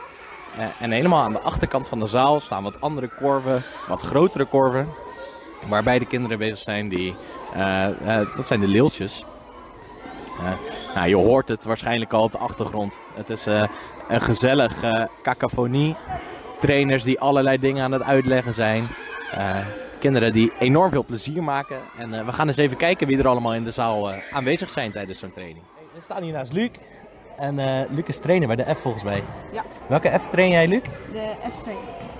En 0.78 0.90
helemaal 0.90 1.22
aan 1.22 1.32
de 1.32 1.40
achterkant 1.40 1.88
van 1.88 1.98
de 1.98 2.06
zaal 2.06 2.40
staan 2.40 2.62
wat 2.62 2.80
andere 2.80 3.10
korven, 3.18 3.62
wat 3.88 4.02
grotere 4.02 4.44
korven. 4.44 4.88
Waarbij 5.68 5.98
de 5.98 6.06
kinderen 6.06 6.38
bezig 6.38 6.58
zijn 6.58 6.88
die, 6.88 7.14
eh, 7.54 8.18
eh, 8.20 8.26
dat 8.36 8.46
zijn 8.46 8.60
de 8.60 8.68
leeltjes. 8.68 9.24
Eh, 10.38 10.52
nou, 10.94 11.08
je 11.08 11.16
hoort 11.16 11.48
het 11.48 11.64
waarschijnlijk 11.64 12.12
al 12.12 12.22
op 12.22 12.32
de 12.32 12.38
achtergrond. 12.38 12.98
Het 13.14 13.30
is 13.30 13.46
eh, 13.46 13.62
een 14.08 14.20
gezellig 14.20 14.82
eh 14.82 15.04
cacophonie. 15.22 15.96
Trainers 16.60 17.02
die 17.02 17.20
allerlei 17.20 17.58
dingen 17.58 17.84
aan 17.84 17.92
het 17.92 18.02
uitleggen 18.02 18.54
zijn. 18.54 18.88
Eh, 19.32 19.56
kinderen 19.98 20.32
die 20.32 20.52
enorm 20.58 20.90
veel 20.90 21.04
plezier 21.04 21.42
maken. 21.42 21.78
En 21.98 22.14
eh, 22.14 22.24
we 22.24 22.32
gaan 22.32 22.46
eens 22.46 22.56
even 22.56 22.76
kijken 22.76 23.06
wie 23.06 23.18
er 23.18 23.28
allemaal 23.28 23.54
in 23.54 23.64
de 23.64 23.70
zaal 23.70 24.10
eh, 24.10 24.16
aanwezig 24.32 24.70
zijn 24.70 24.92
tijdens 24.92 25.18
zo'n 25.18 25.32
training. 25.32 25.64
We 25.94 26.00
staan 26.00 26.22
hier 26.22 26.32
naast 26.32 26.52
Luc. 26.52 26.70
En 27.38 27.58
eh, 27.58 27.90
Luc 27.90 28.04
is 28.06 28.18
trainer 28.18 28.46
bij 28.46 28.56
de 28.56 28.74
F 28.74 28.80
volgens 28.80 29.02
mij. 29.04 29.22
Ja. 29.52 29.64
Welke 29.86 30.18
F 30.20 30.26
train 30.26 30.50
jij, 30.50 30.68
Luc? 30.68 30.82
De 31.12 31.34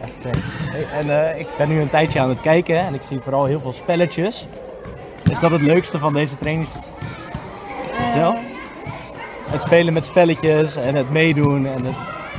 F2. 0.04 0.08
F2. 0.08 0.30
Hey, 0.70 0.86
en 0.98 1.32
eh, 1.32 1.40
ik 1.40 1.46
ben 1.58 1.68
nu 1.68 1.80
een 1.80 1.88
tijdje 1.88 2.20
aan 2.20 2.28
het 2.28 2.40
kijken 2.40 2.78
en 2.78 2.94
ik 2.94 3.02
zie 3.02 3.20
vooral 3.20 3.44
heel 3.44 3.60
veel 3.60 3.72
spelletjes. 3.72 4.46
Is 5.30 5.40
dat 5.40 5.50
het 5.50 5.62
leukste 5.62 5.98
van 5.98 6.12
deze 6.12 6.36
trainings 6.36 6.88
zelf? 8.12 8.38
Het 9.50 9.60
spelen 9.60 9.92
met 9.92 10.04
spelletjes 10.04 10.76
en 10.76 10.94
het 10.94 11.10
meedoen 11.10 11.66
en 11.66 11.84
het, 11.84 11.94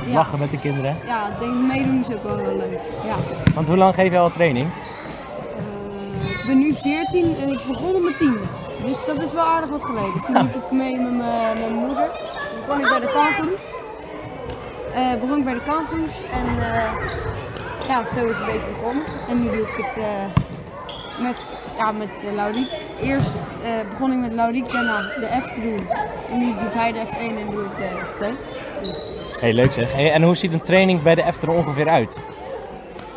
Ja. 0.06 0.12
lachen 0.14 0.38
met 0.38 0.50
de 0.50 0.58
kinderen. 0.58 0.96
Ja, 1.06 1.28
ik 1.28 1.38
denk 1.38 1.52
meedoen 1.54 2.04
is 2.08 2.14
ook 2.16 2.22
wel 2.22 2.36
heel 2.38 2.56
leuk. 2.56 2.78
Ja. 3.04 3.14
Want 3.54 3.68
hoe 3.68 3.76
lang 3.76 3.94
geef 3.94 4.10
je 4.10 4.18
al 4.18 4.30
training? 4.30 4.68
Eh, 5.56 6.30
ik 6.30 6.42
ben 6.46 6.58
nu 6.58 6.74
14 6.82 7.36
en 7.40 7.48
ik 7.48 7.60
begon 7.68 8.02
mijn 8.02 8.14
10. 8.18 8.36
Dus 8.86 8.96
dat 9.06 9.22
is 9.22 9.32
wel 9.32 9.44
aardig 9.44 9.70
wat 9.70 9.82
geleden. 9.84 10.22
Toen 10.26 10.34
liep 10.36 10.54
ik 10.54 10.70
mee 10.70 10.96
met 10.96 11.12
mijn, 11.16 11.58
met 11.60 11.70
moeder. 11.70 12.06
Toen 12.50 12.60
begon 12.66 12.80
ik 12.82 12.88
bij 12.88 13.00
de 13.00 13.12
kangoeroes. 13.12 13.60
Eh 14.94 15.20
begon 15.20 15.38
ik 15.38 15.44
bij 15.44 15.54
de 15.54 15.60
kangoeroes 15.66 16.14
en 16.32 16.62
eh, 16.72 16.92
ja, 17.88 18.04
zo 18.14 18.24
is 18.24 18.36
het 18.36 18.40
een 18.40 18.46
beetje 18.46 18.72
begonnen. 18.78 19.04
En 19.28 19.42
nu 19.42 19.50
doe 19.50 19.66
ik 19.66 19.74
het 19.76 20.04
eh, 20.04 21.22
met, 21.22 21.36
ja, 21.78 21.92
met 21.92 22.08
uh, 22.24 22.32
Lauriek. 22.34 22.70
Eerst 23.02 23.30
eh, 23.64 23.70
begon 23.90 24.12
ik 24.12 24.18
met 24.18 24.32
Lauriek, 24.32 24.72
daarna 24.72 24.98
de 24.98 25.28
F 25.42 25.54
te 25.54 25.60
doen. 25.60 25.88
En 26.30 26.38
nu 26.38 26.46
doet 26.46 26.74
hij 26.74 26.92
de 26.92 26.98
F1 27.06 27.38
en 27.38 27.50
doe 27.50 27.64
ik 27.64 27.76
de 27.76 27.88
F2. 28.06 28.36
Dus, 28.82 29.10
Hey, 29.42 29.52
leuk 29.52 29.72
zeg. 29.72 29.92
Hey, 29.92 30.12
en 30.12 30.22
hoe 30.22 30.36
ziet 30.36 30.52
een 30.52 30.62
training 30.62 31.02
bij 31.02 31.14
de 31.14 31.32
F 31.32 31.42
er 31.42 31.50
ongeveer 31.50 31.88
uit? 31.88 32.22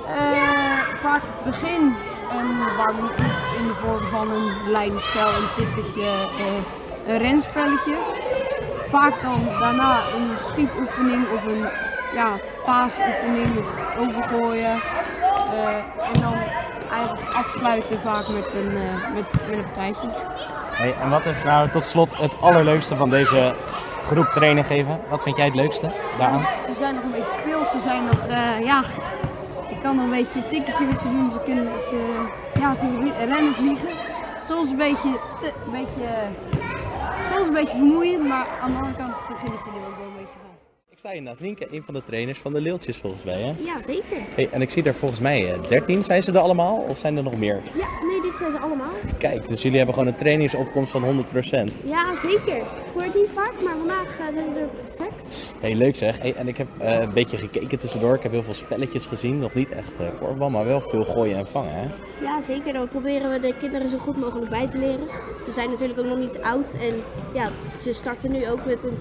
Eh, 0.07 0.79
vaak 1.01 1.21
begin 1.43 1.95
een 2.31 2.75
warm 2.77 3.09
in 3.57 3.63
de 3.63 3.73
vorm 3.73 4.07
van 4.07 4.31
een 4.31 4.71
lijnspel, 4.71 5.27
een 5.27 5.47
tippetje, 5.57 6.01
eh, 6.01 7.13
een 7.13 7.17
renspelletje. 7.17 7.95
Vaak 8.89 9.21
dan 9.21 9.45
daarna 9.59 9.97
een 10.15 10.29
schiepoefening 10.47 11.23
of 11.33 11.45
een 11.45 11.65
ja, 12.15 12.29
paasoefening, 12.65 13.65
overgooien. 13.99 14.81
Eh, 15.51 15.75
en 16.13 16.21
dan 16.21 16.33
eigenlijk 16.91 17.33
afsluiten 17.33 17.99
vaak 17.99 18.27
met 18.27 18.45
een, 18.53 18.77
eh, 18.77 19.13
met, 19.13 19.25
met 19.47 19.57
een 19.57 19.63
partijtje. 19.63 20.07
Hey, 20.71 20.95
en 21.01 21.09
wat 21.09 21.25
is 21.25 21.43
nou 21.43 21.69
tot 21.69 21.85
slot 21.85 22.17
het 22.17 22.41
allerleukste 22.41 22.95
van 22.95 23.09
deze 23.09 23.55
groep 24.07 24.25
training 24.25 24.65
geven? 24.65 24.99
Wat 25.09 25.23
vind 25.23 25.35
jij 25.35 25.45
het 25.45 25.55
leukste 25.55 25.91
daaraan? 26.17 26.45
Ze 26.65 26.73
zijn 26.79 26.95
nog 26.95 27.03
een 27.03 27.11
beetje 27.11 27.37
speels, 27.41 27.71
ze 27.71 27.79
zijn 27.83 28.05
nog, 28.05 28.27
eh, 28.27 28.65
ja, 28.65 28.81
ik 29.69 29.81
kan 29.81 29.95
nog 29.95 30.05
een 30.05 30.11
beetje 30.11 30.39
een 30.39 30.49
tikketje 30.49 30.85
met 30.85 30.99
ze 31.01 31.07
doen. 31.07 31.31
Ze 31.31 31.39
kunnen, 31.45 31.67
ze, 31.89 32.25
ja, 32.59 32.75
ze 32.75 33.11
rennen, 33.17 33.53
vliegen. 33.53 33.89
Soms 34.47 34.69
een 34.69 34.77
beetje, 34.77 35.19
te, 35.41 35.51
een 35.65 35.71
beetje, 35.71 36.07
soms 37.31 37.47
een 37.47 37.53
beetje 37.53 37.77
vermoeiend, 37.77 38.27
maar 38.27 38.45
aan 38.61 38.71
de 38.71 38.77
andere 38.77 38.95
kant 38.97 39.13
geniet 39.25 39.59
je 39.65 39.71
er 39.79 39.87
ook 39.87 39.97
wel 39.97 40.04
naast 41.13 41.41
Nienke, 41.41 41.67
een 41.71 41.83
van 41.83 41.93
de 41.93 42.03
trainers 42.05 42.39
van 42.39 42.53
de 42.53 42.61
Leeltjes 42.61 42.97
volgens 42.97 43.23
mij. 43.23 43.41
Hè? 43.41 43.53
Ja, 43.63 43.81
zeker. 43.81 44.17
Hey, 44.35 44.49
en 44.51 44.61
ik 44.61 44.69
zie 44.69 44.83
er 44.83 44.93
volgens 44.93 45.19
mij 45.19 45.53
eh, 45.53 45.69
13. 45.69 46.03
Zijn 46.03 46.23
ze 46.23 46.31
er 46.31 46.37
allemaal 46.37 46.85
of 46.89 46.97
zijn 46.97 47.17
er 47.17 47.23
nog 47.23 47.37
meer? 47.37 47.61
Ja, 47.73 47.87
nee, 48.07 48.21
dit 48.21 48.35
zijn 48.37 48.51
ze 48.51 48.57
allemaal. 48.57 48.91
Kijk, 49.17 49.47
dus 49.47 49.61
jullie 49.61 49.77
hebben 49.77 49.95
gewoon 49.95 50.09
een 50.09 50.19
trainingsopkomst 50.19 50.91
van 50.91 51.03
100%. 51.03 51.71
Ja, 51.83 52.15
zeker. 52.15 52.55
Het 52.55 52.87
gebeurt 52.91 53.15
niet 53.15 53.29
vaak, 53.33 53.53
maar 53.63 53.75
vandaag 53.77 54.19
eh, 54.19 54.33
zijn 54.33 54.53
ze 54.53 54.59
er 54.59 54.67
perfect. 54.95 55.53
Hey, 55.59 55.75
leuk 55.75 55.95
zeg. 55.95 56.19
Hey, 56.19 56.33
en 56.35 56.47
ik 56.47 56.57
heb 56.57 56.67
eh, 56.77 56.99
een 57.01 57.13
beetje 57.13 57.37
gekeken 57.37 57.77
tussendoor. 57.77 58.15
Ik 58.15 58.23
heb 58.23 58.31
heel 58.31 58.43
veel 58.43 58.53
spelletjes 58.53 59.05
gezien. 59.05 59.39
Nog 59.39 59.53
niet 59.53 59.71
echt 59.71 59.99
eh 59.99 60.07
korfbal, 60.19 60.49
maar 60.49 60.65
wel 60.65 60.81
veel 60.81 61.05
gooien 61.05 61.37
en 61.37 61.47
vangen. 61.47 61.73
Hè? 61.73 61.87
Ja, 62.21 62.41
zeker. 62.41 62.73
Dan 62.73 62.87
proberen 62.87 63.31
we 63.31 63.39
de 63.39 63.53
kinderen 63.59 63.89
zo 63.89 63.97
goed 63.97 64.17
mogelijk 64.17 64.49
bij 64.49 64.67
te 64.67 64.77
leren. 64.77 65.07
Ze 65.43 65.51
zijn 65.51 65.69
natuurlijk 65.69 65.99
ook 65.99 66.05
nog 66.05 66.17
niet 66.17 66.41
oud 66.41 66.73
en 66.73 67.01
ja, 67.33 67.49
ze 67.79 67.93
starten 67.93 68.31
nu 68.31 68.49
ook 68.49 68.65
met 68.65 68.83
een 68.83 68.97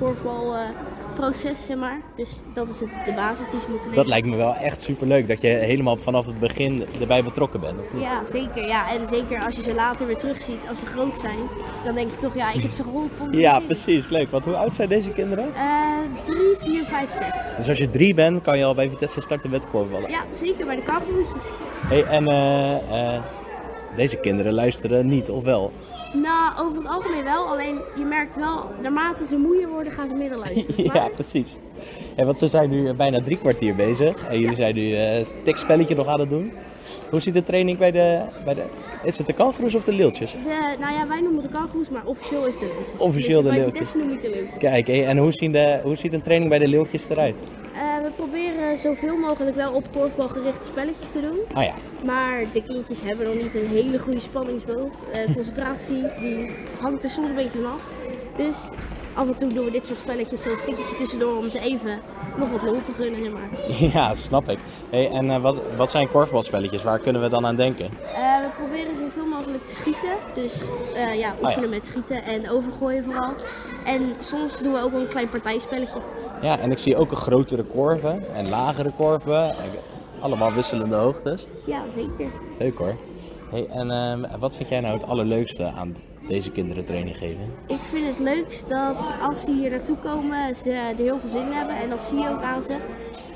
korfbalproces, 1.14 1.66
zeg 1.66 1.76
maar. 1.76 2.00
Dus 2.16 2.40
dat 2.54 2.68
is 2.68 2.80
het, 2.80 2.88
de 3.04 3.12
basis 3.12 3.50
die 3.50 3.60
ze 3.60 3.68
moeten 3.70 3.88
leren. 3.88 3.94
Dat 3.94 4.06
lijkt 4.06 4.26
me 4.26 4.36
wel 4.36 4.54
echt 4.54 4.82
super 4.82 5.06
leuk 5.06 5.28
dat 5.28 5.40
je 5.40 5.48
helemaal 5.48 5.96
vanaf 5.96 6.26
het 6.26 6.40
begin 6.40 6.86
erbij 7.00 7.24
betrokken 7.24 7.60
bent. 7.60 7.78
of 7.78 7.92
niet? 7.92 8.02
Ja, 8.02 8.24
zeker. 8.24 8.66
Ja. 8.66 8.92
En 8.92 9.06
zeker 9.06 9.44
als 9.44 9.56
je 9.56 9.62
ze 9.62 9.74
later 9.74 10.06
weer 10.06 10.16
terugziet, 10.16 10.68
als 10.68 10.78
ze 10.78 10.86
groot 10.86 11.16
zijn, 11.18 11.38
dan 11.84 11.94
denk 11.94 12.10
je 12.10 12.16
toch, 12.16 12.34
ja, 12.34 12.52
ik 12.52 12.62
heb 12.62 12.70
ze 12.70 12.82
geholpen. 12.82 13.32
Ja, 13.32 13.60
precies. 13.60 14.08
Leuk. 14.08 14.30
Want 14.30 14.44
hoe 14.44 14.56
oud 14.56 14.74
zijn 14.74 14.88
deze 14.88 15.10
kinderen? 15.10 15.54
Eh, 15.54 16.24
drie, 16.24 16.56
vier, 16.58 16.84
vijf, 16.84 17.10
zes. 17.10 17.56
Dus 17.56 17.68
als 17.68 17.78
je 17.78 17.90
drie 17.90 18.14
bent, 18.14 18.42
kan 18.42 18.58
je 18.58 18.64
al 18.64 18.74
bij 18.74 18.88
Vitesse 18.88 19.20
starten 19.20 19.50
met 19.50 19.70
korfballen. 19.70 20.10
Ja, 20.10 20.24
zeker 20.30 20.66
bij 20.66 20.76
de 20.76 20.82
kangoeroes. 20.82 21.26
Hey, 21.86 22.04
en 22.04 22.28
eh, 22.28 23.14
eh, 23.14 23.22
deze 23.96 24.16
kinderen 24.16 24.52
luisteren 24.52 25.06
niet, 25.06 25.30
of 25.30 25.42
wel? 25.42 25.72
Nou, 26.14 26.58
over 26.58 26.76
het 26.76 26.86
algemeen 26.86 27.24
wel. 27.24 27.46
Alleen 27.46 27.80
je 27.96 28.04
merkt 28.04 28.36
wel, 28.36 28.70
naarmate 28.82 29.26
ze 29.26 29.36
moeier 29.36 29.68
worden, 29.68 29.92
gaan 29.92 30.08
ze 30.08 30.14
minder 30.14 30.38
luisteren. 30.38 30.84
ja, 30.94 31.08
precies. 31.08 31.56
En 32.16 32.26
want 32.26 32.38
ze 32.38 32.46
zijn 32.46 32.70
nu 32.70 32.92
bijna 32.92 33.22
drie 33.22 33.38
kwartier 33.38 33.74
bezig. 33.74 34.26
En 34.26 34.38
jullie 34.38 34.56
zijn 34.56 34.74
nu 34.74 34.94
eh, 34.94 35.18
een 35.18 35.26
tikspelletje 35.42 35.94
nog 35.94 36.06
aan 36.06 36.20
het 36.20 36.30
doen. 36.30 36.52
Hoe 37.10 37.20
ziet 37.20 37.34
de 37.34 37.42
training 37.42 37.78
bij 37.78 37.90
de... 37.90 38.22
Bij 38.44 38.54
de 38.54 38.64
is 39.04 39.18
het 39.18 39.26
de 39.26 39.32
kangoeroes 39.32 39.74
of 39.74 39.84
de 39.84 39.92
leeltjes? 39.92 40.32
de, 40.32 40.76
nou 40.80 40.92
ja, 40.92 41.06
wij 41.08 41.20
noemen 41.20 41.42
het 41.42 41.52
de 41.52 41.58
kangoeroes, 41.58 41.90
maar 41.90 42.04
officieel 42.04 42.46
is 42.46 42.54
het 42.54 42.62
de 42.62 42.66
leeuwtjes. 42.66 43.00
Officieel 43.00 43.42
dus 43.42 43.50
de 43.50 43.56
bij 43.56 43.66
je 43.66 43.78
het 43.78 44.22
de 44.22 44.30
leeuwtjes. 44.30 44.58
Kijk, 44.58 44.88
en 44.88 45.18
hoe, 45.18 45.32
zien 45.32 45.52
de, 45.52 45.80
hoe 45.82 45.96
ziet 45.96 46.12
een 46.12 46.22
training 46.22 46.50
bij 46.50 46.58
de 46.58 46.68
leeltjes 46.68 47.08
eruit? 47.08 47.42
We 48.16 48.22
proberen 48.22 48.78
zoveel 48.78 49.16
mogelijk 49.16 49.56
wel 49.56 49.72
op 49.72 49.84
korfbal 49.92 50.28
gerichte 50.28 50.66
spelletjes 50.66 51.10
te 51.10 51.20
doen. 51.20 51.38
Oh 51.56 51.62
ja, 51.62 51.74
Maar 52.04 52.52
de 52.52 52.62
kindjes 52.62 53.02
hebben 53.02 53.26
nog 53.26 53.34
niet 53.34 53.54
een 53.54 53.68
hele 53.68 53.98
goede 53.98 54.20
spanningsboog. 54.20 54.92
Eh, 55.12 55.34
concentratie 55.34 56.02
die 56.20 56.50
hangt 56.80 57.04
er 57.04 57.10
soms 57.10 57.28
een 57.28 57.34
beetje 57.34 57.58
vanaf. 57.58 57.82
Dus 58.36 58.56
af 59.14 59.26
en 59.26 59.38
toe 59.38 59.52
doen 59.52 59.64
we 59.64 59.70
dit 59.70 59.86
soort 59.86 59.98
spelletjes 59.98 60.42
zoals 60.42 60.64
tikketje 60.64 60.96
tussendoor 60.96 61.36
om 61.36 61.50
ze 61.50 61.58
even 61.58 62.00
nog 62.36 62.50
wat 62.50 62.62
lol 62.62 62.82
te 62.82 62.92
gunnen. 62.92 63.22
Zeg 63.22 63.32
maar. 63.32 63.48
ja 63.94 64.14
snap 64.14 64.48
ik. 64.48 64.58
Hey, 64.90 65.10
en 65.10 65.30
eh, 65.30 65.40
wat, 65.40 65.62
wat 65.76 65.90
zijn 65.90 66.08
korfbalspelletjes? 66.08 66.82
Waar 66.82 66.98
kunnen 66.98 67.22
we 67.22 67.28
dan 67.28 67.46
aan 67.46 67.56
denken? 67.56 67.84
Eh, 67.84 68.40
we 68.40 68.48
proberen 68.56 68.96
zoveel 68.96 69.26
mogelijk 69.26 69.66
te 69.66 69.74
schieten. 69.74 70.16
Dus 70.34 70.66
ja, 70.94 71.12
ja. 71.12 71.34
oefenen 71.42 71.70
met 71.70 71.86
schieten 71.86 72.24
en 72.24 72.50
overgooien 72.50 73.04
vooral. 73.04 73.32
En 73.84 74.14
soms 74.20 74.58
doen 74.58 74.72
we 74.72 74.80
ook 74.80 74.90
wel 74.92 75.00
een 75.00 75.08
klein 75.08 75.30
partijspelletje. 75.30 75.98
Ja, 76.40 76.58
en 76.58 76.70
ik 76.70 76.78
zie 76.78 76.96
ook 76.96 77.10
een 77.10 77.16
grotere 77.16 77.62
korven 77.62 78.34
en 78.34 78.48
lagere 78.48 78.92
korven. 78.96 79.44
En 79.44 79.70
Allemaal 80.24 80.52
wisselende 80.52 80.94
hoogtes. 80.96 81.46
Ja, 81.66 81.82
zeker. 81.94 82.32
Leuk 82.58 82.78
hoor. 82.78 82.96
Hey, 83.50 83.66
en 83.68 83.90
ehm, 83.90 84.38
wat 84.38 84.56
vind 84.56 84.68
jij 84.68 84.80
nou 84.80 84.94
het 84.94 85.04
allerleukste 85.06 85.64
aan 85.64 85.96
deze 86.28 86.50
kinderen 86.50 86.86
training 86.86 87.16
geven? 87.16 87.54
Ik 87.66 87.80
vind 87.80 88.06
het 88.06 88.18
leukst 88.18 88.68
dat 88.68 89.12
als 89.22 89.42
ze 89.42 89.52
hier 89.52 89.70
naartoe 89.70 89.96
komen, 89.96 90.56
ze 90.56 90.70
er 90.70 90.96
heel 90.96 91.20
veel 91.20 91.28
zin 91.28 91.46
in 91.46 91.52
hebben. 91.52 91.76
En 91.76 91.90
dat 91.90 92.04
zie 92.04 92.18
je 92.18 92.28
ook 92.28 92.42
aan 92.42 92.62
ze. 92.62 92.76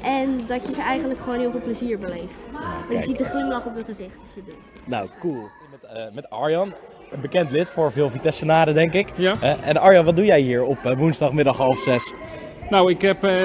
En 0.03 0.47
dat 0.47 0.67
je 0.67 0.75
ze 0.75 0.83
eigenlijk 0.83 1.21
gewoon 1.21 1.39
heel 1.39 1.51
veel 1.51 1.61
plezier 1.61 1.99
beleeft. 1.99 2.47
Want 2.89 2.99
je 2.99 3.03
ziet 3.03 3.19
de 3.19 3.25
glimlach 3.25 3.67
op 3.67 3.75
hun 3.75 3.85
gezicht 3.85 4.21
als 4.21 4.33
ze 4.33 4.43
doen. 4.45 4.59
Nou, 4.85 5.09
cool. 5.21 5.49
Met, 5.71 5.91
eh, 5.91 6.05
met 6.13 6.31
Arjan, 6.31 6.73
een 7.11 7.21
bekend 7.21 7.51
lid 7.51 7.69
voor 7.69 7.93
veel 7.93 8.11
Vitessenaren 8.11 8.75
denk 8.75 8.93
ik. 8.93 9.09
Ja. 9.17 9.37
Eh, 9.41 9.53
en 9.65 9.77
Arjan, 9.77 10.05
wat 10.05 10.17
doe 10.17 10.25
jij 10.25 10.41
hier 10.41 10.63
op 10.65 10.87
eh, 10.87 10.97
woensdagmiddag 10.99 11.57
half 11.57 11.79
zes? 11.79 12.13
Nou, 12.71 12.91
ik 12.91 13.03
heb 13.03 13.25
eh, 13.25 13.43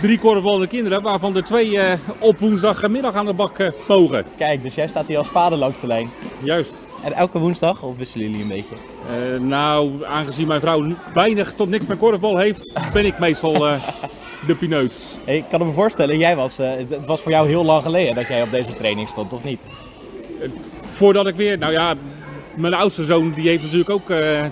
drie 0.00 0.18
korfballende 0.18 0.66
kinderen, 0.66 1.02
waarvan 1.02 1.36
er 1.36 1.44
twee 1.44 1.78
op 2.18 2.38
woensdagmiddag 2.38 3.14
aan 3.14 3.26
de 3.26 3.32
bak 3.32 3.56
mogen. 3.88 4.24
Kijk, 4.36 4.62
dus 4.62 4.74
jij 4.74 4.88
staat 4.88 5.06
hier 5.06 5.18
als 5.18 5.28
vader 5.28 5.58
langs 5.58 5.80
de 5.80 5.86
lijn. 5.86 6.10
Juist. 6.42 6.78
En 7.04 7.12
elke 7.12 7.38
woensdag, 7.38 7.82
of 7.82 7.96
wisselen 7.96 8.26
jullie 8.30 8.42
een 8.42 8.48
beetje? 8.48 8.74
Nou, 9.38 10.04
aangezien 10.04 10.46
mijn 10.46 10.60
vrouw 10.60 10.94
weinig 11.12 11.52
tot 11.52 11.68
niks 11.68 11.86
met 11.86 11.98
korfbal 11.98 12.36
heeft, 12.36 12.72
ben 12.92 13.04
ik 13.06 13.18
meestal 13.18 13.52
de 14.46 14.54
pineut. 14.58 14.96
Hey, 15.24 15.36
ik 15.36 15.44
kan 15.50 15.66
me 15.66 15.72
voorstellen, 15.72 16.18
jij 16.18 16.36
was, 16.36 16.56
het- 16.56 16.90
het 16.90 17.06
was 17.06 17.20
voor 17.20 17.32
jou 17.32 17.48
heel 17.48 17.64
lang 17.64 17.82
geleden 17.82 18.14
dat 18.14 18.28
jij 18.28 18.42
op 18.42 18.50
deze 18.50 18.74
training 18.74 19.08
stond, 19.08 19.32
of 19.32 19.44
niet? 19.44 19.60
Voordat 20.80 21.26
ik 21.26 21.34
weer, 21.34 21.58
nou 21.58 21.72
ja, 21.72 21.94
mijn 22.54 22.74
oudste 22.74 23.04
zoon 23.04 23.32
die 23.32 23.48
heeft 23.48 23.62
natuurlijk 23.62 23.90
ook 23.90 24.10
eh, 24.10 24.44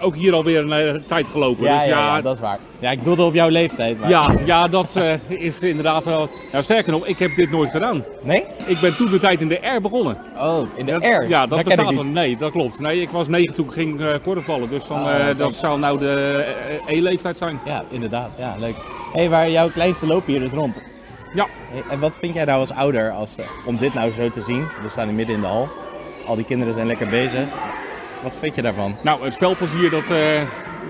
ook 0.00 0.16
hier 0.16 0.34
alweer 0.34 0.58
een 0.58 0.72
eh, 0.72 1.00
tijd 1.06 1.28
gelopen. 1.28 1.64
Ja, 1.64 1.78
dus 1.78 1.88
ja, 1.88 1.98
ja, 1.98 2.16
ja, 2.16 2.20
dat 2.20 2.34
is 2.34 2.40
waar. 2.40 2.58
Ja, 2.78 2.90
ik 2.90 3.04
doelde 3.04 3.22
op 3.22 3.34
jouw 3.34 3.48
leeftijd. 3.48 4.00
Maar... 4.00 4.08
ja, 4.08 4.34
ja, 4.44 4.68
dat 4.68 4.96
eh, 4.96 5.12
is 5.28 5.60
inderdaad 5.60 6.04
wel... 6.04 6.28
Nou, 6.52 6.64
sterker 6.64 6.92
nog, 6.92 7.06
ik 7.06 7.18
heb 7.18 7.36
dit 7.36 7.50
nooit 7.50 7.70
gedaan. 7.70 8.04
Nee? 8.22 8.44
Ik 8.66 8.80
ben 8.80 8.96
toen 8.96 9.10
de 9.10 9.18
tijd 9.18 9.40
in 9.40 9.48
de 9.48 9.60
R 9.76 9.80
begonnen. 9.80 10.16
Oh, 10.38 10.68
in 10.74 10.86
de 10.86 10.92
Dat- 10.92 11.02
R? 11.02 11.28
Ja, 11.28 11.46
dat 11.46 11.58
ik 11.58 11.64
bestaat 11.64 11.94
dan. 11.94 12.12
Nee, 12.12 12.36
dat 12.36 12.50
klopt. 12.50 12.78
Nee, 12.78 13.00
ik 13.00 13.10
was 13.10 13.28
negen 13.28 13.54
toen 13.54 13.66
ik 13.66 13.72
ging 13.72 14.00
eh 14.00 14.14
korfballen. 14.22 14.70
Dus 14.70 14.86
dan, 14.86 15.04
kijk. 15.04 15.38
dat 15.38 15.54
zou 15.54 15.78
nou 15.78 15.98
de 15.98 16.44
E-leeftijd 16.86 17.36
zijn. 17.36 17.58
Ja, 17.64 17.84
inderdaad. 17.90 18.30
Ja, 18.38 18.54
leuk. 18.58 18.76
Hé, 19.12 19.20
hey, 19.20 19.28
waar 19.28 19.50
jouw 19.50 19.70
kleinste 19.70 20.06
lopen 20.06 20.32
hier 20.32 20.40
dus 20.40 20.52
rond. 20.52 20.80
Ja. 21.34 21.46
Hey, 21.70 21.82
en 21.90 22.00
wat 22.00 22.18
vind 22.18 22.34
jij 22.34 22.44
nou 22.44 22.58
als 22.58 22.72
ouder 22.72 23.10
als, 23.10 23.36
om 23.66 23.76
dit 23.76 23.94
nou 23.94 24.12
zo 24.12 24.30
te 24.30 24.42
zien? 24.42 24.60
We 24.82 24.88
staan 24.88 25.06
hier 25.06 25.16
midden 25.16 25.34
in 25.34 25.40
de 25.40 25.46
hal. 25.46 25.68
Al 26.26 26.36
die 26.36 26.44
kinderen 26.44 26.74
zijn 26.74 26.86
lekker 26.86 27.08
bezig. 27.08 27.46
Wat 28.22 28.36
vind 28.36 28.54
je 28.54 28.62
daarvan? 28.62 28.96
Nou, 29.00 29.24
het 29.24 29.34
spelplezier, 29.34 29.90
dat, 29.90 30.10
eh, 30.10 30.42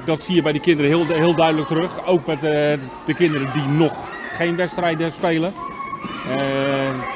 dat 0.04 0.22
zie 0.22 0.34
je 0.34 0.42
bij 0.42 0.52
die 0.52 0.60
kinderen 0.60 0.90
heel, 0.90 1.06
heel 1.06 1.34
duidelijk 1.34 1.68
terug. 1.68 2.06
Ook 2.06 2.26
met 2.26 2.42
eh, 2.44 2.50
de 3.04 3.14
kinderen 3.14 3.52
die 3.52 3.62
nog 3.62 3.92
geen 4.32 4.56
wedstrijden 4.56 5.12
spelen. 5.12 5.52
Eh, 6.28 6.38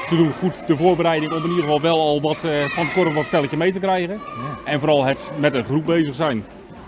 ze 0.09 0.15
doen 0.15 0.33
goed 0.39 0.67
de 0.67 0.77
voorbereiding 0.77 1.31
om 1.31 1.43
in 1.43 1.49
ieder 1.49 1.63
geval 1.63 1.81
wel 1.81 1.99
al 1.99 2.21
wat 2.21 2.37
van 2.67 2.85
het 2.85 2.93
korfbalspelletje 2.93 3.57
mee 3.57 3.71
te 3.71 3.79
krijgen. 3.79 4.19
En 4.65 4.79
vooral 4.79 5.03
het 5.03 5.31
met 5.35 5.55
een 5.55 5.65
groep 5.65 5.85
bezig 5.85 6.15
zijn. 6.15 6.45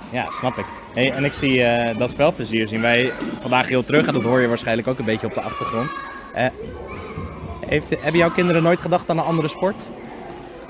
Ja, 0.09 0.31
snap 0.31 0.57
ik. 0.57 0.65
Hey, 0.93 1.11
en 1.11 1.23
ik 1.23 1.33
zie 1.33 1.63
dat 1.97 2.09
spelplezier 2.09 2.67
zien 2.67 2.81
wij 2.81 3.11
vandaag 3.41 3.67
heel 3.67 3.83
terug. 3.83 4.07
En 4.07 4.13
dat 4.13 4.23
hoor 4.23 4.41
je 4.41 4.47
waarschijnlijk 4.47 4.87
ook 4.87 4.99
een 4.99 5.05
beetje 5.05 5.27
op 5.27 5.33
de 5.33 5.41
achtergrond. 5.41 5.91
Heeft, 7.67 7.89
hebben 7.89 8.21
jouw 8.21 8.31
kinderen 8.31 8.63
nooit 8.63 8.81
gedacht 8.81 9.09
aan 9.09 9.17
een 9.17 9.23
andere 9.23 9.47
sport? 9.47 9.89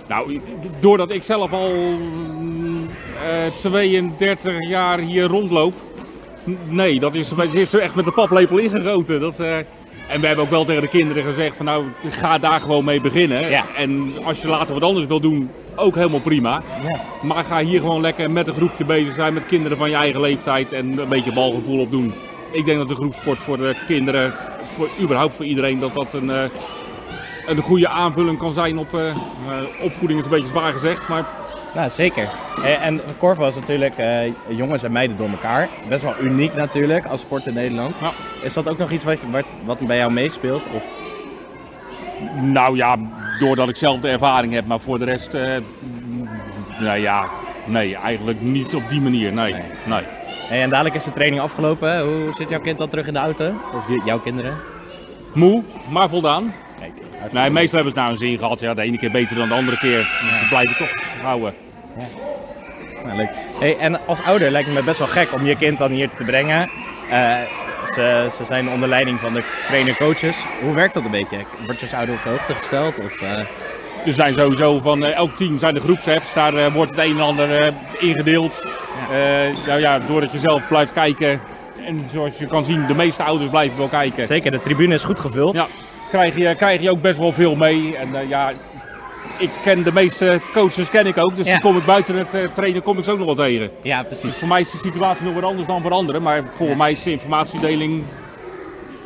Nou, 0.07 0.41
doordat 0.79 1.11
ik 1.11 1.23
zelf 1.23 1.51
al 1.51 1.71
mm, 1.71 2.87
eh, 3.23 3.53
32 3.55 4.67
jaar 4.67 4.99
hier 4.99 5.23
rondloop. 5.23 5.73
Nee, 6.67 6.99
dat 6.99 7.15
is, 7.15 7.31
het 7.31 7.53
is 7.53 7.73
er 7.73 7.79
echt 7.79 7.95
met 7.95 8.05
de 8.05 8.11
paplepel 8.11 8.57
ingegoten. 8.57 9.19
Dat, 9.19 9.39
eh, 9.39 9.57
en 10.07 10.21
we 10.21 10.27
hebben 10.27 10.45
ook 10.45 10.51
wel 10.51 10.65
tegen 10.65 10.81
de 10.81 10.87
kinderen 10.87 11.23
gezegd 11.23 11.55
van 11.55 11.65
nou, 11.65 11.83
ga 12.09 12.37
daar 12.37 12.61
gewoon 12.61 12.85
mee 12.85 13.01
beginnen. 13.01 13.49
Ja. 13.49 13.65
En 13.75 14.13
als 14.23 14.41
je 14.41 14.47
later 14.47 14.73
wat 14.73 14.83
anders 14.83 15.05
wil 15.05 15.19
doen, 15.19 15.49
ook 15.75 15.95
helemaal 15.95 16.19
prima. 16.19 16.63
Ja. 16.87 17.01
Maar 17.21 17.43
ga 17.43 17.63
hier 17.63 17.79
gewoon 17.79 18.01
lekker 18.01 18.31
met 18.31 18.47
een 18.47 18.53
groepje 18.53 18.85
bezig 18.85 19.13
zijn, 19.13 19.33
met 19.33 19.45
kinderen 19.45 19.77
van 19.77 19.89
je 19.89 19.95
eigen 19.95 20.21
leeftijd 20.21 20.71
en 20.71 20.97
een 20.97 21.09
beetje 21.09 21.33
balgevoel 21.33 21.79
opdoen. 21.79 22.13
Ik 22.51 22.65
denk 22.65 22.77
dat 22.77 22.87
de 22.87 22.95
groepsport 22.95 23.39
voor 23.39 23.57
de 23.57 23.75
kinderen, 23.85 24.33
voor, 24.75 24.89
überhaupt 25.01 25.35
voor 25.35 25.45
iedereen, 25.45 25.79
dat 25.79 25.93
dat 25.93 26.13
een, 26.13 26.29
eh, 26.29 26.43
een 27.45 27.61
goede 27.61 27.87
aanvulling 27.87 28.37
kan 28.37 28.53
zijn 28.53 28.77
op 28.77 28.93
eh, 28.93 29.09
eh, 29.09 29.15
opvoeding. 29.81 30.19
is 30.19 30.25
een 30.25 30.31
beetje 30.31 30.47
zwaar 30.47 30.73
gezegd, 30.73 31.07
maar 31.07 31.25
Nou, 31.75 31.89
zeker. 31.89 32.29
Eh, 32.63 32.85
en 32.85 33.01
korfbal 33.17 33.47
is 33.47 33.55
natuurlijk 33.55 33.93
jongens 34.47 34.83
en 34.83 34.91
meiden 34.91 35.17
door 35.17 35.29
elkaar. 35.29 35.69
Best 35.89 36.03
wel 36.03 36.15
uniek 36.21 36.55
natuurlijk 36.55 37.05
als 37.05 37.21
sport 37.21 37.45
in 37.45 37.53
Nederland. 37.53 37.95
Ja. 38.01 38.11
Is 38.41 38.53
dat 38.53 38.69
ook 38.69 38.77
nog 38.77 38.91
iets 38.91 39.03
wat, 39.03 39.17
wat, 39.31 39.45
wat 39.65 39.79
bij 39.79 39.97
jou 39.97 40.11
meespeelt? 40.11 40.63
Of? 40.75 40.83
nou 42.41 42.75
ja, 42.75 42.97
doordat 43.39 43.69
ik 43.69 43.75
zelf 43.75 43.99
de 43.99 44.09
ervaring 44.09 44.53
heb, 44.53 44.65
maar 44.65 44.79
voor 44.79 44.99
de 44.99 45.05
rest, 45.05 45.33
eh, 45.33 45.57
nou 46.79 46.99
ja, 46.99 47.29
nee, 47.65 47.95
eigenlijk 47.95 48.41
niet 48.41 48.75
op 48.75 48.89
die 48.89 49.01
manier, 49.01 49.33
nee. 49.33 49.53
nee. 49.85 50.03
Hey, 50.47 50.61
en 50.61 50.69
dadelijk 50.69 50.95
is 50.95 51.03
de 51.03 51.13
training 51.13 51.41
afgelopen. 51.41 51.99
Hoe 52.01 52.33
zit 52.33 52.49
jouw 52.49 52.61
kind 52.61 52.79
al 52.79 52.87
terug 52.87 53.07
in 53.07 53.13
de 53.13 53.19
auto? 53.19 53.53
Of 53.73 54.05
jouw 54.05 54.19
kinderen? 54.19 54.53
Moe, 55.33 55.63
maar 55.89 56.09
voldaan. 56.09 56.53
Nee, 57.31 57.49
meestal 57.49 57.75
hebben 57.79 57.93
ze 57.93 57.99
nou 57.99 58.11
een 58.11 58.17
zin 58.27 58.37
gehad. 58.37 58.59
Ja, 58.59 58.73
de 58.73 58.81
ene 58.81 58.97
keer 58.97 59.11
beter 59.11 59.35
dan 59.35 59.47
de 59.47 59.53
andere 59.53 59.77
keer. 59.77 59.99
Ze 60.39 60.45
blijven 60.49 60.75
toch 60.77 60.89
houden. 61.21 61.53
Nou, 63.05 63.17
leuk. 63.17 63.29
Hey, 63.59 63.77
en 63.77 63.99
als 64.07 64.23
ouder 64.23 64.51
lijkt 64.51 64.67
het 64.67 64.77
me 64.77 64.83
best 64.83 64.99
wel 64.99 65.07
gek 65.07 65.33
om 65.33 65.45
je 65.45 65.55
kind 65.55 65.77
dan 65.77 65.91
hier 65.91 66.09
te 66.17 66.23
brengen. 66.23 66.69
Eh, 67.09 67.35
ze, 67.93 68.27
ze 68.35 68.43
zijn 68.45 68.69
onder 68.69 68.89
leiding 68.89 69.19
van 69.19 69.33
de 69.33 69.43
trainer-coaches. 69.67 70.37
Hoe 70.61 70.73
werkt 70.73 70.93
dat 70.93 71.05
een 71.05 71.11
beetje? 71.11 71.37
Word 71.65 71.79
je 71.79 71.85
als 71.85 71.93
ouder 71.93 72.15
op 72.15 72.23
de 72.23 72.29
hoogte 72.29 72.55
gesteld? 72.55 72.99
Of, 72.99 73.21
eh, 73.21 73.39
Er 74.05 74.13
zijn 74.13 74.33
sowieso 74.33 74.79
van 74.79 75.05
eh, 75.05 75.15
elk 75.15 75.35
team 75.35 75.57
zijn 75.57 75.73
de 75.73 75.79
groepsapps. 75.79 76.33
Daar 76.33 76.53
eh, 76.53 76.73
wordt 76.73 76.91
het 76.95 76.99
een 77.05 77.15
en 77.17 77.21
ander 77.23 77.59
eh, 77.61 77.73
ingedeeld. 77.99 78.61
Eh, 79.11 79.17
nou 79.67 79.79
ja, 79.79 79.99
doordat 79.99 80.31
je 80.31 80.39
zelf 80.39 80.67
blijft 80.67 80.91
kijken. 80.91 81.41
En 81.87 82.05
zoals 82.13 82.37
je 82.37 82.45
kan 82.45 82.63
zien, 82.65 82.85
de 82.87 82.93
meeste 82.95 83.23
ouders 83.23 83.49
blijven 83.49 83.77
wel 83.77 83.87
kijken. 83.87 84.25
Zeker, 84.27 84.51
de 84.51 84.61
tribune 84.61 84.93
is 84.93 85.03
goed 85.03 85.19
gevuld. 85.19 85.53
Ja, 85.55 85.67
krijg 86.13 86.35
je, 86.37 86.55
krijg 86.55 86.81
je 86.81 86.89
ook 86.89 87.01
best 87.01 87.19
wel 87.19 87.31
veel 87.31 87.55
mee. 87.55 87.97
En 87.97 88.15
eh, 88.15 88.29
ja, 88.29 88.51
ik 89.37 89.49
ken 89.63 89.83
de 89.83 89.91
meeste 89.93 90.39
coaches 90.53 90.89
ken 90.89 91.05
ik 91.07 91.17
ook. 91.17 91.35
Dus 91.35 91.45
Ja. 91.47 91.51
die 91.53 91.61
kom 91.61 91.77
ik 91.77 91.85
buiten 91.85 92.15
het 92.15 92.33
eh, 92.33 92.41
trainen 92.53 92.81
kom 92.83 92.97
ik 92.97 93.03
ze 93.03 93.11
ook 93.11 93.17
nog 93.17 93.25
wel 93.25 93.35
tegen. 93.35 93.69
Ja, 93.81 94.03
Dus 94.03 94.19
precies. 94.19 94.37
voor 94.39 94.47
mij 94.47 94.59
is 94.61 94.71
de 94.71 94.77
situatie 94.77 95.25
nog 95.25 95.33
wat 95.33 95.43
anders 95.43 95.67
dan 95.67 95.81
voor 95.81 95.91
anderen. 95.91 96.21
Maar 96.21 96.43
volgens 96.55 96.77
mij 96.77 96.91
is 96.91 97.03
de 97.03 97.11
informatiedeling 97.11 98.03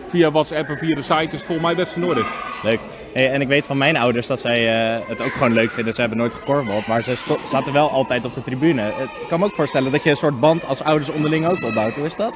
via 0.07 0.31
WhatsApp 0.31 0.69
en 0.69 0.77
via 0.77 0.95
de 0.95 1.01
site 1.01 1.35
is 1.35 1.43
volgens 1.43 1.61
mij 1.61 1.75
best 1.75 1.95
in 1.95 2.05
orde. 2.05 2.23
Leuk. 2.63 2.79
Hey, 3.13 3.31
en 3.31 3.41
ik 3.41 3.47
weet 3.47 3.65
van 3.65 3.77
mijn 3.77 3.97
ouders 3.97 4.27
dat 4.27 4.39
zij 4.39 4.67
eh, 4.97 4.99
het 5.07 5.21
ook 5.21 5.31
gewoon 5.31 5.53
leuk 5.53 5.71
vinden. 5.71 5.93
Ze 5.93 5.99
hebben 5.99 6.17
nooit 6.19 6.33
gekorfbald, 6.33 6.87
maar 6.87 7.03
ze 7.03 7.15
zaten 7.43 7.73
wel 7.73 7.89
altijd 7.89 8.25
op 8.25 8.33
de 8.33 8.43
tribune. 8.43 8.81
Ik 9.21 9.27
kan 9.27 9.39
me 9.39 9.45
ook 9.45 9.55
voorstellen 9.55 9.91
dat 9.91 10.03
je 10.03 10.09
een 10.09 10.15
soort 10.15 10.39
band 10.39 10.65
als 10.67 10.83
ouders 10.83 11.09
onderling 11.09 11.47
ook 11.47 11.63
opbouwt. 11.63 11.95
Hoe 11.95 12.05
is 12.05 12.15
dat? 12.15 12.33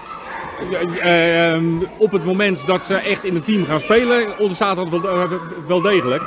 Eh, 1.01 1.51
ehm, 1.51 1.65
op 1.97 2.11
het 2.11 2.25
moment 2.25 2.67
dat 2.67 2.85
ze 2.85 2.95
echt 2.95 3.23
in 3.23 3.35
een 3.35 3.41
team 3.41 3.65
gaan 3.65 3.79
spelen, 3.79 4.39
ontstaat 4.39 4.75
dat 4.75 4.89
wel, 4.89 5.07
eh, 5.09 5.31
wel 5.67 5.81
degelijk. 5.81 6.23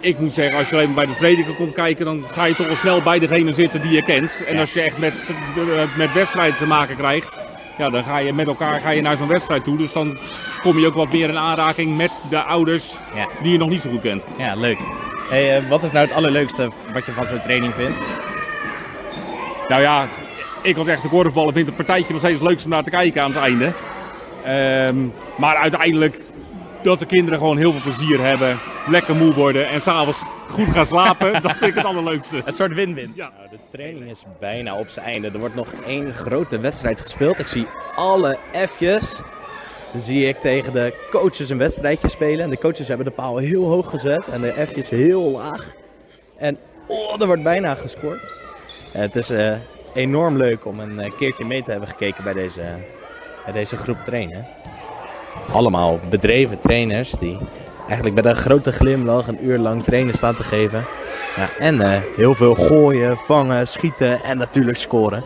Ik 0.00 0.18
moet 0.18 0.32
zeggen, 0.32 0.58
als 0.58 0.68
je 0.68 0.74
alleen 0.74 0.86
maar 0.92 1.04
bij 1.04 1.14
de 1.14 1.18
trainingen 1.18 1.56
komt 1.56 1.74
kijken, 1.74 2.04
dan 2.04 2.24
ga 2.32 2.44
je 2.44 2.54
toch 2.54 2.66
wel 2.66 2.76
snel 2.76 3.02
bij 3.02 3.18
degene 3.18 3.52
zitten 3.52 3.82
die 3.82 3.92
je 3.92 4.02
kent. 4.02 4.42
En 4.46 4.58
als 4.58 4.72
je 4.72 4.80
echt 4.80 4.98
met, 4.98 5.30
eh, 5.56 5.82
met 5.96 6.12
wedstrijden 6.12 6.56
te 6.58 6.66
maken 6.66 6.96
krijgt, 6.96 7.38
ja, 7.78 7.90
dan 7.90 8.04
ga 8.04 8.18
je 8.18 8.32
met 8.32 8.46
elkaar 8.46 8.80
ga 8.80 8.90
je 8.90 9.02
naar 9.02 9.16
zo'n 9.16 9.28
wedstrijd 9.28 9.64
toe. 9.64 9.76
Dus 9.76 9.92
dan 9.92 10.18
kom 10.62 10.78
je 10.78 10.86
ook 10.86 10.94
wat 10.94 11.12
meer 11.12 11.28
in 11.28 11.38
aanraking 11.38 11.96
met 11.96 12.20
de 12.30 12.42
ouders 12.42 12.94
Ja. 13.14 13.26
die 13.42 13.52
je 13.52 13.58
nog 13.58 13.68
niet 13.68 13.80
zo 13.80 13.90
goed 13.90 14.00
kent. 14.00 14.24
Ja, 14.38 14.54
leuk. 14.54 14.78
Hey, 15.28 15.62
wat 15.68 15.82
is 15.82 15.92
nou 15.92 16.06
het 16.06 16.14
allerleukste 16.16 16.70
wat 16.92 17.06
je 17.06 17.12
van 17.12 17.26
zo'n 17.26 17.42
training 17.42 17.74
vindt? 17.74 17.98
Nou 19.68 19.82
ja, 19.82 20.08
ik 20.66 20.76
als 20.76 20.86
echte 20.86 21.08
korfballer 21.08 21.52
vind 21.52 21.66
het 21.66 21.76
partijtje 21.76 22.12
nog 22.12 22.20
steeds 22.20 22.38
het 22.38 22.48
leukste 22.48 22.64
om 22.64 22.70
naar 22.70 22.82
te 22.82 22.90
kijken 22.90 23.22
aan 23.22 23.30
het 23.30 23.38
einde. 23.38 23.72
Ehm, 24.44 24.96
maar 25.36 25.56
uiteindelijk 25.56 26.20
dat 26.82 26.98
de 26.98 27.06
kinderen 27.06 27.38
gewoon 27.38 27.56
heel 27.56 27.72
veel 27.72 27.80
plezier 27.80 28.20
hebben, 28.20 28.58
lekker 28.88 29.16
moe 29.16 29.34
worden 29.34 29.68
en 29.68 29.80
s'avonds 29.80 30.22
goed 30.48 30.68
gaan 30.68 30.86
slapen, 30.86 31.32
dat 31.42 31.56
vind 31.56 31.70
ik 31.70 31.74
het 31.74 31.84
allerleukste. 31.84 32.42
Een 32.44 32.52
soort 32.52 32.74
win-win. 32.74 33.12
Ja. 33.14 33.30
Nou, 33.36 33.50
de 33.50 33.58
training 33.70 34.10
is 34.10 34.24
bijna 34.40 34.78
op 34.78 34.88
zijn 34.88 35.06
einde. 35.06 35.30
Er 35.30 35.38
wordt 35.38 35.54
nog 35.54 35.72
één 35.86 36.14
grote 36.14 36.60
wedstrijd 36.60 37.00
gespeeld. 37.00 37.38
Ik 37.38 37.46
zie 37.46 37.66
alle 37.96 38.38
F'jes. 38.52 39.20
Dan 39.92 40.00
zie 40.00 40.28
ik 40.28 40.40
tegen 40.40 40.72
de 40.72 40.94
coaches 41.10 41.50
een 41.50 41.58
wedstrijdje 41.58 42.08
spelen. 42.08 42.44
En 42.44 42.50
de 42.50 42.58
coaches 42.58 42.88
hebben 42.88 43.06
de 43.06 43.12
paal 43.12 43.36
heel 43.36 43.64
hoog 43.64 43.90
gezet 43.90 44.28
en 44.28 44.40
de 44.40 44.66
F'jes 44.66 44.90
heel 44.90 45.30
laag. 45.30 45.74
En 46.36 46.58
oh, 46.86 47.20
er 47.20 47.26
wordt 47.26 47.42
bijna 47.42 47.74
gescoord. 47.74 48.34
Het 48.92 49.16
is 49.16 49.30
eh, 49.30 49.52
enorm 49.96 50.36
leuk 50.36 50.64
om 50.64 50.80
een 50.80 50.98
eh, 50.98 51.12
keertje 51.18 51.44
mee 51.44 51.62
te 51.62 51.70
hebben 51.70 51.88
gekeken 51.88 52.24
bij 52.24 52.32
deze, 52.32 52.62
bij 53.44 53.52
deze 53.52 53.76
groep 53.76 53.98
trainen. 54.04 54.46
Allemaal 55.52 56.00
bedreven 56.10 56.60
trainers 56.60 57.10
die 57.10 57.38
eigenlijk 57.86 58.14
met 58.14 58.24
een 58.24 58.36
grote 58.36 58.72
glimlach 58.72 59.28
een 59.28 59.46
uur 59.46 59.58
lang 59.58 59.82
trainen 59.82 60.14
staan 60.14 60.36
te 60.36 60.44
geven. 60.44 60.84
Ja, 61.36 61.48
en 61.58 61.80
eh, 61.80 62.00
heel 62.16 62.34
veel 62.34 62.54
gooien, 62.54 63.16
vangen, 63.16 63.68
schieten 63.68 64.22
en 64.22 64.38
natuurlijk 64.38 64.76
scoren. 64.76 65.24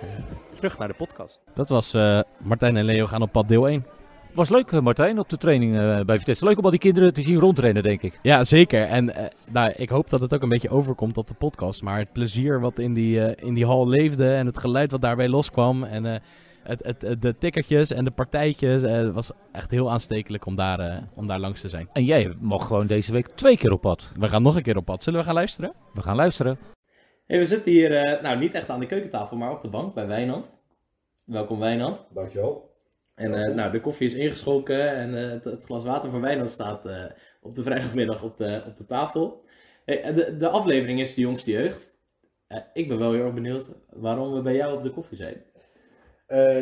Eh, 0.00 0.08
terug 0.54 0.78
naar 0.78 0.88
de 0.88 0.94
podcast. 0.94 1.40
Dat 1.54 1.68
was 1.68 1.96
Martijn 2.38 2.76
en 2.76 2.84
Leo 2.84 3.06
gaan 3.06 3.22
op 3.22 3.32
pad 3.32 3.48
deel 3.48 3.68
1. 3.68 3.97
Was 4.38 4.48
leuk, 4.48 4.72
eh, 4.72 4.80
Martijn, 4.80 5.18
op 5.18 5.28
de 5.28 5.36
training 5.36 5.76
eh, 5.78 6.00
bij 6.00 6.18
Vitesse. 6.18 6.44
Leuk 6.44 6.58
om 6.58 6.64
al 6.64 6.70
die 6.70 6.78
kinderen 6.78 7.12
te 7.12 7.22
zien 7.22 7.38
rondrennen, 7.38 7.82
denk 7.82 8.02
ik. 8.02 8.18
Ja, 8.22 8.44
zeker. 8.44 8.82
En 8.82 9.14
eh, 9.14 9.24
nou, 9.50 9.72
ik 9.76 9.88
hoop 9.88 10.10
dat 10.10 10.20
het 10.20 10.34
ook 10.34 10.42
een 10.42 10.48
beetje 10.48 10.68
overkomt 10.70 11.16
op 11.18 11.26
de 11.26 11.34
podcast. 11.34 11.82
Maar 11.82 11.98
het 11.98 12.12
plezier 12.12 12.60
wat 12.60 12.78
in 12.78 12.94
die, 12.94 13.24
eh, 13.24 13.46
in 13.48 13.54
die 13.54 13.66
hal 13.66 13.88
leefde 13.88 14.34
en 14.34 14.46
het 14.46 14.58
geluid 14.58 14.90
wat 14.90 15.00
daarbij 15.00 15.28
loskwam. 15.28 15.84
En 15.84 16.06
eh, 16.06 16.20
het, 16.62 16.84
het, 16.84 17.02
het- 17.02 17.22
de 17.22 17.38
tikkertjes 17.38 17.90
en 17.92 18.04
de 18.04 18.10
partijtjes. 18.10 18.82
eh, 18.82 18.92
Het 18.92 19.12
was 19.14 19.30
echt 19.52 19.70
heel 19.70 19.90
aanstekelijk 19.90 20.46
om 20.46 20.56
daar, 20.56 20.80
eh, 20.80 20.96
om 21.14 21.26
daar 21.26 21.38
langs 21.40 21.60
te 21.60 21.68
zijn. 21.68 21.88
En 21.92 22.04
jij 22.04 22.34
mag 22.40 22.66
gewoon 22.66 22.86
deze 22.86 23.12
week 23.12 23.26
twee 23.34 23.56
keer 23.56 23.72
op 23.72 23.80
pad. 23.80 24.12
We 24.18 24.28
gaan 24.28 24.42
nog 24.42 24.56
een 24.56 24.62
keer 24.62 24.76
op 24.76 24.84
pad. 24.84 25.02
Zullen 25.02 25.18
we 25.20 25.24
gaan 25.26 25.34
luisteren? 25.34 25.72
We 25.94 26.00
gaan 26.02 26.16
luisteren. 26.16 26.58
Hey, 27.26 27.38
we 27.38 27.44
zitten 27.44 27.72
hier, 27.72 27.96
eh, 27.96 28.22
nou 28.22 28.38
niet 28.38 28.54
echt 28.54 28.68
aan 28.70 28.80
de 28.80 28.86
keukentafel, 28.86 29.36
maar 29.36 29.50
op 29.50 29.60
de 29.60 29.68
bank 29.68 29.94
bij 29.94 30.06
Wijnand. 30.06 30.58
Welkom 31.24 31.58
Wijnand. 31.58 32.08
Dankjewel. 32.14 32.67
En 33.18 33.34
eh, 33.34 33.54
nou, 33.54 33.72
de 33.72 33.80
koffie 33.80 34.06
is 34.06 34.14
ingeschonken 34.14 34.94
en 34.94 35.14
eh, 35.14 35.30
het, 35.30 35.44
het 35.44 35.64
glas 35.64 35.84
water 35.84 36.10
van 36.10 36.20
Wijnand 36.20 36.50
staat 36.50 36.86
eh, 36.86 37.04
op 37.40 37.54
de 37.54 37.62
vrijdagmiddag 37.62 38.22
op 38.22 38.36
de, 38.36 38.62
op 38.66 38.76
de 38.76 38.84
tafel. 38.84 39.44
Hey, 39.84 40.14
de, 40.14 40.36
de 40.36 40.48
aflevering 40.48 41.00
is 41.00 41.14
de 41.14 41.20
jongste 41.20 41.50
jeugd. 41.50 41.96
Ik 42.72 42.88
ben 42.88 42.98
wel 42.98 43.12
heel 43.12 43.24
erg 43.24 43.34
benieuwd 43.34 43.70
waarom 43.90 44.32
we 44.32 44.42
bij 44.42 44.54
jou 44.54 44.76
op 44.76 44.82
de 44.82 44.90
koffie 44.90 45.16
zijn. 45.16 45.42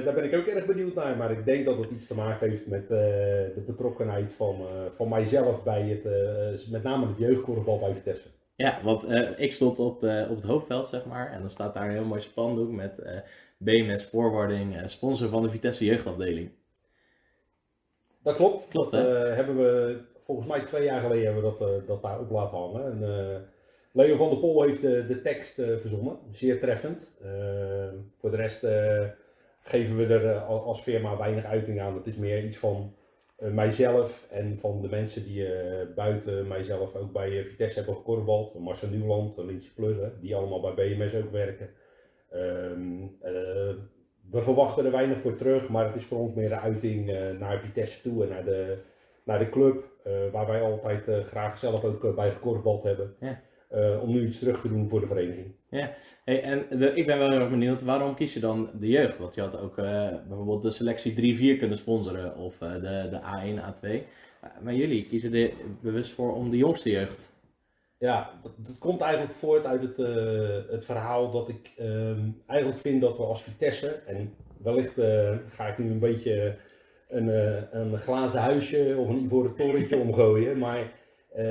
Daar 0.04 0.14
ben 0.14 0.24
ik 0.24 0.34
ook 0.34 0.46
erg 0.46 0.66
benieuwd 0.66 0.94
naar, 0.94 1.16
maar 1.16 1.30
ik 1.30 1.44
denk 1.44 1.64
dat 1.64 1.78
het 1.78 1.90
iets 1.90 2.06
te 2.06 2.14
maken 2.14 2.50
heeft 2.50 2.66
met 2.66 2.88
de 2.88 3.62
betrokkenheid 3.66 4.32
van, 4.32 4.66
van 4.94 5.08
mijzelf 5.08 5.62
bij 5.62 5.82
het, 5.82 6.70
met 6.70 6.82
name 6.82 7.06
het 7.06 7.18
jeugdkorfbal 7.18 7.78
bij 7.78 7.94
Vitesse. 7.94 8.28
Ja, 8.56 8.80
want 8.82 9.06
ik 9.36 9.52
stond 9.52 9.78
op, 9.78 10.00
de, 10.00 10.26
op 10.30 10.36
het 10.36 10.44
hoofdveld, 10.44 10.86
zeg 10.86 11.04
maar. 11.04 11.32
En 11.32 11.40
dan 11.40 11.50
staat 11.50 11.74
daar 11.74 11.84
een 11.84 11.94
heel 11.94 12.04
mooi 12.04 12.20
spandoek 12.20 12.70
met 12.70 13.22
BMS 13.56 14.04
Forwarding, 14.04 14.76
eh, 14.76 14.86
sponsor 14.86 15.28
van 15.28 15.42
de 15.42 15.50
Vitesse 15.50 15.84
jeugdafdeling. 15.84 16.50
Dat 18.22 18.36
klopt. 18.36 18.68
Klopt, 18.68 18.90
Dat, 18.90 19.02
hè? 19.02 19.28
eh, 19.28 19.34
hebben 19.36 19.56
we, 19.56 20.00
volgens 20.24 20.46
mij 20.46 20.60
twee 20.64 20.84
jaar 20.84 21.00
geleden 21.00 21.24
hebben 21.24 21.42
we 21.42 21.48
dat, 21.58 21.68
eh, 21.68 21.86
dat 21.86 22.02
daar 22.02 22.20
op 22.20 22.30
laten 22.30 22.58
hangen. 22.58 22.84
En, 23.02 23.48
Leo 23.92 24.16
van 24.16 24.30
der 24.30 24.38
Pol 24.38 24.62
heeft 24.62 24.80
de, 24.80 25.06
de 25.06 25.20
tekst 25.22 25.58
eh, 25.58 25.76
verzonnen, 25.76 26.18
zeer 26.30 26.60
treffend. 26.60 27.12
Voor 28.20 28.30
de 28.30 28.36
rest 28.36 28.66
geven 29.62 29.96
we 29.96 30.06
er 30.14 30.38
al- 30.38 30.62
als 30.64 30.80
firma 30.80 31.16
weinig 31.16 31.44
uiting 31.44 31.80
aan. 31.80 31.94
Het 31.94 32.06
is 32.06 32.16
meer 32.16 32.44
iets 32.44 32.56
van 32.56 32.94
mijzelf 33.36 34.26
en 34.30 34.58
van 34.60 34.80
de 34.82 34.88
mensen 34.88 35.24
die 35.24 35.48
buiten 35.94 36.46
mijzelf 36.48 36.94
ook 36.94 37.12
bij 37.12 37.44
Vitesse 37.44 37.76
hebben 37.76 37.96
gekorfbald. 37.96 38.58
Marcel 38.58 38.88
Nieuwland, 38.88 39.36
Lintje 39.36 39.70
Plugge, 39.74 40.12
die 40.20 40.36
allemaal 40.36 40.60
bij 40.60 40.74
BMS 40.74 41.14
ook 41.14 41.30
werken. 41.30 41.70
Ehm, 42.36 43.02
eh, 43.20 43.74
we 44.30 44.42
verwachten 44.42 44.84
er 44.84 44.90
weinig 44.90 45.18
voor 45.20 45.36
terug, 45.36 45.68
maar 45.68 45.86
het 45.86 45.94
is 45.96 46.04
voor 46.04 46.18
ons 46.18 46.34
meer 46.34 46.52
een 46.52 46.58
uiting 46.58 47.10
eh, 47.10 47.30
naar 47.38 47.60
Vitesse 47.60 48.00
toe 48.00 48.22
en 48.22 48.28
naar 48.28 48.44
de, 48.44 48.78
naar 49.24 49.38
de 49.38 49.48
club, 49.48 49.84
eh, 50.04 50.12
waar 50.32 50.46
wij 50.46 50.60
altijd 50.60 51.26
graag 51.26 51.58
zelf 51.58 51.84
ook 51.84 52.14
bij 52.14 52.30
gekorfbald 52.30 52.82
hebben. 52.82 53.14
Ja. 53.20 53.40
Om 54.00 54.12
nu 54.12 54.26
iets 54.26 54.38
terug 54.38 54.60
te 54.60 54.68
doen 54.68 54.88
voor 54.88 55.00
de 55.00 55.06
vereniging. 55.06 55.54
Hey, 56.24 56.42
en 56.42 56.78
de- 56.78 56.94
ik 56.94 57.06
ben 57.06 57.18
wel 57.18 57.30
heel 57.30 57.40
erg 57.40 57.50
benieuwd, 57.50 57.82
waarom 57.82 58.14
kies 58.14 58.34
je 58.34 58.40
dan 58.40 58.70
de 58.78 58.88
jeugd? 58.88 59.18
Want 59.18 59.34
je 59.34 59.40
had 59.40 59.60
ook 59.60 59.74
bijvoorbeeld 60.28 60.62
de 60.62 60.70
selectie 60.70 61.12
3-4 61.12 61.58
kunnen 61.58 61.78
sponsoren 61.78 62.36
of 62.36 62.58
de, 62.58 63.08
de 63.10 63.20
A1, 63.20 63.60
A2. 63.60 63.88
Eh, 64.40 64.50
maar 64.62 64.74
jullie 64.74 65.06
kiezen 65.06 65.34
er 65.34 65.50
bewust 65.82 66.12
voor 66.12 66.34
om 66.34 66.50
de 66.50 66.56
jongste 66.56 66.90
jeugd. 66.90 67.35
Ja, 67.98 68.38
dat, 68.42 68.52
dat 68.56 68.78
komt 68.78 69.00
eigenlijk 69.00 69.34
voort 69.34 69.64
uit 69.64 69.82
het, 69.82 69.98
eh, 69.98 70.70
het 70.70 70.84
verhaal 70.84 71.30
dat 71.30 71.48
ik 71.48 71.72
ehm, 71.76 72.30
eigenlijk 72.46 72.80
vind 72.80 73.00
dat 73.00 73.16
we 73.16 73.22
als 73.22 73.42
Vitesse, 73.42 73.88
en 73.88 74.34
wellicht 74.62 74.98
eh, 74.98 75.36
ga 75.46 75.66
ik 75.66 75.78
nu 75.78 75.90
een 75.90 75.98
beetje 75.98 76.56
een, 77.08 77.30
eh, 77.30 77.62
een 77.70 77.98
glazen 77.98 78.40
huisje 78.40 78.96
of 78.98 79.08
een 79.08 79.24
ivoren 79.24 79.54
torentje 79.54 79.96
omgooien, 80.06 80.58
maar 80.58 81.04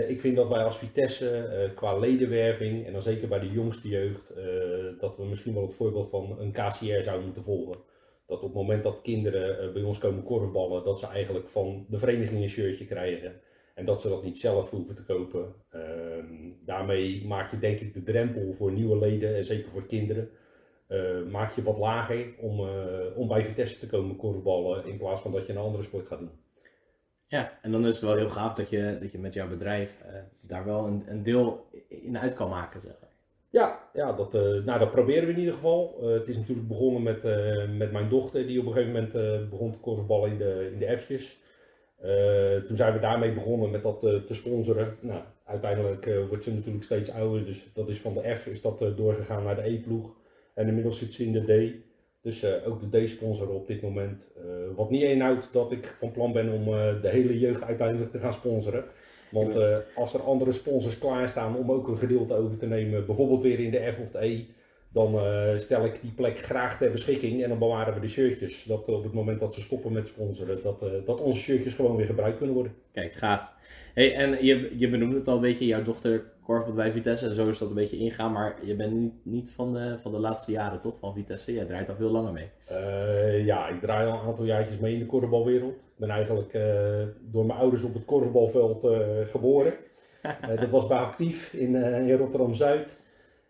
ik 0.08 0.20
vind 0.20 0.36
dat 0.36 0.48
wij 0.48 0.64
als 0.64 0.78
Vitesse 0.78 1.72
qua 1.76 1.98
ledenwerving, 1.98 2.86
en 2.86 2.92
dan 2.92 3.02
zeker 3.02 3.28
bij 3.28 3.40
de 3.40 3.52
jongste 3.52 3.88
jeugd, 3.88 4.34
dat 5.00 5.18
we 5.18 5.26
misschien 5.26 5.54
wel 5.54 5.64
het 5.64 5.76
voorbeeld 5.76 6.10
van 6.10 6.40
een 6.40 6.52
KCR 6.52 7.02
zouden 7.02 7.26
moeten 7.26 7.44
volgen. 7.44 7.78
Dat 8.28 8.38
op 8.38 8.44
het 8.44 8.54
moment 8.54 8.84
dat 8.84 9.02
kinderen 9.02 9.74
bij 9.74 9.82
ons 9.82 9.98
komen 9.98 10.24
korfballen, 10.24 10.84
dat 10.84 11.00
ze 11.00 11.08
eigenlijk 11.08 11.48
van 11.48 11.86
de 11.90 11.98
vereniging 11.98 12.42
een 12.42 12.50
shirtje 12.50 12.86
krijgen. 12.86 13.42
En 13.76 13.86
dat 13.86 14.02
ze 14.02 14.10
dat 14.10 14.24
niet 14.24 14.38
zelf 14.38 14.70
hoeven 14.70 14.96
te 14.96 15.04
kopen. 15.04 15.54
Ehm, 15.70 16.26
daarmee 16.66 17.26
maak 17.26 17.52
je 17.52 17.60
denk 17.60 17.80
ik 17.80 17.94
de 17.94 18.04
drempel 18.04 18.54
voor 18.54 18.72
nieuwe 18.72 18.98
leden, 18.98 19.36
en 19.36 19.46
zeker 19.46 19.72
voor 19.72 19.86
kinderen, 19.86 20.30
eh, 20.88 21.24
maak 21.32 21.52
je 21.52 21.64
wat 21.64 21.78
lager 21.78 22.34
om, 22.40 22.60
eh, 22.60 23.18
om 23.18 23.28
bij 23.28 23.46
Vitesse 23.46 23.80
te 23.80 23.88
komen 23.88 24.16
korfballen 24.16 24.86
in 24.86 24.98
plaats 24.98 25.22
van 25.22 25.32
dat 25.32 25.46
je 25.46 25.52
een 25.52 25.60
andere 25.60 25.84
sport 25.84 26.08
gaat 26.08 26.20
doen. 26.20 26.32
Ja, 27.28 27.60
en 27.62 27.72
dan 27.72 27.86
is 27.86 27.94
het 27.94 28.04
wel 28.04 28.16
heel 28.16 28.30
gaaf 28.30 28.54
dat 28.54 28.70
je, 28.70 28.98
dat 29.02 29.12
je 29.12 29.20
met 29.20 29.34
jouw 29.34 29.48
bedrijf 29.48 30.02
eh, 30.02 30.14
daar 30.42 30.66
wel 30.66 30.88
een, 30.88 31.04
een 31.08 31.24
deel 31.24 31.66
in 31.88 32.18
uit 32.18 32.34
kan 32.34 32.50
maken. 32.50 32.82
Zeg. 32.82 32.96
Ja, 33.50 33.90
ja 33.94 34.14
dat, 34.14 34.34
nou, 34.34 34.80
dat 34.80 34.92
proberen 34.92 35.26
we 35.26 35.34
in 35.34 35.40
ieder 35.40 35.54
geval. 35.54 36.04
Het 36.04 36.28
is 36.28 36.38
natuurlijk 36.38 36.68
begonnen 36.68 37.04
met, 37.04 37.24
met 37.78 37.92
mijn 37.92 38.10
dochter, 38.10 38.48
die 38.48 38.60
op 38.60 38.66
een 38.66 38.74
gegeven 38.74 38.94
moment 38.94 39.50
begon 39.50 39.72
te 39.72 39.78
korfballen 39.78 40.32
in 40.32 40.38
de, 40.38 40.70
in 40.74 40.80
de 40.80 40.98
F'tjes. 40.98 41.40
Eh, 42.06 42.62
toen 42.68 42.76
zijn 42.76 42.94
we 42.94 43.00
daarmee 43.00 43.34
begonnen 43.34 43.72
met 43.72 43.84
dat 43.84 44.04
eh, 44.04 44.16
te 44.16 44.34
sponsoren. 44.34 44.98
Nou, 45.00 45.22
uiteindelijk 45.46 46.06
eh, 46.06 46.28
wordt 46.28 46.44
ze 46.44 46.54
natuurlijk 46.54 46.84
steeds 46.84 47.12
ouder, 47.12 47.46
dus 47.46 47.68
dat 47.74 47.90
is 47.90 48.00
van 48.00 48.14
de 48.14 48.36
F 48.36 48.48
is 48.48 48.62
dat 48.62 48.80
doorgegaan 48.96 49.44
naar 49.44 49.56
de 49.56 49.70
E-ploeg. 49.70 50.14
En 50.54 50.68
inmiddels 50.68 50.98
zit 50.98 51.14
ze 51.14 51.26
in 51.26 51.32
de 51.32 51.42
D. 51.42 51.84
Dus 52.22 52.46
ook 52.66 52.92
de 52.92 53.04
D-sponsoren 53.04 53.56
op 53.56 53.68
dit 53.68 53.82
moment. 53.82 54.32
Wat 54.76 54.90
niet 54.90 55.04
inhoudt 55.04 55.50
dat 55.52 55.72
ik 55.72 55.96
van 56.00 56.12
plan 56.12 56.34
ben 56.34 56.52
om 56.52 56.66
de 57.02 57.10
hele 57.10 57.40
jeugd 57.40 57.64
uiteindelijk 57.64 58.12
te 58.12 58.20
gaan 58.20 58.34
sponsoren. 58.34 58.84
Want 59.32 59.58
als 59.96 60.14
er 60.14 60.22
andere 60.22 60.52
sponsors 60.52 60.98
klaarstaan 60.98 61.56
om 61.56 61.72
ook 61.72 61.88
een 61.88 61.98
gedeelte 61.98 62.34
over 62.34 62.58
te 62.58 62.68
nemen, 62.68 63.06
bijvoorbeeld 63.06 63.42
weer 63.42 63.60
in 63.60 63.72
de 63.72 63.92
F 63.92 64.00
of 64.00 64.12
de 64.12 64.26
E, 64.26 64.46
dan 64.96 65.20
eh, 65.20 65.58
stel 65.58 65.86
ik 65.86 66.02
die 66.02 66.12
plek 66.12 66.40
graag 66.40 66.78
ter 66.78 66.92
beschikking 66.92 67.44
en 67.44 67.50
dan 67.50 67.60
bewaren 67.60 67.94
we 67.94 68.00
de 68.00 68.08
shirtjes. 68.08 68.64
Dat 68.64 68.88
op 68.88 69.04
het 69.04 69.14
moment 69.14 69.40
dat 69.40 69.54
ze 69.54 69.62
stoppen 69.62 69.92
met 69.92 70.08
sponsoren, 70.08 70.60
dat, 70.64 70.82
eh, 70.82 70.90
dat 71.06 71.22
onze 71.22 71.40
shirtjes 71.40 71.74
gewoon 71.74 71.96
weer 71.96 72.06
gebruikt 72.06 72.38
kunnen 72.38 72.56
worden. 72.56 72.74
Kijk, 72.92 73.14
gaaf. 73.14 73.54
Hey, 73.94 74.16
en 74.16 74.46
je, 74.46 74.74
je 74.78 74.90
benoemde 74.90 75.16
het 75.16 75.28
al 75.28 75.36
een 75.36 75.42
beetje, 75.42 75.66
jouw 75.66 75.84
dochter 75.84 76.24
korfbalt 76.44 76.76
bij 76.76 76.92
Vitesse 76.92 77.28
en 77.28 77.36
zo 77.36 77.50
is 77.50 77.58
dat 77.58 77.70
een 77.70 77.76
beetje 77.76 77.98
ingaan. 77.98 78.32
Maar 78.32 78.56
je 78.64 78.76
bent 78.76 78.94
niet, 78.94 79.14
niet 79.24 79.52
van, 79.52 79.74
de, 79.74 79.96
van 80.00 80.12
de 80.12 80.20
laatste 80.20 80.52
jaren 80.52 80.82
toch, 80.82 81.00
van 81.00 81.14
Vitesse? 81.14 81.54
Jij 81.54 81.66
draait 81.66 81.90
al 81.90 81.96
veel 81.96 82.12
langer 82.12 82.34
mee. 82.34 82.50
Eh, 82.68 83.46
ja, 83.46 83.68
ik 83.68 83.80
draai 83.80 84.08
al 84.08 84.20
een 84.20 84.28
aantal 84.28 84.46
jaartjes 84.46 84.80
mee 84.80 84.94
in 84.94 85.00
de 85.00 85.06
korfbalwereld. 85.06 85.80
Ik 85.80 85.98
ben 85.98 86.10
eigenlijk 86.10 86.54
eh, 86.54 86.64
door 87.32 87.46
mijn 87.46 87.60
ouders 87.60 87.84
op 87.84 87.94
het 87.94 88.06
korfbalveld 88.06 88.84
eh, 88.84 89.00
geboren. 89.32 89.74
Eh, 90.42 90.60
dat 90.60 90.70
was 90.70 90.88
bij 90.88 90.98
Actief 90.98 91.54
in, 91.54 91.76
eh, 91.76 92.08
in 92.08 92.18
Rotterdam-Zuid. 92.18 92.98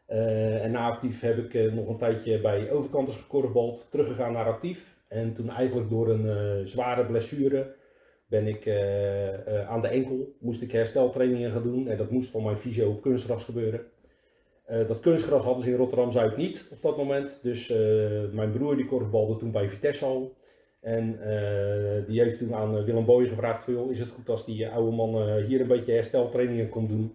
Eh, 0.06 0.64
en 0.64 0.72
na 0.72 0.90
Actief 0.90 1.22
heb 1.22 1.38
ik 1.38 1.54
eh, 1.54 1.74
nog 1.74 1.88
een 1.88 1.98
tijdje 1.98 2.42
bij 2.42 2.72
Overkanters 2.72 3.18
gekorfbald, 3.18 3.88
teruggegaan 3.92 4.32
naar 4.32 4.46
Actief. 4.46 4.96
En 5.08 5.34
toen 5.34 5.50
eigenlijk 5.50 5.90
door 5.90 6.10
een 6.10 6.30
eh, 6.30 6.66
zware 6.66 7.06
blessure 7.06 7.76
ben 8.28 8.48
ik 8.48 8.68
aan 9.68 9.82
de 9.82 9.88
enkel, 9.88 10.36
moest 10.40 10.62
ik 10.62 10.72
hersteltrainingen 10.72 11.52
gaan 11.52 11.64
doen. 11.64 11.88
En 11.88 11.98
dat 11.98 12.10
moest 12.10 12.30
van 12.30 12.44
mijn 12.44 12.58
fysio 12.58 12.90
op 12.90 13.02
kunstgras 13.02 13.44
gebeuren. 13.44 13.82
Dat 14.68 15.00
kunstgras 15.00 15.44
hadden 15.44 15.64
ze 15.64 15.70
in 15.70 15.76
Rotterdam-Zuid 15.76 16.38
niet 16.38 16.68
op 16.72 16.82
dat 16.82 16.98
moment. 16.98 17.40
Dus 17.42 17.74
mijn 18.32 18.52
broer 18.52 18.76
die 18.76 18.86
korfbalde 18.86 19.38
toen 19.38 19.52
bij 19.52 19.70
Vitesse 19.70 20.06
al. 20.06 20.36
En 20.82 21.20
die 22.08 22.22
heeft 22.22 22.38
toen 22.38 22.56
aan 22.56 22.84
Willem 22.84 23.06
Booy 23.06 23.28
gevraagd: 23.28 23.66
joh, 23.66 23.92
is 23.92 24.00
het 24.00 24.10
goed 24.10 24.30
als 24.30 24.46
die 24.46 24.68
oude 24.68 24.96
man 24.96 25.40
hier 25.40 25.62
een 25.62 25.68
beetje 25.68 25.94
hersteltrainingen 25.94 26.70
komt 26.70 26.90
doen? 26.90 27.14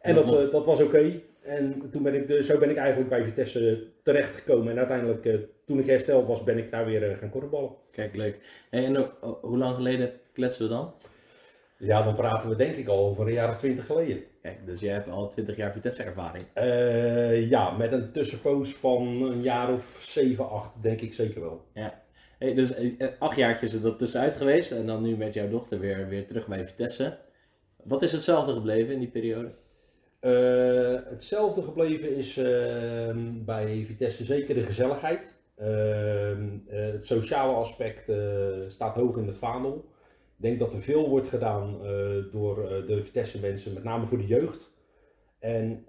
En 0.00 0.14
dat 0.14 0.52
dat 0.52 0.64
was 0.64 0.82
oké. 0.82 1.20
En 1.46 1.90
toen 1.90 2.02
ben 2.02 2.14
ik 2.14 2.28
de, 2.28 2.42
zo 2.42 2.58
ben 2.58 2.70
ik 2.70 2.76
eigenlijk 2.76 3.08
bij 3.08 3.24
Vitesse 3.24 3.86
terechtgekomen. 4.02 4.72
En 4.72 4.78
uiteindelijk, 4.78 5.24
eh, 5.26 5.34
toen 5.66 5.78
ik 5.78 5.86
hersteld 5.86 6.26
was, 6.26 6.44
ben 6.44 6.58
ik 6.58 6.70
daar 6.70 6.84
weer 6.86 7.10
eh, 7.10 7.16
gaan 7.18 7.30
korfballen. 7.30 7.70
Kijk, 7.90 8.14
leuk. 8.16 8.64
En 8.70 8.96
ho- 8.96 9.12
ho- 9.20 9.38
hoe 9.42 9.58
lang 9.58 9.74
geleden 9.74 10.12
kletsen 10.32 10.62
we 10.62 10.68
dan? 10.74 10.92
Ja, 11.78 12.02
dan 12.02 12.14
praten 12.14 12.48
we 12.48 12.56
denk 12.56 12.76
ik 12.76 12.88
al 12.88 13.06
over 13.06 13.26
een 13.26 13.32
jaar 13.32 13.48
of 13.48 13.56
twintig 13.56 13.86
geleden. 13.86 14.22
Kijk, 14.42 14.66
dus 14.66 14.80
jij 14.80 14.92
hebt 14.92 15.08
al 15.08 15.28
20 15.28 15.56
jaar 15.56 15.72
Vitesse 15.72 16.02
ervaring. 16.02 16.42
Eh, 16.54 17.48
ja, 17.48 17.70
met 17.70 17.92
een 17.92 18.12
tussenpoos 18.12 18.74
van 18.74 19.06
een 19.22 19.42
jaar 19.42 19.72
of 19.72 20.04
7, 20.08 20.50
8 20.50 20.82
denk 20.82 21.00
ik 21.00 21.14
zeker 21.14 21.40
wel. 21.40 21.64
Hey, 22.38 22.54
dus 22.54 22.74
acht 23.18 23.36
jaartjes 23.36 23.74
er 23.74 23.80
dat 23.82 23.98
tussenuit 23.98 24.36
geweest 24.36 24.70
en 24.70 24.86
dan 24.86 25.02
nu 25.02 25.16
met 25.16 25.34
jouw 25.34 25.48
dochter 25.48 25.80
weer, 25.80 26.08
weer 26.08 26.26
terug 26.26 26.46
bij 26.46 26.66
Vitesse. 26.66 27.18
Wat 27.82 28.02
is 28.02 28.12
hetzelfde 28.12 28.52
gebleven 28.52 28.92
in 28.92 28.98
die 28.98 29.08
periode? 29.08 29.50
Eh, 30.26 30.98
hetzelfde 31.04 31.62
gebleven 31.62 32.16
is 32.16 32.36
ehm, 32.36 33.44
bij 33.44 33.84
Vitesse 33.84 34.24
zeker 34.24 34.54
de 34.54 34.62
gezelligheid. 34.62 35.40
Ehm, 35.56 36.58
eh, 36.66 36.92
het 36.92 37.06
sociale 37.06 37.52
aspect 37.52 38.08
eh, 38.08 38.16
staat 38.68 38.94
hoog 38.94 39.16
in 39.16 39.26
het 39.26 39.36
vaandel. 39.36 39.74
Ik 40.36 40.42
denk 40.42 40.58
dat 40.58 40.72
er 40.72 40.80
veel 40.80 41.08
wordt 41.08 41.28
gedaan 41.28 41.78
door 42.32 42.84
de 42.86 43.04
Vitesse 43.04 43.40
mensen, 43.40 43.72
met 43.72 43.84
name 43.84 44.06
voor 44.06 44.18
de 44.18 44.26
jeugd. 44.26 44.74
En 45.38 45.86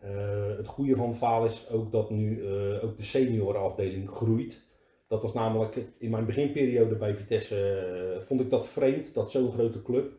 het 0.57 0.67
goede 0.67 0.95
van 0.95 1.07
het 1.07 1.17
verhaal 1.17 1.45
is 1.45 1.69
ook 1.69 1.91
dat 1.91 2.09
nu 2.09 2.47
ook 2.81 2.97
de 2.97 3.03
seniorenafdeling 3.03 4.09
groeit. 4.09 4.65
Dat 5.07 5.21
was 5.21 5.33
namelijk 5.33 5.77
in 5.97 6.09
mijn 6.09 6.25
beginperiode 6.25 6.95
bij 6.95 7.15
Vitesse, 7.15 8.21
vond 8.25 8.41
ik 8.41 8.49
dat 8.49 8.67
vreemd 8.67 9.13
dat 9.13 9.31
zo'n 9.31 9.51
grote 9.51 9.81
club 9.81 10.11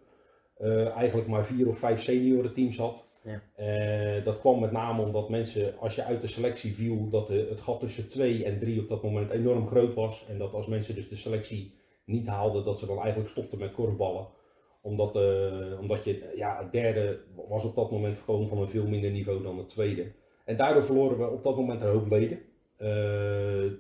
eigenlijk 0.95 1.29
maar 1.29 1.47
vier 1.47 1.69
of 1.69 1.79
vijf 1.79 2.03
seniorenteams 2.03 2.79
had. 2.79 3.08
Eh, 3.55 4.25
dat 4.25 4.39
kwam 4.39 4.61
met 4.61 4.73
name 4.73 5.03
omdat 5.03 5.29
mensen, 5.29 5.79
als 5.79 5.95
je 5.95 6.05
uit 6.05 6.21
de 6.21 6.27
selectie 6.27 6.75
viel, 6.75 7.09
dat 7.11 7.29
het 7.29 7.61
gat 7.61 7.81
tussen 7.81 8.09
2 8.09 8.45
en 8.45 8.59
3 8.59 8.81
op 8.81 8.89
dat 8.89 9.03
moment 9.03 9.31
enorm 9.31 9.67
groot 9.67 9.95
was. 9.95 10.27
En 10.29 10.39
dat 10.39 10.53
als 10.53 10.67
mensen 10.67 10.95
dus 10.95 11.09
de 11.09 11.17
selectie 11.17 11.75
niet 12.05 12.27
haalden, 12.27 12.65
dat 12.65 12.79
ze 12.79 12.87
dan 12.87 12.99
eigenlijk 12.99 13.31
stopten 13.31 13.59
met 13.59 13.73
korfballen. 13.73 14.27
Omdat, 14.81 15.17
eh, 15.17 15.81
omdat 15.81 16.05
je, 16.05 16.33
ja, 16.37 16.59
het 16.63 16.73
derde 16.73 17.21
was 17.49 17.65
op 17.65 17.75
dat 17.75 17.91
moment 17.91 18.19
gewoon 18.19 18.49
van 18.49 18.59
een 18.59 18.69
veel 18.69 18.87
minder 18.87 19.11
niveau 19.11 19.43
dan 19.43 19.59
het 19.59 19.69
tweede. 19.69 20.13
En 20.45 20.57
daardoor 20.57 20.85
verloren 20.85 21.19
we 21.19 21.31
op 21.31 21.45
dat 21.45 21.57
moment 21.57 21.81
een 21.81 21.91
hoop 21.91 22.11
leden. 22.11 22.39
Eh, 22.77 23.73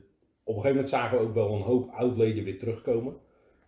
op 0.42 0.54
een 0.54 0.62
gegeven 0.62 0.70
moment 0.70 0.88
zagen 0.88 1.18
we 1.18 1.24
ook 1.24 1.34
wel 1.34 1.54
een 1.54 1.62
hoop 1.62 1.90
oud-leden 1.90 2.44
weer 2.44 2.58
terugkomen. 2.58 3.16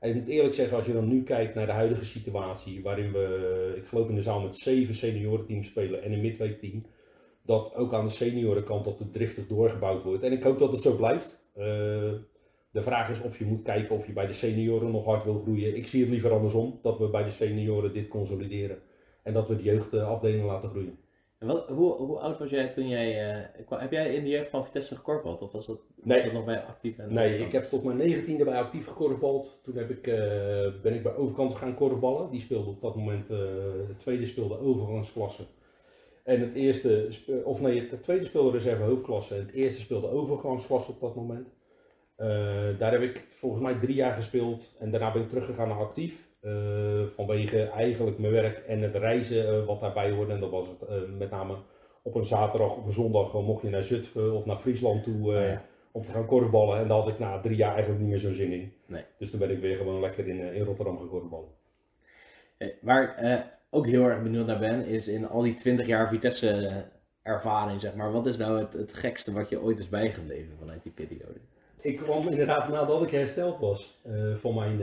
En 0.01 0.09
ik 0.09 0.15
moet 0.15 0.29
eerlijk 0.29 0.55
zeggen, 0.55 0.77
als 0.77 0.87
je 0.87 0.93
dan 0.93 1.09
nu 1.09 1.23
kijkt 1.23 1.55
naar 1.55 1.67
de 1.67 1.73
huidige 1.73 2.05
situatie, 2.05 2.83
waarin 2.83 3.13
we, 3.13 3.75
ik 3.77 3.87
geloof 3.87 4.09
in 4.09 4.15
de 4.15 4.23
zaal 4.23 4.41
met 4.41 4.57
zeven 4.57 4.95
seniorenteams 4.95 5.67
spelen 5.67 6.03
en 6.03 6.13
een 6.13 6.21
midweekteam, 6.21 6.87
dat 7.43 7.75
ook 7.75 7.95
aan 7.95 8.05
de 8.05 8.13
seniorenkant 8.13 8.85
dat 8.85 8.99
het 8.99 9.13
driftig 9.13 9.47
doorgebouwd 9.47 10.03
wordt. 10.03 10.23
En 10.23 10.33
ik 10.33 10.43
hoop 10.43 10.59
dat 10.59 10.73
het 10.73 10.83
zo 10.83 10.97
blijft. 10.97 11.45
Eh, 11.55 11.65
de 12.71 12.83
vraag 12.83 13.11
is 13.11 13.21
of 13.21 13.39
je 13.39 13.45
moet 13.45 13.63
kijken 13.63 13.97
of 13.97 14.07
je 14.07 14.13
bij 14.13 14.27
de 14.27 14.33
senioren 14.33 14.91
nog 14.91 15.05
hard 15.05 15.25
wil 15.25 15.41
groeien. 15.43 15.77
Ik 15.77 15.87
zie 15.87 16.01
het 16.01 16.11
liever 16.11 16.33
andersom, 16.33 16.79
dat 16.83 16.99
we 16.99 17.09
bij 17.09 17.25
de 17.25 17.31
senioren 17.31 17.93
dit 17.93 18.09
consolideren. 18.09 18.79
En 19.23 19.33
dat 19.33 19.49
we 19.49 19.57
de 19.57 19.63
jeugdafdeling 19.63 20.45
laten 20.45 20.69
groeien. 20.69 20.99
En 21.41 21.47
wat, 21.47 21.69
hoe, 21.69 21.93
hoe 21.95 22.19
oud 22.19 22.39
was 22.39 22.51
jij 22.51 22.69
toen 22.69 22.89
jij... 22.89 23.31
eh, 23.31 23.65
kwam- 23.67 23.81
heb 23.81 23.91
jij 23.93 24.15
in 24.15 24.23
de 24.23 24.29
jeugd 24.29 24.51
van 24.51 24.65
Vitesse 24.65 24.97
gekorpeld? 24.97 25.43
Of 25.43 25.53
was 25.53 25.67
dat, 25.67 25.77
was 25.97 26.05
Nee. 26.07 26.23
dat 26.25 26.33
nog 26.33 26.45
bij 26.45 26.61
actief? 26.63 26.99
En 26.99 27.13
Nee, 27.15 27.39
ik 27.39 27.53
heb 27.53 27.65
tot 27.65 27.85
mijn 27.85 27.97
negentiende 27.97 28.45
bij 28.45 28.59
actief 28.59 28.87
gekorfbald. 28.87 29.61
Toen 29.63 29.77
heb 29.77 29.91
ik, 29.91 30.07
eh, 30.07 30.17
ben 30.83 30.95
ik 30.95 31.03
bij 31.03 31.15
overkant 31.15 31.55
gaan 31.55 31.75
korfballen. 31.75 32.31
Die 32.31 32.41
speelde 32.41 32.71
op 32.71 32.81
dat 32.81 32.97
moment, 32.97 33.31
eh 33.31 33.39
het 33.89 33.99
tweede 33.99 34.27
speelde 34.27 34.59
overgangsklasse. 34.59 35.43
En 36.25 36.41
het 36.41 36.55
eerste, 36.55 37.09
of 37.45 37.61
nee, 37.61 37.89
het 37.91 38.03
tweede 38.03 38.25
speelde 38.25 38.51
reserve 38.51 38.83
hoofdklasse. 38.83 39.35
En 39.35 39.41
het 39.41 39.53
eerste 39.53 39.81
speelde 39.81 40.09
overgangsklasse 40.11 40.91
op 40.91 41.01
dat 41.01 41.15
moment. 41.15 41.49
Eh, 42.17 42.29
daar 42.79 42.93
heb 42.93 43.03
ik 43.03 43.25
volgens 43.29 43.63
mij 43.63 43.75
drie 43.75 43.95
jaar 43.95 44.13
gespeeld. 44.13 44.75
En 44.79 44.91
daarna 44.91 45.13
ben 45.13 45.23
ik 45.23 45.29
teruggegaan 45.29 45.69
naar 45.69 45.79
actief. 45.79 46.29
Eh, 46.41 47.03
vanwege 47.17 47.63
eigenlijk 47.63 48.19
mijn 48.19 48.33
werk 48.33 48.59
en 48.59 48.81
het 48.81 48.95
reizen 48.95 49.49
eh, 49.49 49.67
wat 49.67 49.81
daarbij 49.81 50.11
hoorde. 50.11 50.33
En 50.33 50.41
dat 50.41 50.51
was 50.51 50.69
het 50.69 50.89
eh, 50.89 50.97
met 51.19 51.31
name 51.31 51.57
op 52.03 52.15
een 52.15 52.25
zaterdag 52.25 52.77
of 52.77 52.87
een 52.87 52.93
zondag 52.93 53.33
mocht 53.33 53.63
je 53.63 53.69
naar 53.69 53.83
Zutphen 53.83 54.33
of 54.33 54.45
naar 54.45 54.57
Friesland 54.57 55.05
toe. 55.05 55.29
Oh 55.29 55.35
ja. 55.35 55.63
om 55.93 56.03
te 56.03 56.11
gaan 56.11 56.27
korfballen. 56.27 56.79
En 56.79 56.89
daar 56.89 56.99
had 56.99 57.09
ik 57.09 57.19
na 57.19 57.41
drie 57.41 57.57
jaar 57.57 57.73
eigenlijk 57.73 58.01
niet 58.01 58.11
meer 58.11 58.19
zo'n 58.19 58.33
zin 58.33 58.53
in. 58.53 58.73
Nee. 58.87 59.05
Dus 59.19 59.31
toen 59.31 59.39
ben 59.39 59.51
ik 59.51 59.61
weer 59.61 59.77
gewoon 59.77 60.01
lekker 60.01 60.29
in, 60.29 60.55
in 60.55 60.65
Rotterdam 60.65 60.99
gaan 60.99 61.09
korfballen. 61.09 61.49
Waar 62.81 63.03
ik 63.03 63.47
ook 63.71 63.87
heel 63.87 64.05
erg 64.05 64.23
benieuwd 64.23 64.47
naar 64.47 64.59
ben, 64.59 64.87
is 64.87 65.09
in 65.09 65.29
al 65.29 65.43
die 65.43 65.55
20 65.55 65.87
jaar 65.87 66.09
Vitesse 66.09 66.85
ervaring, 67.23 67.81
zeg 67.81 67.95
maar. 67.95 68.13
Wat 68.13 68.27
is 68.27 68.37
nou 68.37 68.59
het, 68.59 68.73
het 68.73 68.93
gekste 68.95 69.33
wat 69.33 69.49
je 69.49 69.63
ooit 69.63 69.79
is 69.79 69.89
bijgebleven 69.89 70.57
vanuit 70.59 70.83
die 70.83 70.93
periode? 70.93 71.41
Ik 71.83 71.97
kwam 71.97 72.29
inderdaad 72.29 72.69
nadat 72.69 73.03
ik 73.03 73.11
hersteld 73.11 73.59
was 73.59 74.01
eh, 74.03 74.35
van, 74.35 74.55
mijn, 74.55 74.81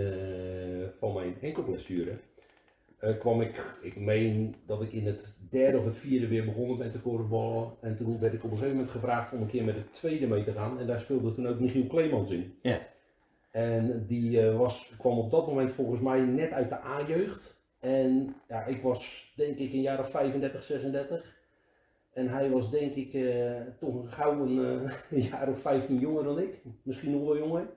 van 0.99 1.13
mijn 1.13 1.35
enkelblessure. 1.41 2.17
eh, 2.99 3.17
kwam 3.19 3.41
ik, 3.41 3.61
ik 3.81 3.99
meen 3.99 4.55
dat 4.65 4.81
ik 4.81 4.91
in 4.91 5.05
het 5.05 5.35
derde 5.49 5.77
of 5.77 5.85
het 5.85 5.97
vierde 5.97 6.27
weer 6.27 6.45
begonnen 6.45 6.77
ben 6.77 6.91
te 6.91 6.99
korfballen. 6.99 7.71
En 7.81 7.95
toen 7.95 8.19
werd 8.19 8.33
ik 8.33 8.43
op 8.43 8.51
een 8.51 8.57
gegeven 8.57 8.75
moment 8.75 8.93
gevraagd 8.93 9.33
om 9.33 9.41
een 9.41 9.47
keer 9.47 9.63
met 9.63 9.75
het 9.75 9.93
tweede 9.93 10.27
mee 10.27 10.43
te 10.43 10.51
gaan. 10.51 10.79
En 10.79 10.87
daar 10.87 10.99
speelde 10.99 11.33
toen 11.33 11.47
ook 11.47 11.59
Michiel 11.59 11.87
Kleemans 11.87 12.31
in. 12.31 12.57
Ja. 12.61 12.79
En 13.51 14.05
die 14.07 14.41
was, 14.41 14.93
kwam 14.97 15.17
op 15.17 15.31
dat 15.31 15.47
moment 15.47 15.71
volgens 15.71 15.99
mij 16.01 16.19
net 16.19 16.51
uit 16.51 16.69
de 16.69 16.83
A-jeugd. 16.83 17.61
En 17.79 18.35
ja, 18.47 18.65
ik 18.65 18.81
was 18.81 19.33
denk 19.35 19.57
ik 19.57 19.73
een 19.73 19.81
jaar 19.81 19.99
of 19.99 20.09
35, 20.09 20.63
36. 20.63 21.36
En 22.17 22.27
hij 22.27 22.49
was 22.49 22.69
denk 22.69 22.95
ik 22.95 23.13
eh, 23.13 23.51
toch 23.79 24.15
gauw 24.15 24.45
een, 24.45 24.65
eh, 24.65 24.91
een 25.11 25.21
jaar 25.31 25.49
of 25.49 25.59
15 25.59 25.99
jonger 25.99 26.23
dan 26.23 26.39
ik. 26.39 26.61
Misschien 26.83 27.11
nog 27.11 27.23
wel 27.23 27.37
jonger. 27.37 27.67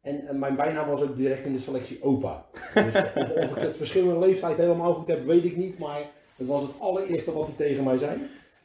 En, 0.00 0.26
en 0.26 0.38
mijn 0.38 0.56
bijnaam 0.56 0.88
was 0.88 1.00
ook 1.00 1.16
direct 1.16 1.46
in 1.46 1.52
de 1.52 1.58
selectie 1.58 2.02
opa. 2.02 2.46
Dus 2.74 2.96
of, 2.96 3.30
of 3.30 3.56
ik 3.56 3.62
het 3.62 3.76
verschil 3.76 4.10
in 4.10 4.18
leeftijd 4.18 4.56
helemaal 4.56 4.94
goed 4.94 5.08
heb, 5.08 5.24
weet 5.24 5.44
ik 5.44 5.56
niet. 5.56 5.78
Maar 5.78 6.00
het 6.36 6.46
was 6.46 6.62
het 6.62 6.80
allereerste 6.80 7.32
wat 7.32 7.46
hij 7.46 7.54
tegen 7.56 7.84
mij 7.84 7.96
zei. 7.96 8.18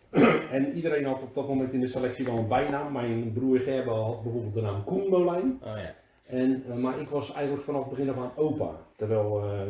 en 0.57 0.73
iedereen 0.73 1.05
had 1.05 1.21
op 1.21 1.33
dat 1.33 1.47
moment 1.47 1.73
in 1.73 1.79
de 1.79 1.87
selectie 1.87 2.25
wel 2.25 2.37
een 2.37 2.47
bijnaam. 2.47 2.91
Mijn 2.91 3.33
broer 3.33 3.59
Gerbe 3.59 3.89
had 3.89 4.23
bijvoorbeeld 4.23 4.53
de 4.53 4.61
naam 4.61 4.83
Koen 4.83 5.09
Molijn. 5.09 5.59
Oh 5.63 5.77
ja. 5.77 5.95
En, 6.25 6.63
eh, 6.69 6.75
maar 6.75 6.99
ik 6.99 7.09
was 7.09 7.33
eigenlijk 7.33 7.65
vanaf 7.65 7.81
het 7.81 7.89
begin 7.89 8.09
af 8.09 8.17
aan 8.17 8.31
opa. 8.35 8.71
Terwijl, 8.95 9.41
eh, 9.43 9.61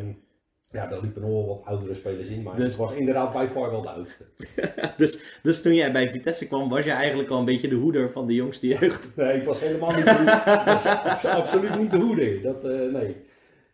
ja, 0.75 0.87
daar 0.87 1.01
liepen 1.01 1.21
nog 1.21 1.31
wel 1.31 1.47
wat 1.47 1.61
oudere 1.65 1.93
spelers 1.93 2.27
in. 2.27 2.43
Maar 2.43 2.55
Dus- 2.55 2.73
ik 2.73 2.79
was 2.79 2.93
inderdaad 2.93 3.33
bij 3.33 3.47
far 3.49 3.71
wel 3.71 3.81
de 3.81 3.89
oudste. 3.89 4.23
dus, 4.97 5.19
dus 5.43 5.61
toen 5.61 5.73
jij 5.75 5.91
bij 5.91 6.09
Vitesse 6.09 6.47
kwam, 6.47 6.69
was 6.69 6.83
je 6.83 6.91
eigenlijk 6.91 7.29
al 7.29 7.39
een 7.39 7.45
beetje 7.45 7.67
de 7.67 7.75
hoeder 7.75 8.11
van 8.11 8.27
de 8.27 8.33
jongste 8.33 8.67
jeugd. 8.67 9.09
Nee, 9.15 9.37
ik 9.37 9.43
was 9.43 9.59
helemaal 9.59 9.95
niet 9.95 10.05
de 10.05 10.11
hoeder. 10.15 10.63
Was 10.65 10.85
abso- 10.85 11.27
absoluut 11.27 11.77
niet 11.79 11.91
de 11.91 11.97
hoeder. 11.97 12.41
Dat, 12.41 12.63
eh, 12.63 12.71
nee. 12.71 13.15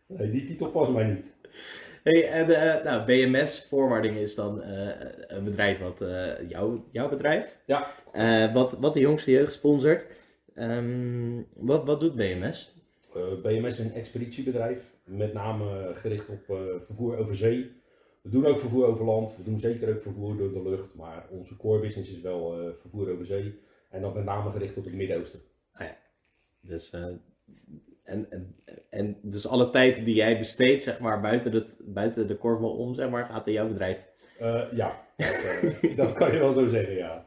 nee, 0.06 0.30
die 0.30 0.44
titel 0.44 0.66
past 0.70 0.90
mij 0.90 1.04
niet. 1.04 1.30
Hey, 2.02 2.28
en 2.30 2.50
eh, 2.50 2.84
nou, 2.84 3.04
BMS 3.04 3.66
Voorwaarding 3.68 4.16
is 4.16 4.34
dan 4.34 4.62
eh, 4.62 4.88
een 5.26 5.44
bedrijf 5.44 5.78
wat 5.78 6.00
eh, 6.00 6.48
jouw, 6.48 6.84
jouw 6.92 7.08
bedrijf, 7.08 7.56
Ja, 7.66 7.86
eh, 8.12 8.52
wat, 8.54 8.76
wat 8.80 8.94
de 8.94 9.00
jongste 9.00 9.30
jeugd 9.30 9.52
sponsort. 9.52 10.06
Ehm, 10.54 11.40
wat, 11.54 11.84
wat 11.86 12.00
doet 12.00 12.14
BMS? 12.16 12.74
eh, 13.14 13.22
BMS 13.42 13.72
is 13.72 13.78
een 13.78 13.92
expeditiebedrijf. 13.94 14.78
Met 15.16 15.32
name 15.32 15.94
gericht 15.94 16.28
op 16.28 16.50
eh, 16.50 16.56
vervoer 16.86 17.16
over 17.16 17.36
zee. 17.36 17.80
We 18.20 18.30
doen 18.30 18.46
ook 18.46 18.60
vervoer 18.60 18.86
over 18.86 19.04
land. 19.04 19.36
We 19.36 19.42
doen 19.42 19.60
zeker 19.60 19.94
ook 19.94 20.02
vervoer 20.02 20.36
door 20.36 20.52
de 20.52 20.62
lucht. 20.62 20.94
Maar 20.94 21.26
onze 21.30 21.56
core 21.56 21.80
business 21.80 22.10
is 22.10 22.20
wel 22.20 22.60
eh, 22.60 22.72
vervoer 22.80 23.10
over 23.12 23.26
zee. 23.26 23.60
En 23.90 24.00
dan 24.00 24.14
met 24.14 24.24
name 24.24 24.50
gericht 24.50 24.76
op 24.76 24.84
het 24.84 24.94
Midden-Oosten. 24.94 25.40
Dus, 26.60 26.90
eh, 26.90 27.04
en, 28.04 28.26
en, 28.30 28.56
en 28.90 29.18
dus 29.22 29.46
alle 29.46 29.70
tijd 29.70 30.04
die 30.04 30.14
jij 30.14 30.38
besteedt, 30.38 30.82
zeg 30.82 31.00
maar, 31.00 31.20
buiten, 31.20 31.52
het, 31.52 31.76
buiten 31.86 32.26
de 32.26 32.36
korfbal 32.36 32.76
om, 32.76 32.94
zeg 32.94 33.10
maar, 33.10 33.26
gaat 33.26 33.46
in 33.46 33.52
jouw 33.52 33.68
bedrijf. 33.68 34.10
Ja, 34.72 35.04
dat, 35.16 35.96
dat 35.96 36.12
kan 36.12 36.32
je 36.32 36.38
wel 36.38 36.52
zo 36.52 36.68
zeggen, 36.68 36.94
ja. 36.94 37.26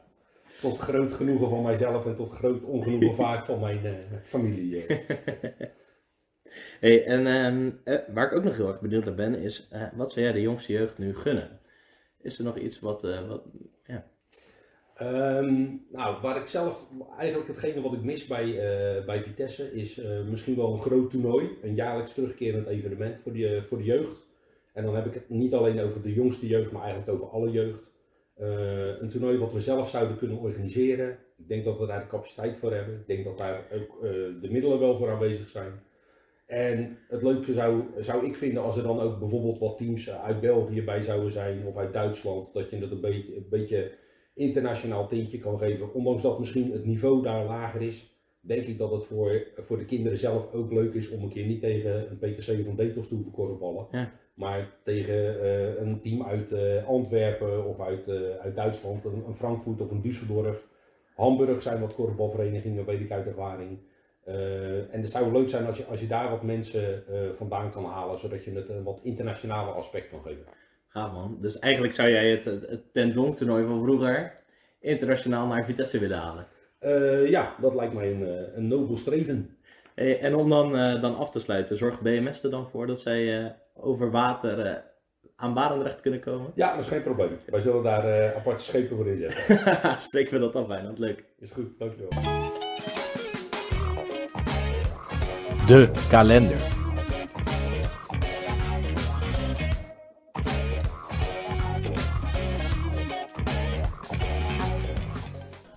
Tot 0.61 0.77
groot 0.77 1.11
genoegen 1.11 1.49
van 1.49 1.63
mijzelf 1.63 2.05
en 2.05 2.15
tot 2.15 2.29
groot 2.29 2.63
ongenoegen 2.63 3.15
vaak 3.25 3.45
van 3.45 3.59
mijn 3.59 3.86
eh, 3.86 3.93
familie. 4.23 4.86
en 6.82 7.28
ehm, 7.28 7.72
eh, 7.84 8.14
waar 8.14 8.26
ik 8.26 8.38
ook 8.38 8.43
nog 8.43 8.56
heel 8.56 8.68
erg 8.68 8.82
benieuwd 8.82 9.06
naar 9.06 9.16
ben, 9.16 9.36
is 9.36 9.68
eh, 9.70 9.88
wat 9.95 10.12
zou 10.12 10.26
jij 10.26 10.34
de 10.34 10.41
jongste 10.41 10.74
jeugd 10.74 10.97
nu 10.97 11.16
gunnen? 11.16 11.60
Is 12.22 12.38
er 12.38 12.45
nog 12.45 12.58
iets 12.58 12.80
wat, 12.80 13.03
eh, 13.03 13.28
wat 13.28 13.43
ja. 13.86 14.06
Ehm, 14.95 15.66
nou, 15.91 16.22
waar 16.22 16.38
ik 16.38 16.47
zelf, 16.47 16.86
eigenlijk 17.18 17.47
hetgene 17.47 17.82
wat 17.82 17.93
ik 17.93 18.03
mis 18.03 18.28
bij, 18.28 18.45
bij 19.06 19.24
Vitesse 19.24 19.74
is 19.74 20.01
misschien 20.30 20.56
wel 20.56 20.72
een 20.72 20.82
groot 20.82 21.10
toernooi. 21.10 21.49
Een 21.62 21.76
jaarlijks 21.76 22.14
terugkerend 22.14 22.68
evenement 22.68 23.18
voor 23.24 23.34
de, 23.34 23.64
voor 23.68 23.78
de 23.78 23.84
jeugd. 23.84 24.28
En 24.74 24.84
dan 24.84 24.95
heb 24.95 25.06
ik 25.06 25.14
het 25.14 25.30
niet 25.30 25.53
alleen 25.53 25.80
over 25.80 26.01
de 26.01 26.14
jongste 26.14 26.47
jeugd, 26.47 26.72
maar 26.72 26.82
eigenlijk 26.82 27.12
over 27.12 27.28
alle 27.28 27.51
jeugd. 27.51 27.93
Een 28.99 29.10
toernooi 29.10 29.38
wat 29.38 29.53
we 29.53 29.60
zelf 29.60 29.89
zouden 29.89 30.18
kunnen 30.18 30.38
organiseren. 30.38 31.18
Ik 31.38 31.47
denk 31.47 31.66
dat 31.66 31.80
we 31.80 31.86
daar 31.86 31.99
de 31.99 32.08
capaciteit 32.08 32.58
voor 32.58 32.74
hebben. 32.74 32.95
Ik 32.95 33.08
denk 33.08 33.24
dat 33.24 33.38
daar 33.38 33.66
ook 33.74 34.01
de 34.41 34.47
middelen 34.51 34.80
wel 34.80 34.97
voor 34.97 35.12
aanwezig 35.12 35.47
zijn. 35.47 35.82
En 36.45 36.97
het 37.07 37.21
leuke 37.21 37.53
zou, 37.53 37.83
zou 37.99 38.25
ik 38.25 38.35
vinden 38.35 38.63
als 38.63 38.77
er 38.77 38.83
dan 38.83 38.99
ook 38.99 39.19
bijvoorbeeld 39.19 39.59
wat 39.59 39.77
teams 39.77 40.07
eh, 40.07 40.23
uit 40.23 40.39
België 40.39 40.83
bij 40.83 41.03
zouden 41.03 41.31
zijn 41.31 41.65
of 41.65 41.77
uit 41.77 41.93
Duitsland. 41.93 42.53
Dat 42.53 42.69
je 42.69 42.77
het 42.77 42.91
een 42.91 43.01
beetje, 43.01 43.35
een 43.35 43.49
beetje 43.49 43.91
internationaal 44.33 45.07
tintje 45.07 45.39
kan 45.39 45.57
geven. 45.57 45.93
Ondanks 45.93 46.21
dat 46.21 46.39
misschien 46.39 46.71
het 46.71 46.85
niveau 46.85 47.23
daar 47.23 47.45
lager 47.45 47.81
is, 47.81 48.17
denk 48.39 48.65
ik 48.65 48.77
dat 48.77 48.91
het 48.91 49.05
voor, 49.05 49.47
voor 49.57 49.77
de 49.77 49.85
kinderen 49.85 50.17
zelf 50.17 50.53
ook 50.53 50.71
leuk 50.71 50.93
is 50.93 51.09
om 51.09 51.23
een 51.23 51.29
keer 51.29 51.45
niet 51.45 51.61
tegen 51.61 52.09
een 52.09 52.17
PKC 52.17 52.65
van 52.65 52.75
Detos 52.75 53.07
te 53.07 53.13
hoeven 53.13 53.31
korfballen. 53.31 53.87
Ja. 53.91 54.11
Maar 54.33 54.71
tegen 54.83 55.41
eh, 55.41 55.81
een 55.81 56.01
team 56.01 56.23
uit 56.23 56.51
eh, 56.51 56.87
Antwerpen 56.87 57.65
of 57.65 57.79
uit, 57.79 58.09
uit 58.39 58.55
Duitsland, 58.55 59.05
een, 59.05 59.23
een 59.27 59.35
Frankfurt 59.35 59.81
of 59.81 59.91
een 59.91 60.01
Düsseldorf. 60.01 60.73
Hamburg 61.15 61.61
zijn 61.61 61.79
wat 61.79 61.95
korfbalverenigingen, 61.95 62.85
weet 62.85 62.99
ik 62.99 63.11
uit 63.11 63.25
ervaring. 63.25 63.77
Eh, 64.26 64.93
en 64.93 65.01
het 65.01 65.11
zou 65.11 65.32
leuk 65.32 65.49
zijn 65.49 65.65
als 65.65 65.78
je, 65.78 65.86
als 65.86 65.99
je 65.99 66.07
daar 66.07 66.30
wat 66.30 66.43
mensen 66.43 67.07
eh, 67.07 67.19
vandaan 67.38 67.71
kan 67.71 67.86
halen, 67.86 68.19
zodat 68.19 68.43
je 68.43 68.51
het 68.51 68.69
een 68.69 68.84
wat 68.84 68.99
internationale 69.03 69.71
aspect 69.71 70.09
kan 70.09 70.21
geven. 70.21 70.45
Gaaf 70.88 71.11
man. 71.13 71.38
Dus 71.39 71.59
eigenlijk 71.59 71.95
zou 71.95 72.09
jij 72.09 72.30
het, 72.30 72.45
het, 72.45 72.69
het 72.69 72.93
Ten 72.93 73.13
Donk 73.13 73.38
toernooi 73.38 73.67
van 73.67 73.84
vroeger 73.84 74.34
internationaal 74.80 75.47
naar 75.47 75.65
Vitesse 75.65 75.99
willen 75.99 76.17
halen. 76.17 76.47
Eh, 76.80 77.30
ja, 77.30 77.55
dat 77.61 77.76
lijkt 77.76 77.93
mij 77.93 78.11
een, 78.11 78.57
een 78.57 78.67
nobel 78.67 78.97
streven. 78.97 79.57
Hey, 79.95 80.19
en 80.19 80.36
om 80.36 80.49
dan, 80.49 80.71
dan 81.01 81.17
af 81.17 81.30
te 81.30 81.39
sluiten, 81.39 81.78
zorgt 81.78 82.01
BMS 82.01 82.43
er 82.43 82.49
dan 82.49 82.69
voor 82.69 82.88
dat 82.88 82.99
zij 82.99 83.55
over 83.73 84.11
water 84.11 84.84
aan 85.36 85.53
Barendrecht 85.53 86.01
kunnen 86.01 86.19
komen? 86.19 86.51
Ja, 86.55 86.76
dat 86.76 86.84
is 86.84 86.88
geen 86.88 87.03
probleem. 87.03 87.38
Wij 87.45 87.59
zullen 87.59 87.84
daar 87.84 88.36
aparte 88.36 88.63
schepen 88.63 88.95
voor 88.97 89.07
inzetten. 89.07 89.59
Spreken 90.07 90.34
we 90.34 90.39
dat 90.39 90.55
af 90.55 90.67
bijna, 90.67 90.91
leuk. 90.95 91.23
Is 91.39 91.51
goed, 91.51 91.80
dankjewel. 91.80 92.44
De 95.68 95.91
kalender. 96.09 96.57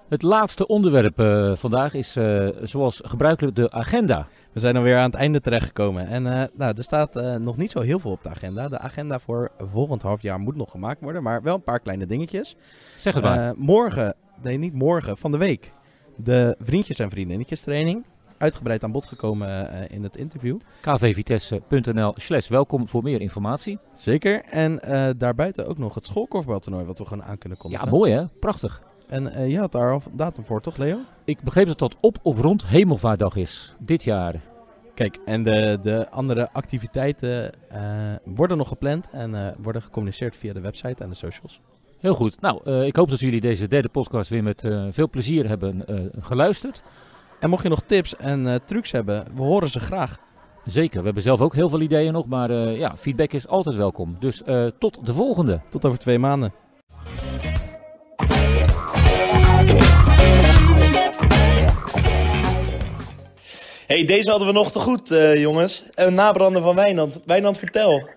Het 0.08 0.22
laatste 0.22 0.66
onderwerp 0.66 1.18
eh, 1.18 1.56
vandaag 1.56 1.94
is 1.94 2.16
eh, 2.16 2.48
zoals 2.62 3.00
gebruikelijk 3.04 3.56
de 3.56 3.70
agenda. 3.70 4.28
We 4.52 4.60
zijn 4.60 4.76
alweer 4.76 4.96
aan 4.96 5.10
het 5.10 5.14
einde 5.14 5.40
terechtgekomen. 5.40 6.06
En 6.06 6.26
eh, 6.26 6.44
nou, 6.52 6.76
er 6.76 6.82
staat 6.82 7.16
eh, 7.16 7.34
nog 7.34 7.56
niet 7.56 7.70
zo 7.70 7.80
heel 7.80 7.98
veel 7.98 8.10
op 8.10 8.22
de 8.22 8.28
agenda. 8.28 8.68
De 8.68 8.78
agenda 8.78 9.18
voor 9.18 9.50
volgend 9.58 10.02
halfjaar 10.02 10.38
moet 10.38 10.56
nog 10.56 10.70
gemaakt 10.70 11.00
worden, 11.00 11.22
maar 11.22 11.42
wel 11.42 11.54
een 11.54 11.62
paar 11.62 11.80
kleine 11.80 12.06
dingetjes. 12.06 12.56
Zeg 12.96 13.14
het 13.14 13.22
maar. 13.22 13.54
Morgen, 13.56 14.14
nee 14.42 14.58
niet 14.58 14.74
morgen, 14.74 15.16
van 15.16 15.32
de 15.32 15.38
week. 15.38 15.72
De 16.16 16.56
vriendjes 16.60 16.98
en 16.98 17.10
vriendinnetjes 17.10 17.60
training. 17.60 18.04
Uitgebreid 18.38 18.84
aan 18.84 18.92
bod 18.92 19.06
gekomen 19.06 19.70
eh, 19.70 19.96
in 19.96 20.02
het 20.02 20.16
interview. 20.16 20.58
kvvitesse.nl 20.80 22.12
slash 22.16 22.48
welkom 22.48 22.88
voor 22.88 23.02
meer 23.02 23.20
informatie. 23.20 23.78
Zeker. 23.94 24.42
En 24.44 24.80
eh, 24.80 25.08
daarbuiten 25.16 25.66
ook 25.66 25.78
nog 25.78 25.94
het 25.94 26.06
schoolkorfbaltoernooi 26.06 26.84
wat 26.84 26.98
we 26.98 27.04
gewoon 27.04 27.24
aan 27.24 27.38
kunnen 27.38 27.58
kondigen. 27.58 27.86
Ja, 27.86 27.92
mooi 27.92 28.12
hè? 28.12 28.26
Prachtig. 28.26 28.82
En 29.06 29.32
eh, 29.32 29.50
je 29.50 29.58
had 29.58 29.72
daar 29.72 29.92
al 29.92 30.02
datum 30.12 30.44
voor, 30.44 30.60
toch 30.60 30.76
Leo? 30.76 30.98
Ik 31.24 31.40
begreep 31.42 31.66
dat 31.66 31.78
dat 31.78 31.96
op 32.00 32.18
of 32.22 32.40
rond 32.40 32.66
Hemelvaartdag 32.66 33.36
is, 33.36 33.74
dit 33.78 34.02
jaar. 34.02 34.40
Kijk, 34.94 35.18
en 35.24 35.42
de, 35.42 35.78
de 35.82 36.10
andere 36.10 36.48
activiteiten 36.52 37.52
worden 38.24 38.56
nog 38.56 38.68
gepland 38.68 39.08
en 39.10 39.54
worden 39.62 39.82
gecommuniceerd 39.82 40.36
via 40.36 40.52
de 40.52 40.60
website 40.60 41.02
en 41.02 41.08
de 41.08 41.14
socials. 41.14 41.60
Heel 41.98 42.14
goed. 42.14 42.40
Nou, 42.40 42.70
ik 42.84 42.96
hoop 42.96 43.10
dat 43.10 43.20
jullie 43.20 43.40
deze 43.40 43.68
derde 43.68 43.88
podcast 43.88 44.30
weer 44.30 44.42
met 44.42 44.64
veel 44.90 45.10
plezier 45.10 45.48
hebben 45.48 45.84
geluisterd. 46.20 46.82
En 47.40 47.50
mocht 47.50 47.62
je 47.62 47.68
nog 47.68 47.82
tips 47.86 48.16
en 48.16 48.46
eh, 48.46 48.54
trucs 48.64 48.90
hebben, 48.90 49.26
we 49.34 49.42
horen 49.42 49.68
ze 49.68 49.80
graag. 49.80 50.18
Zeker, 50.64 50.98
we 50.98 51.04
hebben 51.04 51.22
zelf 51.22 51.40
ook 51.40 51.54
heel 51.54 51.68
veel 51.68 51.80
ideeën 51.80 52.12
nog, 52.12 52.26
maar 52.26 52.50
eh, 52.50 52.78
ja, 52.78 52.96
feedback 52.96 53.32
is 53.32 53.46
altijd 53.46 53.76
welkom. 53.76 54.16
Dus 54.18 54.42
eh, 54.42 54.66
tot 54.78 55.06
de 55.06 55.12
volgende. 55.12 55.60
Tot 55.70 55.84
over 55.84 55.98
twee 55.98 56.18
maanden. 56.18 56.52
hey, 63.86 64.04
deze 64.04 64.30
hadden 64.30 64.48
we 64.48 64.54
nog 64.54 64.72
te 64.72 64.78
goed, 64.78 65.10
eh, 65.10 65.40
jongens. 65.40 65.84
Een 65.94 66.14
nabrander 66.14 66.62
van 66.62 66.74
Wijnand. 66.74 67.20
Wijnand, 67.24 67.58
vertel. 67.58 68.08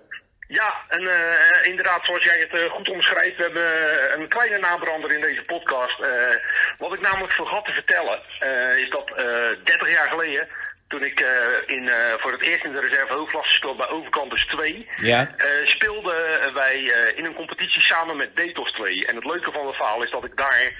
Ja, 0.52 0.76
en 0.88 1.08
eh, 1.08 1.70
inderdaad, 1.70 2.06
zoals 2.06 2.24
jij 2.24 2.40
het 2.40 2.54
eh, 2.54 2.72
goed 2.72 2.90
omschrijft, 2.90 3.38
we 3.38 3.44
hebben 3.44 3.66
eh, 4.12 4.20
een 4.20 4.28
kleine 4.28 4.58
nabrander 4.58 5.12
in 5.12 5.22
deze 5.22 5.42
podcast. 5.42 5.98
Wat 6.78 6.94
ik 6.94 7.02
namelijk 7.02 7.34
vergat 7.34 7.66
te 7.66 7.72
vertellen, 7.72 8.20
is 8.78 8.90
dat 8.90 9.12
eh 9.16 9.26
30 9.64 9.90
jaar 9.92 10.10
geleden, 10.10 10.48
toen 10.88 11.04
ik 11.04 11.20
in, 11.66 11.90
voor 12.18 12.32
het 12.32 12.42
eerst 12.42 12.64
in 12.64 12.72
de 12.72 12.80
reserve 12.80 13.14
hoofdklasse 13.14 13.56
speelde 13.56 13.78
bij 13.78 13.90
Overkanters 13.90 14.46
2, 14.46 14.90
Ja. 14.96 15.36
speelden 15.64 16.54
wij 16.54 16.80
in 17.16 17.26
een 17.26 17.34
competitie 17.36 17.82
samen 17.82 18.18
met 18.18 18.36
Detos 18.36 18.72
2. 18.72 19.06
En 19.06 19.16
het 19.16 19.26
leuke 19.26 19.52
van 19.52 19.68
het 19.68 19.76
verhaal 19.76 20.04
is 20.04 20.12
dat 20.12 20.26
ik 20.26 20.36
daar 20.38 20.72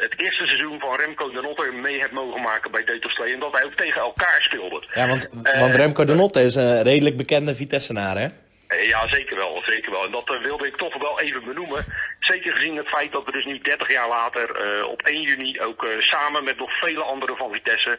het 0.00 0.20
eerste 0.20 0.46
seizoen 0.46 0.80
van 0.80 0.96
Remco 0.96 1.30
de 1.30 1.40
Notter 1.40 1.74
mee 1.74 2.00
heb 2.00 2.10
mogen 2.10 2.40
maken 2.42 2.70
bij 2.70 2.84
Detos 2.84 3.14
2. 3.14 3.32
En 3.32 3.40
dat 3.40 3.52
wij 3.52 3.64
ook 3.64 3.74
tegen 3.74 4.00
elkaar 4.00 4.36
speelden. 4.38 4.84
Ja, 4.94 5.08
want, 5.08 5.30
Eh, 5.42 5.60
want 5.60 5.74
Remco 5.74 6.04
de 6.04 6.14
Notte 6.14 6.42
is 6.42 6.54
een 6.54 6.82
redelijk 6.82 7.16
bekende 7.16 7.54
Vitessenaar, 7.54 8.18
hè? 8.18 8.28
Eh, 8.74 8.88
Ja, 8.88 9.08
zeker 9.08 9.36
wel, 9.36 9.62
zeker 9.66 9.90
wel. 9.90 10.04
En 10.04 10.10
dat 10.10 10.30
eh, 10.30 10.42
wilde 10.42 10.66
ik 10.66 10.76
toch 10.76 10.96
wel 10.98 11.20
even 11.20 11.44
benoemen. 11.44 11.84
Zeker 12.18 12.52
gezien 12.52 12.76
het 12.76 12.88
feit 12.88 13.12
dat 13.12 13.24
we 13.24 13.32
dus 13.32 13.44
nu 13.44 13.58
30 13.58 13.90
jaar 13.90 14.08
later 14.08 14.56
eh, 14.56 14.88
op 14.88 15.02
1 15.02 15.22
juni 15.22 15.60
ook 15.60 15.86
samen 15.98 16.44
met 16.44 16.58
nog 16.58 16.78
vele 16.78 17.02
anderen 17.02 17.36
van 17.36 17.52
Vitesse 17.52 17.98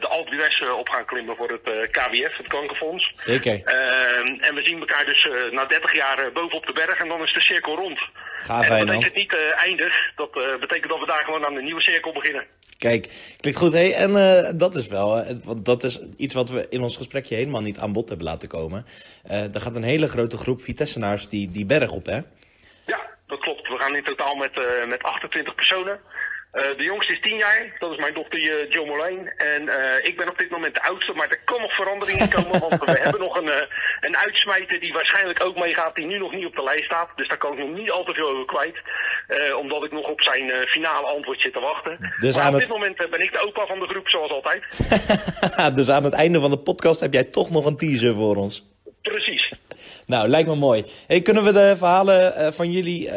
de 0.00 0.08
Alpe 0.08 0.30
d'Huez 0.30 0.60
op 0.60 0.88
gaan 0.88 1.04
klimmen 1.04 1.36
voor 1.36 1.48
het 1.48 1.90
KWF, 1.90 2.36
het 2.36 2.46
kankerfonds. 2.46 3.10
Zeker. 3.14 3.62
En 4.40 4.54
we 4.54 4.64
zien 4.64 4.78
elkaar 4.78 5.04
dus 5.04 5.28
na 5.50 5.64
30 5.64 5.94
jaar 5.94 6.18
eh, 6.18 6.32
boven 6.32 6.56
op 6.56 6.66
de 6.66 6.72
berg 6.72 6.98
en 6.98 7.08
dan 7.08 7.22
is 7.22 7.32
de 7.32 7.42
cirkel 7.42 7.76
rond. 7.76 8.00
Gaaf, 8.40 8.68
en 8.68 8.86
dat 8.86 8.86
betekent 8.86 9.14
niet 9.14 9.34
eindig, 9.56 10.12
dat 10.16 10.32
betekent 10.60 10.88
dat 10.90 11.00
we 11.00 11.06
daar 11.06 11.24
gewoon 11.24 11.46
aan 11.46 11.54
de 11.54 11.62
nieuwe 11.62 11.80
cirkel 11.80 12.12
beginnen. 12.12 12.46
Kijk, 12.78 13.34
klinkt 13.40 13.58
goed. 13.58 13.72
Hey, 13.72 13.94
en 13.94 14.16
eh, 14.16 14.50
dat 14.54 14.74
is 14.74 14.86
wel, 14.86 15.18
eh, 15.18 15.36
want 15.44 15.64
dat 15.64 15.82
is 15.82 15.98
iets 16.16 16.34
wat 16.34 16.50
we 16.50 16.66
in 16.68 16.82
ons 16.82 16.96
gesprekje 16.96 17.34
helemaal 17.34 17.60
niet 17.60 17.78
aan 17.78 17.92
bod 17.92 18.08
hebben 18.08 18.26
laten 18.26 18.48
komen. 18.48 18.86
Eh 19.22 19.54
er 19.54 19.60
gaat 19.60 19.74
een 19.74 19.82
hele 19.82 20.08
grote 20.08 20.36
groep 20.36 20.62
Vitessenaars 20.62 21.28
die, 21.28 21.50
die 21.50 21.66
berg 21.66 21.90
op, 21.90 22.06
hè? 22.06 22.20
Ja, 22.86 23.00
dat 23.26 23.38
klopt. 23.38 23.68
We 23.68 23.78
gaan 23.78 23.96
in 23.96 24.04
totaal 24.04 24.34
met, 24.34 24.60
met 24.88 25.02
28 25.02 25.54
personen. 25.54 26.00
Eh, 26.52 26.76
de 26.76 26.84
jongste 26.84 27.12
is 27.12 27.20
10 27.20 27.36
jaar, 27.36 27.76
dat 27.78 27.90
is 27.92 27.96
mijn 27.98 28.14
dochter 28.14 28.38
eh, 28.38 28.70
Joe 28.70 28.86
Molijn. 28.86 29.32
En 29.36 29.68
eh, 29.68 30.08
ik 30.08 30.16
ben 30.16 30.28
op 30.28 30.38
dit 30.38 30.50
moment 30.50 30.74
de 30.74 30.82
oudste, 30.82 31.12
maar 31.12 31.28
er 31.28 31.40
kan 31.44 31.60
nog 31.60 31.74
verandering 31.74 32.20
in 32.20 32.28
komen. 32.28 32.60
want 32.60 32.84
we 32.84 32.98
hebben 33.02 33.20
nog 33.20 33.36
een, 33.36 33.50
een 34.00 34.16
uitsmijter 34.16 34.80
die 34.80 34.92
waarschijnlijk 34.92 35.44
ook 35.44 35.56
meegaat, 35.58 35.94
die 35.94 36.06
nu 36.06 36.18
nog 36.18 36.32
niet 36.32 36.46
op 36.46 36.56
de 36.56 36.62
lijst 36.62 36.84
staat. 36.84 37.10
Dus 37.16 37.28
daar 37.28 37.38
kan 37.38 37.52
ik 37.52 37.58
nog 37.58 37.76
niet 37.78 37.90
al 37.90 38.04
te 38.04 38.14
veel 38.14 38.28
over 38.28 38.44
kwijt. 38.44 38.76
omdat 39.58 39.84
ik 39.84 39.92
nog 39.92 40.08
op 40.08 40.20
zijn 40.22 40.50
finale 40.66 41.06
antwoord 41.06 41.40
zit 41.40 41.52
te 41.52 41.60
wachten. 41.60 42.14
Dus 42.20 42.34
maar 42.36 42.44
aan 42.44 42.54
op 42.54 42.60
het- 42.60 42.68
dit 42.68 42.76
moment 42.78 42.96
ben 43.10 43.20
ik 43.22 43.32
de 43.32 43.38
opa 43.46 43.66
van 43.66 43.78
de 43.78 43.86
groep, 43.86 44.08
zoals 44.08 44.30
altijd. 44.30 44.62
dus 45.76 45.88
aan 45.90 46.04
het 46.04 46.14
einde 46.14 46.40
van 46.40 46.50
de 46.50 46.58
podcast 46.58 47.00
heb 47.00 47.12
jij 47.12 47.24
toch 47.24 47.50
nog 47.50 47.66
een 47.66 47.76
teaser 47.76 48.14
voor 48.14 48.36
ons. 48.36 48.64
Precies. 49.02 49.52
Nou, 50.06 50.28
lijkt 50.28 50.48
me 50.48 50.54
mooi. 50.54 50.84
Hey, 51.06 51.20
kunnen 51.20 51.44
we 51.44 51.52
de 51.52 51.74
verhalen 51.76 52.52
van 52.54 52.70
jullie 52.72 53.10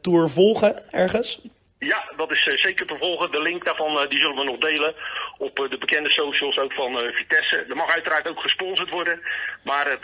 tour 0.00 0.28
volgen 0.28 0.92
ergens? 0.92 1.40
Ja, 1.78 2.12
dat 2.16 2.32
is 2.32 2.46
eh, 2.46 2.58
zeker 2.58 2.86
te 2.86 2.96
volgen. 2.98 3.30
De 3.30 3.42
link 3.42 3.64
daarvan 3.64 3.98
eh, 3.98 4.08
die 4.08 4.20
zullen 4.20 4.36
we 4.36 4.44
nog 4.44 4.58
delen 4.58 4.94
op 5.38 5.58
eh, 5.58 5.70
de 5.70 5.78
bekende 5.78 6.10
socials 6.10 6.58
ook 6.58 6.72
van 6.72 6.98
Vitesse. 7.12 7.56
Er 7.68 7.76
mag 7.76 7.90
uiteraard 7.90 8.28
ook 8.28 8.40
gesponsord 8.40 8.90
worden. 8.90 9.20
Maar 9.64 9.90
het, 9.90 10.02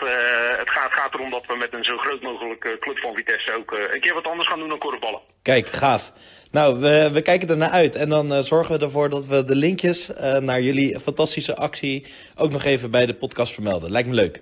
het 0.57 0.69
gaat, 0.69 0.93
gaat 0.93 1.13
erom 1.13 1.29
dat 1.29 1.45
we 1.47 1.55
met 1.55 1.73
een 1.73 1.83
zo 1.83 1.97
groot 1.97 2.21
mogelijk 2.21 2.77
club 2.79 2.97
van 2.97 3.15
Vitesse 3.15 3.55
ook 3.57 3.71
een 3.93 3.99
keer 3.99 4.13
wat 4.13 4.27
anders 4.27 4.47
gaan 4.47 4.59
doen 4.59 4.69
dan 4.69 4.77
korfballen. 4.77 5.19
Kijk, 5.41 5.67
gaaf. 5.67 6.11
Nou, 6.51 6.79
we, 6.79 7.09
we 7.13 7.21
kijken 7.21 7.49
er 7.49 7.57
naar 7.57 7.69
uit. 7.69 7.95
En 7.95 8.09
dan 8.09 8.43
zorgen 8.43 8.79
we 8.79 8.85
ervoor 8.85 9.09
dat 9.09 9.25
we 9.25 9.45
de 9.45 9.55
linkjes 9.55 10.11
naar 10.39 10.61
jullie 10.61 10.99
fantastische 10.99 11.55
actie 11.55 12.13
ook 12.35 12.51
nog 12.51 12.63
even 12.63 12.91
bij 12.91 13.05
de 13.05 13.13
podcast 13.13 13.53
vermelden. 13.53 13.91
Lijkt 13.91 14.07
me 14.07 14.13
leuk. 14.13 14.41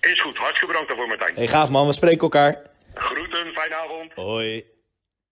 Is 0.00 0.20
goed, 0.20 0.36
hartstikke 0.36 0.66
bedankt 0.66 0.88
daarvoor 0.88 1.08
Martijn. 1.08 1.34
Hey, 1.34 1.46
gaaf 1.46 1.68
man, 1.68 1.86
we 1.86 1.92
spreken 1.92 2.20
elkaar. 2.20 2.62
Groeten, 2.94 3.52
fijne 3.52 3.74
avond. 3.74 4.12
Hoi. 4.14 4.64